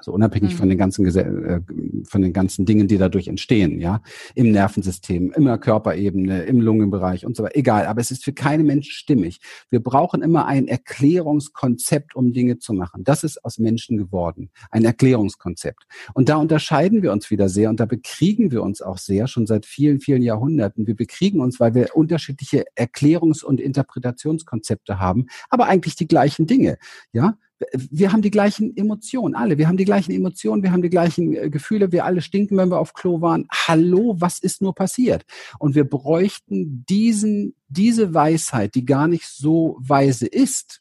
Also 0.00 0.12
unabhängig 0.12 0.54
mhm. 0.54 0.56
von 0.56 0.68
den 0.70 0.78
ganzen 0.78 1.04
äh, 1.14 1.60
von 2.04 2.22
den 2.22 2.32
ganzen 2.32 2.64
Dingen, 2.64 2.88
die 2.88 2.96
dadurch 2.96 3.28
entstehen, 3.28 3.80
ja, 3.80 4.00
im 4.34 4.50
Nervensystem, 4.50 5.30
immer 5.32 5.58
Körperebene, 5.58 6.44
im 6.44 6.62
Lungenbereich 6.62 7.26
und 7.26 7.36
so 7.36 7.42
weiter. 7.42 7.54
Egal, 7.54 7.84
aber 7.84 8.00
es 8.00 8.10
ist 8.10 8.24
für 8.24 8.32
keinen 8.32 8.64
Menschen 8.64 8.92
stimmig. 8.92 9.40
Wir 9.68 9.80
brauchen 9.80 10.22
immer 10.22 10.46
ein 10.46 10.68
Erklärungskonzept, 10.68 12.16
um 12.16 12.32
Dinge 12.32 12.56
zu 12.56 12.72
machen. 12.72 13.04
Das 13.04 13.24
ist 13.24 13.44
aus 13.44 13.58
Menschen 13.58 13.98
geworden, 13.98 14.48
ein 14.70 14.86
Erklärungskonzept. 14.86 15.84
Und 16.14 16.30
da 16.30 16.36
unterscheiden 16.36 17.02
wir 17.02 17.12
uns 17.12 17.30
wieder 17.30 17.50
sehr 17.50 17.68
und 17.68 17.78
da 17.78 17.84
bekriegen 17.84 18.50
wir 18.52 18.62
uns 18.62 18.80
auch 18.80 18.96
sehr 18.96 19.26
schon 19.26 19.46
seit 19.46 19.66
vielen, 19.66 20.00
vielen 20.00 20.22
Jahrhunderten. 20.22 20.86
Wir 20.86 20.96
bekriegen 20.96 21.42
uns, 21.42 21.60
weil 21.60 21.74
wir 21.74 21.94
unterschiedliche 21.94 22.64
Erklärungs- 22.74 23.44
und 23.44 23.60
Interpretationskonzepte 23.60 24.98
haben, 24.98 25.26
aber 25.50 25.66
eigentlich 25.66 25.94
die 25.94 26.08
gleichen 26.08 26.46
Dinge, 26.46 26.78
ja 27.12 27.36
wir 27.72 28.12
haben 28.12 28.22
die 28.22 28.30
gleichen 28.30 28.76
Emotionen, 28.76 29.34
alle. 29.34 29.58
Wir 29.58 29.68
haben 29.68 29.76
die 29.76 29.84
gleichen 29.84 30.12
Emotionen, 30.12 30.62
wir 30.62 30.72
haben 30.72 30.82
die 30.82 30.90
gleichen 30.90 31.34
äh, 31.34 31.50
Gefühle, 31.50 31.92
wir 31.92 32.04
alle 32.04 32.22
stinken, 32.22 32.56
wenn 32.56 32.70
wir 32.70 32.78
auf 32.78 32.94
Klo 32.94 33.20
waren. 33.20 33.46
Hallo, 33.50 34.16
was 34.18 34.38
ist 34.38 34.62
nur 34.62 34.74
passiert? 34.74 35.24
Und 35.58 35.74
wir 35.74 35.84
bräuchten 35.84 36.84
diesen, 36.88 37.54
diese 37.68 38.14
Weisheit, 38.14 38.74
die 38.74 38.84
gar 38.84 39.08
nicht 39.08 39.26
so 39.26 39.76
weise 39.80 40.26
ist, 40.26 40.80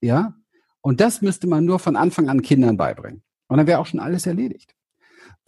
ja. 0.00 0.34
Und 0.82 1.00
das 1.00 1.20
müsste 1.20 1.46
man 1.46 1.64
nur 1.64 1.78
von 1.78 1.96
Anfang 1.96 2.28
an 2.28 2.40
Kindern 2.40 2.76
beibringen. 2.76 3.22
Und 3.48 3.58
dann 3.58 3.66
wäre 3.66 3.80
auch 3.80 3.86
schon 3.86 4.00
alles 4.00 4.26
erledigt 4.26 4.74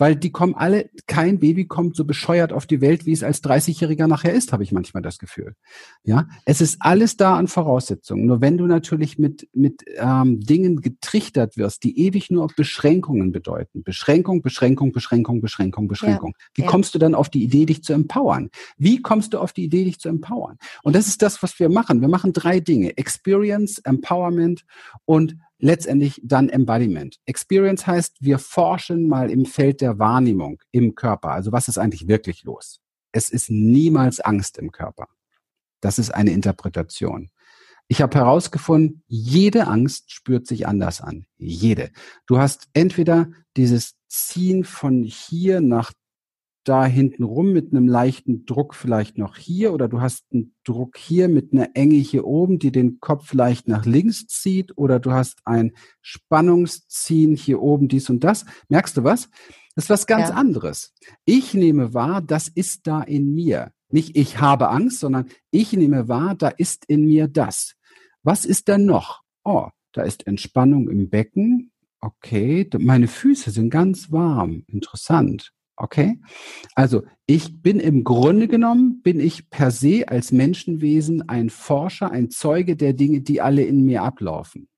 weil 0.03 0.17
die 0.17 0.33
kommen 0.33 0.57
alle, 0.57 0.91
kein 1.07 1.39
Baby 1.39 1.65
kommt 1.65 1.95
so 1.95 2.05
bescheuert 2.05 2.53
auf 2.53 2.67
die 2.67 2.81
Welt, 2.81 3.07
wie 3.07 3.13
es 3.13 3.23
als 3.23 3.41
30-Jähriger 3.45 4.09
nachher 4.09 4.35
ist, 4.35 4.53
habe 4.53 4.65
ich 4.65 4.73
manchmal 4.73 5.01
das 5.01 5.21
Gefühl. 5.21 5.55
Ja, 6.03 6.27
es 6.45 6.61
ist 6.61 6.79
alles 6.81 7.17
da 7.17 7.37
an 7.37 7.47
Voraussetzungen. 7.47 8.27
Nur 8.27 8.41
wenn 8.41 8.59
du 8.59 8.67
natürlich 8.67 9.17
mit 9.21 9.49
mit 9.53 9.85
ähm, 9.95 10.41
Dingen 10.41 10.81
getrichtert 10.81 11.57
wirst, 11.57 11.85
die 11.85 12.01
ewig 12.01 12.33
nur 12.33 12.45
auf 12.45 12.57
Beschränkungen 12.57 13.31
bedeuten, 13.31 13.85
Beschränkung, 13.85 14.43
Beschränkung, 14.43 14.91
Beschränkung, 14.91 15.41
Beschränkung, 15.41 15.87
Beschränkung. 15.87 16.35
Ja, 16.37 16.47
wie 16.57 16.63
ja. 16.63 16.67
kommst 16.67 16.97
du 16.97 16.99
dann 16.99 17.15
auf 17.15 17.29
die 17.29 17.45
Idee, 17.45 17.65
dich 17.67 17.85
zu 17.85 17.93
empowern? 17.93 18.51
Wie 18.79 19.03
kommst 19.03 19.35
du 19.35 19.39
auf 19.39 19.53
die 19.53 19.63
Idee, 19.63 19.85
dich 19.85 20.01
zu 20.01 20.09
empowern? 20.09 20.59
Und 20.83 20.97
das 20.97 21.07
ist 21.07 21.23
das, 21.23 21.45
was 21.45 21.61
wir 21.61 21.69
machen. 21.69 22.01
Wir 22.01 22.09
machen 22.09 22.33
drei 22.33 22.59
Dinge: 22.59 22.97
Experience, 22.97 23.79
Empowerment 23.79 24.65
und 25.05 25.37
letztendlich 25.63 26.21
dann 26.25 26.49
Embodiment. 26.49 27.19
Experience 27.25 27.87
heißt, 27.87 28.17
wir 28.21 28.39
forschen 28.39 29.09
mal 29.09 29.31
im 29.31 29.47
Feld 29.47 29.81
der 29.81 29.99
Wahrnehmung 29.99 30.61
im 30.73 30.95
Körper. 30.95 31.31
Also 31.31 31.53
was 31.53 31.69
ist 31.69 31.79
eigentlich 31.79 32.09
wirklich 32.09 32.43
los? 32.43 32.81
Es 33.13 33.31
ist 33.31 33.49
niemals 33.49 34.21
Angst 34.21 34.59
im 34.59 34.73
Körper. 34.73 35.07
Das 35.81 35.99
ist 35.99 36.11
eine 36.11 36.33
Interpretation. 36.33 37.31
Ich 37.87 38.03
habe 38.03 38.19
herausgefunden, 38.19 39.05
jede 39.07 39.67
Angst 39.69 40.13
spürt 40.13 40.47
sich 40.47 40.67
anders 40.67 41.01
an. 41.01 41.27
Jede. 41.37 41.91
Du 42.27 42.39
hast 42.39 42.69
entweder 42.73 43.31
dieses 43.57 43.95
Ziehen 44.09 44.65
von 44.65 45.05
hier 45.05 45.61
nach 45.61 45.93
da 46.65 46.85
hinten 46.85 47.25
rum 47.25 47.53
mit 47.53 47.73
einem 47.73 47.89
leichten 47.89 48.47
Druck 48.47 48.75
vielleicht 48.75 49.19
noch 49.19 49.37
hier 49.37 49.73
oder 49.73 49.89
du 49.89 50.01
hast 50.01 50.25
einen 50.33 50.55
Druck 50.65 50.97
hier 50.97 51.29
mit 51.29 51.53
einer 51.53 51.71
Enge 51.75 51.97
hier 51.97 52.25
oben, 52.25 52.59
die 52.59 52.71
den 52.71 53.01
Kopf 53.01 53.33
leicht 53.35 53.69
nach 53.69 53.85
links 53.85 54.27
zieht 54.27 54.77
oder 54.77 55.01
du 55.01 55.13
hast 55.13 55.41
ein 55.45 55.73
Spannungsziehen 56.01 57.35
hier 57.35 57.61
oben, 57.61 57.89
dies 57.89 58.09
und 58.11 58.23
das. 58.25 58.45
Merkst 58.69 58.97
du 58.97 59.05
was? 59.05 59.29
Das 59.75 59.87
ist 59.87 59.91
was 59.91 60.07
ganz 60.07 60.29
ja. 60.29 60.35
anderes. 60.35 60.93
Ich 61.25 61.55
nehme 61.55 61.95
wahr, 61.95 62.23
das 62.23 62.49
ist 62.49 62.87
da 62.87 63.03
in 63.03 63.35
mir. 63.35 63.73
Nicht 63.89 64.17
ich 64.17 64.41
habe 64.41 64.69
Angst, 64.71 65.01
sondern 65.01 65.27
ich 65.51 65.73
nehme 65.73 66.09
wahr, 66.09 66.35
da 66.35 66.49
ist 66.49 66.85
in 66.87 67.07
mir 67.07 67.29
das. 67.29 67.75
Was 68.23 68.45
ist 68.45 68.69
da 68.69 68.79
noch? 68.79 69.23
Oh, 69.45 69.69
da 69.93 70.03
ist 70.03 70.27
Entspannung 70.27 70.89
im 70.89 71.11
Becken. 71.11 71.73
Okay, 72.01 72.69
meine 72.79 73.09
Füße 73.09 73.51
sind 73.51 73.71
ganz 73.71 74.11
warm. 74.11 74.65
Interessant. 74.67 75.53
Okay? 75.77 76.21
Also 76.75 77.03
ich 77.27 77.63
bin 77.63 77.81
im 77.81 78.05
Grunde 78.05 78.49
genommen, 78.49 79.01
bin 79.03 79.21
ich 79.21 79.51
per 79.51 79.71
se 79.71 80.05
als 80.07 80.33
Menschenwesen 80.33 81.29
ein 81.29 81.51
Forscher, 81.51 82.11
ein 82.11 82.31
Zeuge 82.31 82.77
der 82.77 82.93
Dinge, 82.93 83.23
die 83.23 83.41
alle 83.41 83.63
in 83.63 83.85
mir 83.85 84.03
ablaufen. 84.03 84.69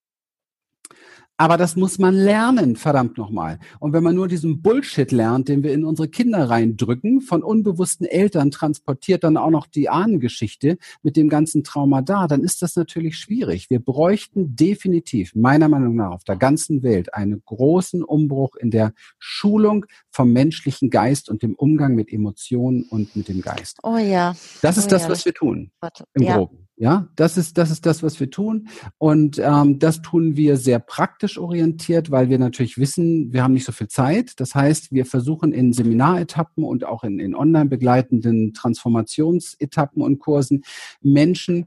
Aber 1.37 1.57
das 1.57 1.75
muss 1.75 1.99
man 1.99 2.15
lernen, 2.15 2.77
verdammt 2.77 3.19
nochmal. 3.19 3.59
Und 3.81 3.93
wenn 3.93 4.05
man 4.05 4.15
nur 4.15 4.29
diesen 4.29 4.63
Bullshit 4.63 5.11
lernt, 5.11 5.49
den 5.49 5.65
wir 5.65 5.73
in 5.73 5.85
unsere 5.85 6.09
Kinder 6.09 6.49
reindrücken, 6.49 7.21
von 7.23 7.43
unbewussten 7.43 8.07
Eltern 8.07 8.53
transportiert 8.53 9.25
dann 9.25 9.37
auch 9.37 9.51
noch 9.51 9.67
die 9.67 9.89
Ahnengeschichte 9.89 10.79
mit 11.03 11.17
dem 11.17 11.29
ganzen 11.29 11.65
Trauma 11.65 12.03
da, 12.03 12.29
dann 12.29 12.45
ist 12.45 12.63
das 12.63 12.77
natürlich 12.77 13.19
schwierig. 13.19 13.69
Wir 13.69 13.81
bräuchten 13.81 14.55
definitiv, 14.55 15.35
meiner 15.35 15.69
Meinung 15.69 15.97
nach, 15.97 16.13
auf 16.13 16.23
der 16.23 16.37
ganzen 16.37 16.85
Welt 16.85 17.13
einen 17.15 17.43
großen 17.45 18.05
Umbruch 18.05 18.55
in 18.55 18.71
der 18.71 18.93
Schulung 19.19 19.87
vom 20.11 20.33
menschlichen 20.33 20.89
Geist 20.89 21.29
und 21.29 21.43
dem 21.43 21.57
Umgang 21.57 21.97
mit 21.97 22.13
Emotionen 22.13 22.85
und 22.85 23.17
mit 23.17 23.27
dem 23.27 23.41
Geist. 23.41 23.79
Oh 23.83 23.97
ja. 23.97 24.37
Das 24.63 24.77
ist 24.77 24.87
oh 24.87 24.91
das, 24.91 25.03
ja. 25.03 25.09
was 25.09 25.25
wir 25.25 25.35
tun. 25.35 25.73
Im 26.15 26.23
ja. 26.23 26.37
Groben. 26.37 26.65
Ja, 26.77 27.09
das 27.15 27.37
ist, 27.37 27.57
das 27.57 27.71
ist 27.71 27.87
das, 27.87 28.03
was 28.03 28.19
wir 28.19 28.31
tun. 28.31 28.69
Und 28.99 29.39
ähm, 29.39 29.79
das 29.79 30.03
tun 30.03 30.37
wir 30.37 30.57
sehr 30.57 30.81
praktisch 30.81 31.39
orientiert, 31.39 32.11
weil 32.11 32.31
wir 32.31 32.39
natürlich 32.39 32.79
wissen, 32.79 33.33
wir 33.33 33.45
haben 33.45 33.55
nicht 33.55 33.65
so 33.65 33.71
viel 33.71 33.87
Zeit. 33.87 34.33
Das 34.41 34.57
heißt, 34.57 34.91
wir 34.91 35.07
versuchen 35.07 35.53
in 35.53 35.73
Seminaretappen 35.73 36.65
und 36.65 36.85
auch 36.85 37.05
in, 37.05 37.21
in 37.21 37.37
online 37.37 37.67
begleitenden 37.67 38.55
Transformationsetappen 38.55 40.03
und 40.03 40.19
Kursen 40.19 40.65
Menschen 41.01 41.67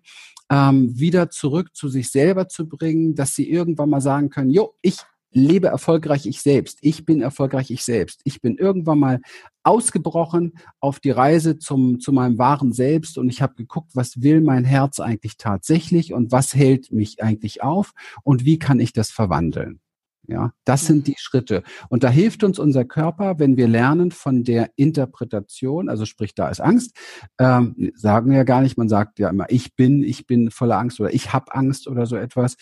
ähm, 0.50 0.98
wieder 1.00 1.30
zurück 1.30 1.74
zu 1.74 1.88
sich 1.88 2.12
selber 2.12 2.50
zu 2.50 2.68
bringen, 2.68 3.16
dass 3.16 3.34
sie 3.34 3.50
irgendwann 3.50 3.90
mal 3.90 4.02
sagen 4.02 4.30
können, 4.30 4.50
jo, 4.50 4.74
ich 4.82 4.98
lebe 5.32 5.68
erfolgreich 5.68 6.26
ich 6.26 6.42
selbst. 6.42 6.80
Ich 6.82 7.06
bin 7.06 7.22
erfolgreich 7.22 7.72
ich 7.72 7.84
selbst. 7.84 8.22
Ich 8.24 8.42
bin 8.42 8.58
irgendwann 8.58 9.00
mal 9.00 9.20
ausgebrochen 9.64 10.54
auf 10.80 11.00
die 11.00 11.12
Reise 11.12 11.58
zum, 11.60 12.00
zu 12.00 12.12
meinem 12.12 12.38
wahren 12.38 12.74
Selbst 12.74 13.18
und 13.18 13.30
ich 13.30 13.42
habe 13.42 13.56
geguckt, 13.56 13.92
was 13.94 14.22
will 14.22 14.42
mein 14.42 14.66
Herz 14.66 15.00
eigentlich 15.00 15.38
tatsächlich 15.38 16.14
und 16.14 16.32
was 16.32 16.56
hält 16.56 16.92
mich 16.92 17.22
eigentlich 17.22 17.62
auf 17.64 17.92
und 18.24 18.46
wie 18.46 18.60
kann 18.60 18.80
ich 18.80 18.94
das 18.94 19.12
verwandeln. 19.12 19.82
Ja, 20.30 20.52
das 20.66 20.86
sind 20.86 21.08
die 21.08 21.16
Schritte. 21.18 21.64
Und 21.88 22.04
da 22.04 22.10
hilft 22.10 22.44
uns 22.44 22.60
unser 22.60 22.84
Körper, 22.84 23.40
wenn 23.40 23.56
wir 23.56 23.70
lernen 23.70 24.12
von 24.12 24.44
der 24.44 24.72
Interpretation, 24.76 25.88
also 25.88 26.04
sprich, 26.04 26.36
da 26.36 26.50
ist 26.50 26.60
Angst, 26.60 26.98
ähm, 27.40 27.94
sagen 27.96 28.32
wir 28.32 28.38
ja 28.38 28.44
gar 28.44 28.62
nicht, 28.62 28.78
man 28.78 28.90
sagt 28.90 29.20
ja 29.20 29.30
immer, 29.30 29.46
ich 29.50 29.74
bin, 29.76 30.04
ich 30.04 30.28
bin 30.28 30.52
voller 30.52 30.80
Angst 30.80 31.00
oder 31.00 31.14
ich 31.14 31.32
habe 31.32 31.56
Angst 31.56 31.88
oder 31.88 32.06
so 32.06 32.18
etwas. 32.18 32.58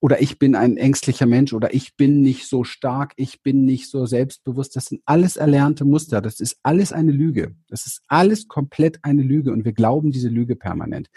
Oder 0.00 0.20
ich 0.20 0.38
bin 0.38 0.54
ein 0.54 0.76
ängstlicher 0.76 1.26
Mensch 1.26 1.52
oder 1.52 1.72
ich 1.72 1.96
bin 1.96 2.20
nicht 2.20 2.48
so 2.48 2.64
stark, 2.64 3.12
ich 3.16 3.42
bin 3.42 3.64
nicht 3.64 3.88
so 3.88 4.04
selbstbewusst. 4.04 4.74
Das 4.74 4.86
sind 4.86 5.02
alles 5.04 5.36
erlernte 5.36 5.84
Muster. 5.84 6.20
Das 6.20 6.40
ist 6.40 6.58
alles 6.62 6.92
eine 6.92 7.12
Lüge. 7.12 7.54
Das 7.68 7.86
ist 7.86 8.02
alles 8.08 8.48
komplett 8.48 8.98
eine 9.02 9.22
Lüge 9.22 9.52
und 9.52 9.64
wir 9.64 9.72
glauben 9.72 10.10
diese 10.10 10.28
Lüge 10.28 10.56
permanent. 10.56 11.08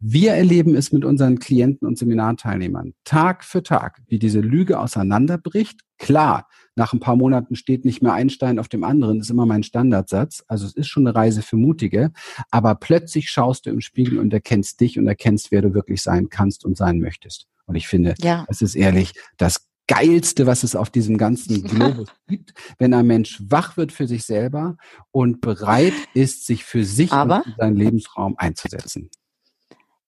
Wir 0.00 0.32
erleben 0.32 0.74
es 0.74 0.90
mit 0.92 1.04
unseren 1.04 1.38
Klienten 1.38 1.86
und 1.86 1.96
Seminarteilnehmern 1.98 2.94
Tag 3.04 3.44
für 3.44 3.62
Tag, 3.62 4.02
wie 4.08 4.18
diese 4.18 4.40
Lüge 4.40 4.80
auseinanderbricht. 4.80 5.80
Klar, 5.98 6.48
nach 6.74 6.92
ein 6.92 7.00
paar 7.00 7.16
Monaten 7.16 7.56
steht 7.56 7.84
nicht 7.84 8.02
mehr 8.02 8.12
ein 8.12 8.30
Stein 8.30 8.58
auf 8.58 8.68
dem 8.68 8.84
anderen, 8.84 9.20
ist 9.20 9.30
immer 9.30 9.46
mein 9.46 9.62
Standardsatz. 9.62 10.44
Also 10.46 10.66
es 10.66 10.74
ist 10.74 10.88
schon 10.88 11.06
eine 11.06 11.16
Reise 11.16 11.42
für 11.42 11.56
Mutige, 11.56 12.12
aber 12.50 12.74
plötzlich 12.74 13.30
schaust 13.30 13.66
du 13.66 13.70
im 13.70 13.80
Spiegel 13.80 14.18
und 14.18 14.32
erkennst 14.32 14.80
dich 14.80 14.98
und 14.98 15.06
erkennst, 15.06 15.50
wer 15.52 15.62
du 15.62 15.72
wirklich 15.72 16.02
sein 16.02 16.28
kannst 16.28 16.64
und 16.64 16.76
sein 16.76 17.00
möchtest. 17.00 17.46
Und 17.66 17.74
ich 17.74 17.88
finde, 17.88 18.14
ja. 18.18 18.46
es 18.48 18.62
ist 18.62 18.74
ehrlich, 18.74 19.12
das 19.36 19.66
Geilste, 19.88 20.46
was 20.46 20.62
es 20.64 20.74
auf 20.74 20.90
diesem 20.90 21.16
ganzen 21.16 21.62
Globus 21.68 22.08
gibt, 22.26 22.54
wenn 22.78 22.94
ein 22.94 23.06
Mensch 23.06 23.40
wach 23.46 23.76
wird 23.76 23.92
für 23.92 24.06
sich 24.06 24.24
selber 24.24 24.76
und 25.10 25.40
bereit 25.40 25.94
ist, 26.14 26.46
sich 26.46 26.64
für 26.64 26.84
sich 26.84 27.12
Aber, 27.12 27.44
und 27.44 27.54
seinen 27.58 27.76
Lebensraum 27.76 28.36
einzusetzen. 28.36 29.10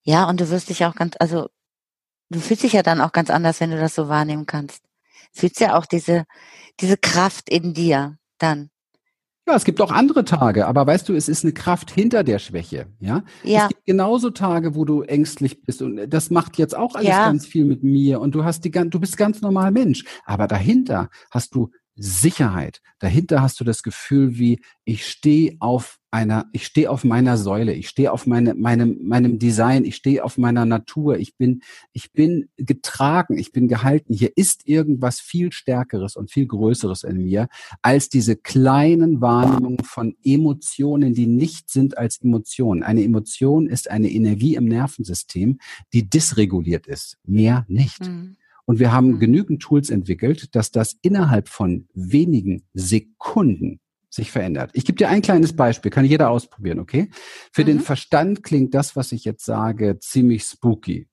Ja, 0.02 0.28
und 0.28 0.40
du 0.40 0.48
wirst 0.50 0.70
dich 0.70 0.84
auch 0.84 0.94
ganz, 0.94 1.14
also 1.20 1.48
du 2.30 2.40
fühlst 2.40 2.62
dich 2.62 2.72
ja 2.72 2.82
dann 2.82 3.00
auch 3.00 3.12
ganz 3.12 3.30
anders, 3.30 3.60
wenn 3.60 3.70
du 3.70 3.78
das 3.78 3.94
so 3.94 4.08
wahrnehmen 4.08 4.46
kannst. 4.46 4.82
Fühlst 5.32 5.60
ja 5.60 5.76
auch 5.76 5.86
diese, 5.86 6.24
diese 6.80 6.96
Kraft 6.96 7.50
in 7.50 7.74
dir 7.74 8.18
dann. 8.38 8.70
Ja, 9.48 9.54
es 9.54 9.64
gibt 9.64 9.80
auch 9.80 9.90
andere 9.90 10.26
Tage, 10.26 10.66
aber 10.66 10.86
weißt 10.86 11.08
du, 11.08 11.14
es 11.14 11.26
ist 11.26 11.42
eine 11.42 11.54
Kraft 11.54 11.90
hinter 11.90 12.22
der 12.22 12.38
Schwäche, 12.38 12.86
ja? 13.00 13.22
ja. 13.42 13.62
Es 13.62 13.68
gibt 13.68 13.86
genauso 13.86 14.28
Tage, 14.28 14.74
wo 14.74 14.84
du 14.84 15.00
ängstlich 15.00 15.62
bist 15.62 15.80
und 15.80 16.06
das 16.06 16.28
macht 16.28 16.58
jetzt 16.58 16.76
auch 16.76 16.94
alles 16.94 17.08
ja. 17.08 17.24
ganz 17.24 17.46
viel 17.46 17.64
mit 17.64 17.82
mir 17.82 18.20
und 18.20 18.34
du 18.34 18.44
hast 18.44 18.66
die 18.66 18.70
du 18.70 19.00
bist 19.00 19.16
ganz 19.16 19.40
normal 19.40 19.70
Mensch, 19.70 20.04
aber 20.26 20.48
dahinter 20.48 21.08
hast 21.30 21.54
du 21.54 21.70
Sicherheit. 21.98 22.80
Dahinter 23.00 23.42
hast 23.42 23.58
du 23.60 23.64
das 23.64 23.82
Gefühl 23.82 24.38
wie, 24.38 24.60
ich 24.84 25.06
stehe 25.06 25.56
auf 25.58 25.98
einer, 26.10 26.46
ich 26.52 26.64
stehe 26.64 26.90
auf 26.90 27.04
meiner 27.04 27.36
Säule, 27.36 27.74
ich 27.74 27.88
stehe 27.88 28.12
auf 28.12 28.26
meine, 28.26 28.54
meinem, 28.54 28.98
meinem 29.02 29.38
Design, 29.38 29.84
ich 29.84 29.96
stehe 29.96 30.24
auf 30.24 30.38
meiner 30.38 30.64
Natur, 30.64 31.18
ich 31.18 31.36
bin, 31.36 31.62
ich 31.92 32.12
bin 32.12 32.48
getragen, 32.56 33.36
ich 33.36 33.52
bin 33.52 33.68
gehalten. 33.68 34.14
Hier 34.14 34.30
ist 34.36 34.66
irgendwas 34.66 35.20
viel 35.20 35.52
Stärkeres 35.52 36.16
und 36.16 36.30
viel 36.30 36.46
Größeres 36.46 37.02
in 37.02 37.24
mir 37.24 37.48
als 37.82 38.08
diese 38.08 38.36
kleinen 38.36 39.20
Wahrnehmungen 39.20 39.84
von 39.84 40.16
Emotionen, 40.24 41.14
die 41.14 41.26
nicht 41.26 41.68
sind 41.68 41.98
als 41.98 42.22
Emotionen. 42.22 42.82
Eine 42.82 43.02
Emotion 43.02 43.66
ist 43.66 43.90
eine 43.90 44.10
Energie 44.10 44.54
im 44.54 44.64
Nervensystem, 44.64 45.58
die 45.92 46.08
dysreguliert 46.08 46.86
ist. 46.86 47.18
Mehr 47.24 47.66
nicht. 47.68 48.00
Mhm. 48.00 48.36
Und 48.68 48.78
wir 48.80 48.92
haben 48.92 49.12
mhm. 49.12 49.18
genügend 49.18 49.62
Tools 49.62 49.88
entwickelt, 49.88 50.54
dass 50.54 50.70
das 50.70 50.98
innerhalb 51.00 51.48
von 51.48 51.88
wenigen 51.94 52.64
Sekunden 52.74 53.80
sich 54.10 54.30
verändert. 54.30 54.72
Ich 54.74 54.84
gebe 54.84 54.98
dir 54.98 55.08
ein 55.08 55.22
kleines 55.22 55.56
Beispiel, 55.56 55.90
kann 55.90 56.04
jeder 56.04 56.28
ausprobieren, 56.28 56.78
okay? 56.78 57.08
Für 57.50 57.62
mhm. 57.62 57.66
den 57.66 57.80
Verstand 57.80 58.42
klingt 58.42 58.74
das, 58.74 58.94
was 58.94 59.12
ich 59.12 59.24
jetzt 59.24 59.46
sage, 59.46 59.98
ziemlich 60.00 60.44
spooky. 60.44 61.08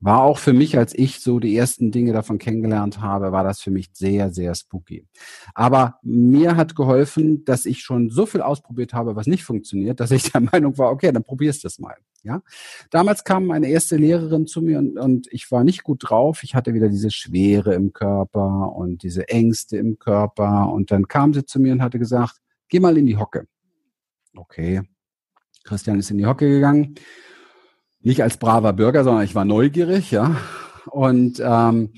War 0.00 0.22
auch 0.22 0.38
für 0.38 0.52
mich, 0.52 0.76
als 0.76 0.92
ich 0.92 1.20
so 1.20 1.38
die 1.38 1.56
ersten 1.56 1.92
Dinge 1.92 2.12
davon 2.12 2.38
kennengelernt 2.38 3.00
habe, 3.00 3.30
war 3.30 3.44
das 3.44 3.60
für 3.60 3.70
mich 3.70 3.90
sehr, 3.92 4.32
sehr 4.32 4.52
spooky. 4.56 5.06
Aber 5.54 6.00
mir 6.02 6.56
hat 6.56 6.74
geholfen, 6.74 7.44
dass 7.44 7.64
ich 7.64 7.82
schon 7.82 8.10
so 8.10 8.26
viel 8.26 8.40
ausprobiert 8.40 8.92
habe, 8.92 9.14
was 9.14 9.28
nicht 9.28 9.44
funktioniert, 9.44 10.00
dass 10.00 10.10
ich 10.10 10.32
der 10.32 10.40
Meinung 10.52 10.76
war, 10.78 10.90
okay, 10.90 11.12
dann 11.12 11.22
probierst 11.22 11.62
du 11.62 11.68
es 11.68 11.78
mal. 11.78 11.94
Ja, 12.24 12.42
damals 12.90 13.24
kam 13.24 13.46
meine 13.46 13.68
erste 13.68 13.96
Lehrerin 13.96 14.46
zu 14.46 14.62
mir 14.62 14.78
und, 14.78 14.96
und 14.98 15.26
ich 15.32 15.50
war 15.50 15.64
nicht 15.64 15.82
gut 15.82 16.08
drauf. 16.08 16.44
Ich 16.44 16.54
hatte 16.54 16.72
wieder 16.72 16.88
diese 16.88 17.10
Schwere 17.10 17.74
im 17.74 17.92
Körper 17.92 18.76
und 18.76 19.02
diese 19.02 19.28
Ängste 19.28 19.76
im 19.76 19.98
Körper. 19.98 20.72
Und 20.72 20.92
dann 20.92 21.08
kam 21.08 21.34
sie 21.34 21.44
zu 21.44 21.58
mir 21.58 21.72
und 21.72 21.82
hatte 21.82 21.98
gesagt, 21.98 22.36
geh 22.68 22.78
mal 22.78 22.96
in 22.96 23.06
die 23.06 23.16
Hocke. 23.16 23.46
Okay. 24.36 24.82
Christian 25.64 25.98
ist 25.98 26.10
in 26.10 26.18
die 26.18 26.26
Hocke 26.26 26.48
gegangen 26.48 26.94
nicht 28.02 28.22
als 28.22 28.36
braver 28.36 28.72
Bürger, 28.72 29.04
sondern 29.04 29.24
ich 29.24 29.34
war 29.34 29.44
neugierig, 29.44 30.10
ja. 30.10 30.36
Und, 30.86 31.40
ähm, 31.40 31.92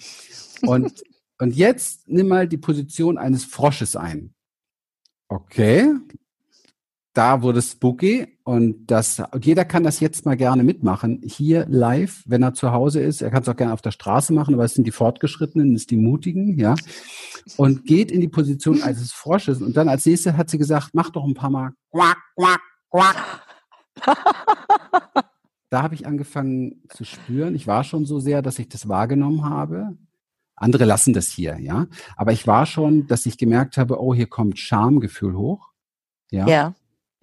und, 0.62 1.04
und 1.38 1.56
jetzt 1.56 2.08
nimm 2.08 2.28
mal 2.28 2.46
die 2.46 2.58
Position 2.58 3.18
eines 3.18 3.44
Frosches 3.44 3.96
ein. 3.96 4.34
Okay. 5.28 5.90
Da 7.14 7.42
wurde 7.42 7.62
spooky 7.62 8.26
und 8.42 8.90
das, 8.90 9.22
und 9.30 9.46
jeder 9.46 9.64
kann 9.64 9.84
das 9.84 10.00
jetzt 10.00 10.26
mal 10.26 10.36
gerne 10.36 10.64
mitmachen. 10.64 11.20
Hier 11.24 11.64
live, 11.68 12.24
wenn 12.26 12.42
er 12.42 12.54
zu 12.54 12.72
Hause 12.72 13.00
ist. 13.00 13.22
Er 13.22 13.30
kann 13.30 13.42
es 13.42 13.48
auch 13.48 13.54
gerne 13.54 13.72
auf 13.72 13.82
der 13.82 13.92
Straße 13.92 14.32
machen, 14.32 14.54
aber 14.54 14.64
es 14.64 14.74
sind 14.74 14.84
die 14.84 14.90
Fortgeschrittenen, 14.90 15.76
es 15.76 15.82
sind 15.82 15.92
die 15.92 15.96
Mutigen, 15.96 16.58
ja. 16.58 16.74
Und 17.56 17.84
geht 17.84 18.10
in 18.10 18.20
die 18.20 18.28
Position 18.28 18.82
eines 18.82 19.12
Frosches. 19.12 19.62
Und 19.62 19.76
dann 19.76 19.88
als 19.88 20.04
nächstes 20.06 20.32
hat 20.32 20.50
sie 20.50 20.58
gesagt, 20.58 20.90
mach 20.92 21.10
doch 21.10 21.24
ein 21.24 21.34
paar 21.34 21.50
Mal 21.50 21.70
quack, 21.92 22.18
quack, 22.36 22.60
quack. 22.90 23.16
da 25.70 25.82
habe 25.82 25.94
ich 25.94 26.08
angefangen 26.08 26.82
zu 26.88 27.04
spüren. 27.04 27.54
Ich 27.54 27.68
war 27.68 27.84
schon 27.84 28.06
so 28.06 28.18
sehr, 28.18 28.42
dass 28.42 28.58
ich 28.58 28.68
das 28.68 28.88
wahrgenommen 28.88 29.44
habe. 29.44 29.96
Andere 30.56 30.84
lassen 30.84 31.14
das 31.14 31.28
hier, 31.28 31.60
ja. 31.60 31.86
Aber 32.16 32.32
ich 32.32 32.48
war 32.48 32.66
schon, 32.66 33.06
dass 33.06 33.24
ich 33.24 33.38
gemerkt 33.38 33.76
habe, 33.76 34.00
oh, 34.00 34.12
hier 34.12 34.26
kommt 34.26 34.58
Schamgefühl 34.58 35.36
hoch. 35.36 35.70
Ja. 36.30 36.48
ja. 36.48 36.74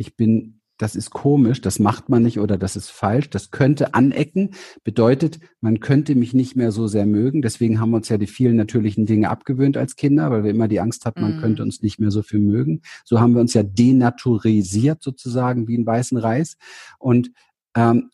Ich 0.01 0.15
bin, 0.15 0.61
das 0.77 0.95
ist 0.95 1.11
komisch, 1.11 1.61
das 1.61 1.77
macht 1.77 2.09
man 2.09 2.23
nicht 2.23 2.39
oder 2.39 2.57
das 2.57 2.75
ist 2.75 2.89
falsch. 2.89 3.29
Das 3.29 3.51
könnte 3.51 3.93
anecken. 3.93 4.55
Bedeutet, 4.83 5.39
man 5.59 5.79
könnte 5.79 6.15
mich 6.15 6.33
nicht 6.33 6.55
mehr 6.55 6.71
so 6.71 6.87
sehr 6.87 7.05
mögen. 7.05 7.43
Deswegen 7.43 7.79
haben 7.79 7.91
wir 7.91 7.97
uns 7.97 8.09
ja 8.09 8.17
die 8.17 8.27
vielen 8.27 8.55
natürlichen 8.55 9.05
Dinge 9.05 9.29
abgewöhnt 9.29 9.77
als 9.77 9.95
Kinder, 9.95 10.31
weil 10.31 10.43
wir 10.43 10.51
immer 10.51 10.67
die 10.67 10.79
Angst 10.79 11.05
hatten, 11.05 11.21
man 11.21 11.37
mm. 11.37 11.41
könnte 11.41 11.63
uns 11.63 11.81
nicht 11.81 11.99
mehr 11.99 12.09
so 12.09 12.23
viel 12.23 12.39
mögen. 12.39 12.81
So 13.05 13.19
haben 13.19 13.33
wir 13.33 13.41
uns 13.41 13.53
ja 13.53 13.61
denaturisiert 13.63 15.03
sozusagen 15.03 15.67
wie 15.67 15.77
ein 15.77 15.85
weißen 15.85 16.17
Reis. 16.17 16.57
Und 16.97 17.31
ähm, 17.75 18.09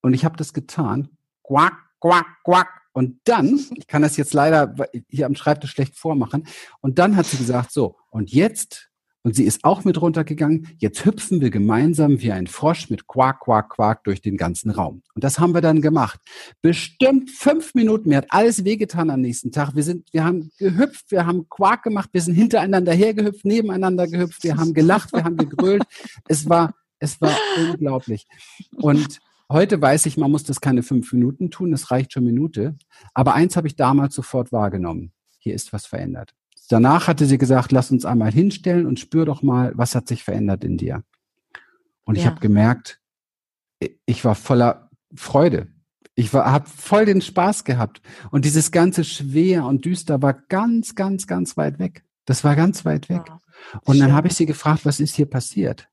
und 0.00 0.14
ich 0.14 0.24
habe 0.24 0.36
das 0.36 0.52
getan. 0.52 1.08
Quack, 1.42 1.74
quack, 2.00 2.26
quack. 2.44 2.68
Und 2.92 3.20
dann, 3.24 3.60
ich 3.76 3.86
kann 3.86 4.02
das 4.02 4.16
jetzt 4.16 4.32
leider 4.32 4.74
hier 5.08 5.26
am 5.26 5.36
Schreibtisch 5.36 5.70
schlecht 5.70 5.96
vormachen, 5.96 6.46
und 6.80 6.98
dann 6.98 7.16
hat 7.16 7.26
sie 7.26 7.36
gesagt, 7.36 7.70
so, 7.70 7.96
und 8.10 8.32
jetzt, 8.32 8.87
und 9.28 9.34
sie 9.34 9.44
ist 9.44 9.62
auch 9.62 9.84
mit 9.84 10.00
runtergegangen, 10.00 10.68
jetzt 10.78 11.04
hüpfen 11.04 11.42
wir 11.42 11.50
gemeinsam 11.50 12.22
wie 12.22 12.32
ein 12.32 12.46
Frosch 12.46 12.88
mit 12.88 13.06
Quack, 13.06 13.40
Quack, 13.40 13.68
Quack 13.68 14.02
durch 14.04 14.22
den 14.22 14.38
ganzen 14.38 14.70
Raum. 14.70 15.02
Und 15.14 15.22
das 15.22 15.38
haben 15.38 15.52
wir 15.52 15.60
dann 15.60 15.82
gemacht. 15.82 16.18
Bestimmt 16.62 17.30
fünf 17.30 17.74
Minuten, 17.74 18.08
mir 18.08 18.16
hat 18.16 18.28
alles 18.30 18.64
wehgetan 18.64 19.10
am 19.10 19.20
nächsten 19.20 19.52
Tag. 19.52 19.76
Wir 19.76 19.82
sind, 19.82 20.10
wir 20.14 20.24
haben 20.24 20.50
gehüpft, 20.58 21.10
wir 21.10 21.26
haben 21.26 21.46
Quack 21.50 21.82
gemacht, 21.82 22.08
wir 22.12 22.22
sind 22.22 22.36
hintereinander 22.36 22.94
hergehüpft, 22.94 23.44
nebeneinander 23.44 24.06
gehüpft, 24.06 24.42
wir 24.44 24.56
haben 24.56 24.72
gelacht, 24.72 25.12
wir 25.12 25.24
haben 25.24 25.36
gegrölt. 25.36 25.82
Es 26.26 26.48
war, 26.48 26.72
es 26.98 27.20
war 27.20 27.36
unglaublich. 27.58 28.26
Und 28.76 29.20
Heute 29.50 29.80
weiß 29.80 30.04
ich, 30.04 30.18
man 30.18 30.30
muss 30.30 30.44
das 30.44 30.60
keine 30.60 30.82
fünf 30.82 31.10
Minuten 31.10 31.50
tun, 31.50 31.70
das 31.70 31.90
reicht 31.90 32.12
schon 32.12 32.24
Minute. 32.24 32.76
Aber 33.14 33.32
eins 33.32 33.56
habe 33.56 33.66
ich 33.66 33.76
damals 33.76 34.14
sofort 34.14 34.52
wahrgenommen. 34.52 35.12
Hier 35.38 35.54
ist 35.54 35.72
was 35.72 35.86
verändert. 35.86 36.34
Danach 36.68 37.08
hatte 37.08 37.26
sie 37.26 37.38
gesagt, 37.38 37.72
lass 37.72 37.90
uns 37.90 38.04
einmal 38.04 38.30
hinstellen 38.30 38.86
und 38.86 39.00
spür 39.00 39.24
doch 39.24 39.42
mal, 39.42 39.72
was 39.74 39.94
hat 39.94 40.06
sich 40.06 40.22
verändert 40.22 40.64
in 40.64 40.76
dir. 40.76 41.02
Und 42.04 42.16
ja. 42.16 42.22
ich 42.22 42.26
habe 42.26 42.40
gemerkt, 42.40 43.00
ich 44.06 44.24
war 44.24 44.34
voller 44.34 44.90
Freude. 45.14 45.68
Ich 46.14 46.32
habe 46.32 46.68
voll 46.68 47.04
den 47.04 47.20
Spaß 47.20 47.64
gehabt. 47.64 48.02
Und 48.30 48.44
dieses 48.44 48.70
ganze 48.72 49.04
schwer 49.04 49.64
und 49.66 49.84
düster 49.84 50.20
war 50.20 50.34
ganz, 50.34 50.94
ganz, 50.94 51.26
ganz 51.26 51.56
weit 51.56 51.78
weg. 51.78 52.04
Das 52.24 52.44
war 52.44 52.56
ganz 52.56 52.84
weit 52.84 53.08
weg. 53.08 53.22
Ja. 53.26 53.38
Und 53.84 53.98
dann 53.98 54.12
habe 54.12 54.28
ich 54.28 54.34
sie 54.34 54.46
gefragt, 54.46 54.84
was 54.84 55.00
ist 55.00 55.14
hier 55.14 55.26
passiert? 55.26 55.88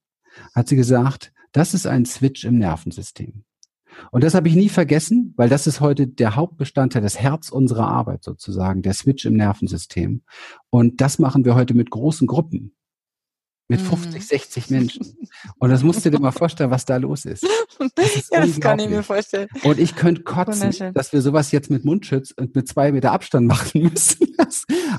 Hat 0.53 0.67
sie 0.67 0.75
gesagt, 0.75 1.31
das 1.51 1.73
ist 1.73 1.85
ein 1.85 2.05
Switch 2.05 2.43
im 2.43 2.57
Nervensystem. 2.57 3.45
Und 4.11 4.23
das 4.23 4.33
habe 4.33 4.47
ich 4.47 4.55
nie 4.55 4.69
vergessen, 4.69 5.33
weil 5.37 5.49
das 5.49 5.67
ist 5.67 5.81
heute 5.81 6.07
der 6.07 6.35
Hauptbestandteil, 6.35 7.01
das 7.01 7.19
Herz 7.19 7.49
unserer 7.49 7.87
Arbeit 7.87 8.23
sozusagen, 8.23 8.81
der 8.81 8.93
Switch 8.93 9.25
im 9.25 9.35
Nervensystem. 9.35 10.23
Und 10.69 11.01
das 11.01 11.19
machen 11.19 11.45
wir 11.45 11.55
heute 11.55 11.73
mit 11.73 11.89
großen 11.89 12.27
Gruppen. 12.27 12.75
Mit 13.67 13.81
50, 13.81 14.13
mhm. 14.13 14.19
60 14.21 14.69
Menschen. 14.69 15.17
Und 15.57 15.71
das 15.71 15.81
musst 15.81 16.05
du 16.05 16.11
dir 16.11 16.19
mal 16.19 16.31
vorstellen, 16.31 16.69
was 16.69 16.85
da 16.85 16.97
los 16.97 17.25
ist. 17.25 17.47
Das 17.95 18.15
ist 18.15 18.31
ja, 18.31 18.45
das 18.45 18.59
kann 18.59 18.77
ich 18.77 18.87
mir 18.87 19.01
vorstellen. 19.01 19.47
Und 19.63 19.79
ich 19.79 19.95
könnte 19.95 20.21
kotzen, 20.21 20.93
dass 20.93 21.13
wir 21.13 21.21
sowas 21.21 21.51
jetzt 21.51 21.71
mit 21.71 21.83
Mundschutz 21.83 22.31
und 22.31 22.55
mit 22.55 22.67
zwei 22.67 22.91
Meter 22.91 23.11
Abstand 23.11 23.47
machen 23.47 23.81
müssen. 23.91 24.35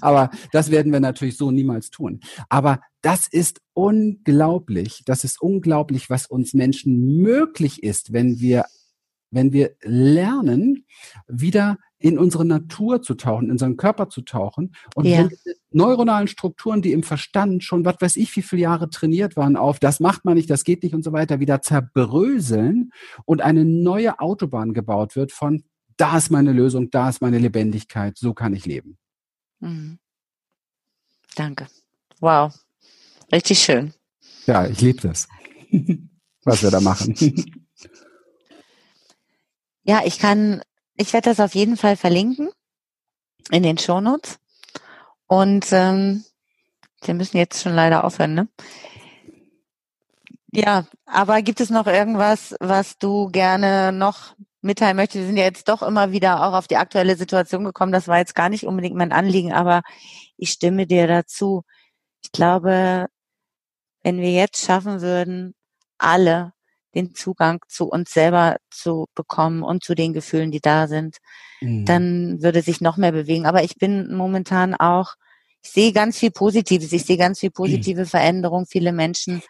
Aber 0.01 0.30
das 0.51 0.72
werden 0.72 0.92
wir 0.92 0.99
natürlich 0.99 1.36
so 1.36 1.53
niemals 1.53 1.90
tun. 1.90 2.20
Aber 2.49 2.80
das 3.03 3.28
ist 3.28 3.61
unglaublich. 3.72 5.03
Das 5.07 5.22
ist 5.22 5.40
unglaublich, 5.40 6.11
was 6.11 6.26
uns 6.26 6.53
Menschen 6.53 7.22
möglich 7.22 7.84
ist, 7.84 8.12
wenn 8.12 8.40
wir 8.40 8.64
wenn 9.31 9.53
wir 9.53 9.77
lernen, 9.83 10.87
wieder 11.29 11.79
in 11.99 12.18
unsere 12.18 12.45
Natur 12.45 13.03
zu 13.03 13.14
tauchen, 13.14 13.47
in 13.47 13.53
unseren 13.53 13.77
Körper 13.77 14.09
zu 14.09 14.20
tauchen 14.20 14.74
und 14.95 15.07
ja. 15.07 15.29
neuronalen 15.70 16.29
Strukturen, 16.29 16.83
die 16.83 16.93
im 16.93 17.03
Verstand 17.03 17.64
schon, 17.64 17.85
was 17.85 17.97
weiß 18.01 18.16
ich, 18.16 18.35
wie 18.37 18.43
viele 18.43 18.62
Jahre 18.62 18.91
trainiert 18.91 19.37
waren 19.37 19.57
auf, 19.57 19.79
das 19.79 19.99
macht 19.99 20.24
man 20.24 20.35
nicht, 20.35 20.51
das 20.51 20.64
geht 20.64 20.83
nicht 20.83 20.95
und 20.95 21.03
so 21.03 21.12
weiter, 21.12 21.41
wieder 21.41 21.62
zerbröseln 21.62 22.93
und 23.24 23.41
eine 23.41 23.64
neue 23.64 24.20
Autobahn 24.20 24.74
gebaut 24.74 25.16
wird 25.16 25.33
von, 25.33 25.64
da 25.97 26.18
ist 26.18 26.31
meine 26.31 26.53
Lösung, 26.53 26.91
da 26.91 27.09
ist 27.09 27.22
meine 27.22 27.39
Lebendigkeit, 27.39 28.18
so 28.18 28.35
kann 28.35 28.53
ich 28.53 28.66
leben. 28.66 28.99
Mhm. 29.61 29.99
Danke. 31.35 31.66
Wow. 32.20 32.55
Richtig 33.33 33.59
schön. 33.59 33.93
Ja, 34.47 34.66
ich 34.66 34.81
liebe 34.81 35.01
das, 35.01 35.29
was 36.45 36.62
wir 36.62 36.70
da 36.70 36.81
machen. 36.81 37.14
Ja, 39.89 40.03
ich 40.05 40.18
kann, 40.18 40.62
ich 40.97 41.12
werde 41.12 41.30
das 41.30 41.39
auf 41.39 41.55
jeden 41.55 41.76
Fall 41.76 41.97
verlinken 41.97 42.51
in 43.53 43.62
den 43.62 43.78
Shownotes. 43.78 44.41
Und 45.28 45.66
ähm, 45.70 46.24
wir 47.03 47.14
müssen 47.14 47.37
jetzt 47.37 47.62
schon 47.62 47.72
leider 47.74 48.03
aufhören, 48.03 48.34
ne? 48.34 48.49
Ja, 50.53 50.87
aber 51.05 51.41
gibt 51.43 51.61
es 51.61 51.70
noch 51.70 51.87
irgendwas, 51.87 52.57
was 52.59 52.99
du 52.99 53.28
gerne 53.28 53.93
noch 53.93 54.34
mitteilen 54.61 54.97
möchtest? 54.97 55.20
Wir 55.20 55.26
sind 55.26 55.37
ja 55.37 55.45
jetzt 55.45 55.68
doch 55.68 55.82
immer 55.82 56.11
wieder 56.11 56.45
auch 56.45 56.55
auf 56.55 56.66
die 56.66 56.78
aktuelle 56.78 57.14
Situation 57.14 57.64
gekommen. 57.64 57.93
Das 57.93 58.09
war 58.09 58.18
jetzt 58.18 58.34
gar 58.34 58.49
nicht 58.49 58.66
unbedingt 58.66 58.97
mein 58.97 59.12
Anliegen, 59.12 59.53
aber 59.53 59.82
ich 60.37 60.51
stimme 60.51 60.89
dir 60.89 61.07
dazu. 61.07 61.62
Ich 62.24 62.32
glaube, 62.32 63.07
wenn 64.03 64.18
wir 64.20 64.32
jetzt 64.32 64.64
schaffen 64.64 65.01
würden, 65.01 65.55
alle 65.99 66.56
den 66.97 67.14
Zugang 67.14 67.61
zu 67.68 67.86
uns 67.86 68.11
selber 68.12 68.57
zu 68.70 69.07
bekommen 69.14 69.62
und 69.62 69.84
zu 69.84 69.94
den 69.94 70.12
Gefühlen, 70.12 70.51
die 70.51 70.61
da 70.61 70.88
sind, 70.88 71.18
mhm. 71.61 71.84
dann 71.84 72.42
würde 72.42 72.62
sich 72.62 72.80
noch 72.80 72.97
mehr 72.97 73.12
bewegen. 73.12 73.47
Aber 73.47 73.62
ich 73.62 73.76
bin 73.76 74.14
momentan 74.14 74.74
auch, 74.74 75.14
ich 75.62 75.70
sehe 75.70 75.92
ganz 75.92 76.18
viel 76.18 76.30
Positives, 76.30 76.92
ich 76.92 77.05
sehe 77.05 77.18
ganz 77.18 77.40
viel 77.40 77.51
positive 77.51 78.03
mhm. 78.03 78.07
Veränderung, 78.07 78.66
viele 78.66 78.92
Menschen, 78.92 79.42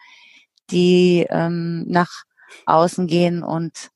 die 0.69 1.25
ähm, 1.29 1.85
nach 1.87 2.23
außen 2.65 3.07
gehen 3.07 3.43
und 3.43 3.89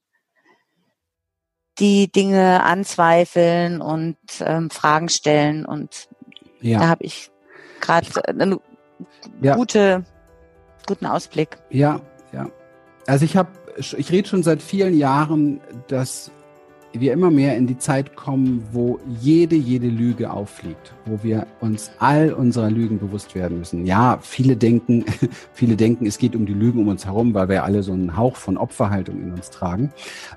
die 1.80 2.12
Dinge 2.12 2.64
anzweifeln 2.64 3.82
und 3.82 4.18
ähm, 4.40 4.70
Fragen 4.70 5.10
stellen 5.10 5.66
und 5.66 6.10
ja. 6.62 6.80
da 6.80 6.88
habe 6.90 7.04
ich 7.04 7.32
gerade 7.80 8.08
einen 8.28 8.60
ja. 9.42 9.56
gute, 9.56 10.06
guten 10.86 11.06
Ausblick. 11.06 11.58
Ja, 11.70 11.96
ja. 11.96 12.02
Also 13.08 13.26
ich 13.26 13.36
habe, 13.36 13.50
ich 13.78 14.12
rede 14.12 14.28
schon 14.28 14.44
seit 14.44 14.62
vielen 14.62 14.98
Jahren, 14.98 15.60
dass 15.88 16.32
wir 16.94 17.14
immer 17.14 17.32
mehr 17.32 17.56
in 17.56 17.68
die 17.68 17.78
Zeit 17.78 18.16
kommen, 18.16 18.68
wo 18.72 19.00
jede, 19.22 19.56
jede 19.56 19.88
Lüge 19.88 20.32
auffliegt, 20.32 20.94
wo 21.06 21.24
wir 21.24 21.48
uns 21.62 21.92
all 22.00 22.34
unserer 22.34 22.70
Lügen 22.70 23.00
bewusst 23.00 23.34
werden 23.34 23.60
müssen. 23.60 23.86
Ja, 23.86 24.20
viele 24.22 24.58
denken, 24.58 25.06
viele 25.54 25.76
denken, 25.76 26.06
es 26.06 26.18
geht 26.18 26.36
um 26.36 26.46
die 26.46 26.54
Lügen 26.54 26.80
um 26.80 26.90
uns 26.90 27.06
herum, 27.06 27.34
weil 27.34 27.50
wir 27.50 27.64
alle 27.64 27.84
so 27.84 27.94
einen 27.94 28.18
Hauch 28.18 28.36
von 28.36 28.58
Opferhaltung 28.58 29.22
in 29.22 29.32
uns 29.32 29.50
tragen. 29.50 29.92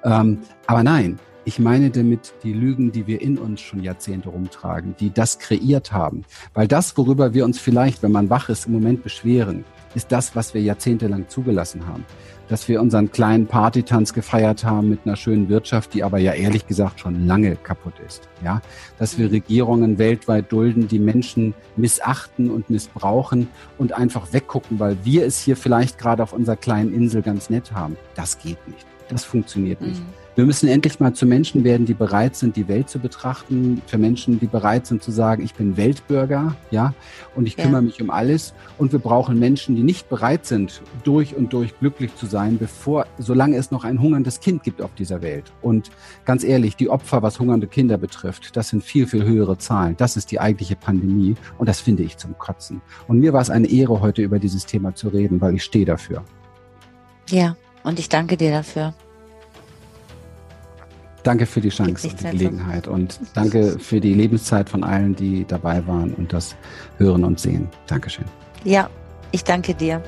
Ähm, 0.04 0.40
aber 0.66 0.82
nein, 0.82 1.18
ich 1.44 1.58
meine 1.58 1.90
damit 1.90 2.32
die 2.42 2.52
Lügen, 2.52 2.92
die 2.92 3.06
wir 3.06 3.20
in 3.20 3.38
uns 3.38 3.60
schon 3.60 3.82
Jahrzehnte 3.82 4.30
rumtragen, 4.30 4.94
die 4.98 5.12
das 5.12 5.38
kreiert 5.38 5.92
haben. 5.92 6.24
Weil 6.52 6.68
das, 6.68 6.96
worüber 6.96 7.34
wir 7.34 7.44
uns 7.44 7.58
vielleicht, 7.58 8.02
wenn 8.02 8.12
man 8.12 8.30
wach 8.30 8.48
ist, 8.48 8.66
im 8.66 8.72
Moment 8.72 9.02
beschweren, 9.02 9.64
ist 9.94 10.10
das, 10.10 10.34
was 10.34 10.54
wir 10.54 10.62
jahrzehntelang 10.62 11.28
zugelassen 11.28 11.86
haben 11.86 12.04
dass 12.48 12.68
wir 12.68 12.80
unseren 12.80 13.10
kleinen 13.10 13.46
Partytanz 13.46 14.12
gefeiert 14.12 14.64
haben 14.64 14.90
mit 14.90 15.00
einer 15.04 15.16
schönen 15.16 15.48
Wirtschaft, 15.48 15.94
die 15.94 16.04
aber 16.04 16.18
ja 16.18 16.32
ehrlich 16.32 16.66
gesagt 16.66 17.00
schon 17.00 17.26
lange 17.26 17.56
kaputt 17.56 17.94
ist. 18.06 18.28
Ja, 18.42 18.60
dass 18.98 19.18
wir 19.18 19.30
Regierungen 19.30 19.98
weltweit 19.98 20.52
dulden, 20.52 20.88
die 20.88 20.98
Menschen 20.98 21.54
missachten 21.76 22.50
und 22.50 22.70
missbrauchen 22.70 23.48
und 23.78 23.92
einfach 23.92 24.32
weggucken, 24.32 24.78
weil 24.78 24.96
wir 25.04 25.24
es 25.24 25.40
hier 25.40 25.56
vielleicht 25.56 25.98
gerade 25.98 26.22
auf 26.22 26.32
unserer 26.32 26.56
kleinen 26.56 26.92
Insel 26.92 27.22
ganz 27.22 27.50
nett 27.50 27.72
haben. 27.72 27.96
Das 28.14 28.38
geht 28.38 28.66
nicht. 28.68 28.86
Das 29.08 29.24
funktioniert 29.24 29.80
nicht. 29.80 30.00
Mhm. 30.00 30.23
Wir 30.36 30.44
müssen 30.46 30.68
endlich 30.68 30.98
mal 30.98 31.12
zu 31.12 31.26
Menschen 31.26 31.62
werden, 31.62 31.86
die 31.86 31.94
bereit 31.94 32.34
sind, 32.34 32.56
die 32.56 32.66
Welt 32.66 32.88
zu 32.88 32.98
betrachten, 32.98 33.80
für 33.86 33.98
Menschen, 33.98 34.40
die 34.40 34.48
bereit 34.48 34.84
sind 34.84 35.00
zu 35.00 35.12
sagen, 35.12 35.44
ich 35.44 35.54
bin 35.54 35.76
Weltbürger, 35.76 36.56
ja, 36.72 36.92
und 37.36 37.46
ich 37.46 37.56
kümmere 37.56 37.76
ja. 37.76 37.82
mich 37.82 38.02
um 38.02 38.10
alles. 38.10 38.52
Und 38.76 38.90
wir 38.90 38.98
brauchen 38.98 39.38
Menschen, 39.38 39.76
die 39.76 39.84
nicht 39.84 40.08
bereit 40.08 40.44
sind, 40.44 40.82
durch 41.04 41.36
und 41.36 41.52
durch 41.52 41.78
glücklich 41.78 42.16
zu 42.16 42.26
sein, 42.26 42.58
bevor, 42.58 43.06
solange 43.18 43.56
es 43.56 43.70
noch 43.70 43.84
ein 43.84 44.00
hungerndes 44.00 44.40
Kind 44.40 44.64
gibt 44.64 44.82
auf 44.82 44.92
dieser 44.96 45.22
Welt. 45.22 45.52
Und 45.62 45.92
ganz 46.24 46.42
ehrlich, 46.42 46.74
die 46.74 46.90
Opfer, 46.90 47.22
was 47.22 47.38
hungernde 47.38 47.68
Kinder 47.68 47.96
betrifft, 47.96 48.56
das 48.56 48.70
sind 48.70 48.82
viel, 48.82 49.06
viel 49.06 49.24
höhere 49.24 49.56
Zahlen. 49.58 49.96
Das 49.96 50.16
ist 50.16 50.32
die 50.32 50.40
eigentliche 50.40 50.74
Pandemie 50.74 51.36
und 51.58 51.68
das 51.68 51.80
finde 51.80 52.02
ich 52.02 52.16
zum 52.16 52.36
Kotzen. 52.38 52.82
Und 53.06 53.20
mir 53.20 53.32
war 53.32 53.40
es 53.40 53.50
eine 53.50 53.68
Ehre, 53.68 54.00
heute 54.00 54.22
über 54.22 54.40
dieses 54.40 54.66
Thema 54.66 54.96
zu 54.96 55.08
reden, 55.08 55.40
weil 55.40 55.54
ich 55.54 55.62
stehe 55.62 55.84
dafür. 55.84 56.24
Ja, 57.30 57.56
und 57.84 58.00
ich 58.00 58.08
danke 58.08 58.36
dir 58.36 58.50
dafür. 58.50 58.94
Danke 61.24 61.46
für 61.46 61.60
die 61.60 61.70
Chance 61.70 62.08
und 62.08 62.20
die 62.20 62.24
Gelegenheit 62.30 62.86
und 62.86 63.18
danke 63.32 63.78
für 63.78 63.98
die 63.98 64.12
Lebenszeit 64.12 64.68
von 64.68 64.84
allen, 64.84 65.16
die 65.16 65.44
dabei 65.46 65.84
waren 65.86 66.12
und 66.14 66.32
das 66.32 66.54
hören 66.98 67.24
und 67.24 67.40
sehen. 67.40 67.66
Dankeschön. 67.86 68.26
Ja, 68.62 68.90
ich 69.32 69.42
danke 69.42 69.74
dir. 69.74 70.02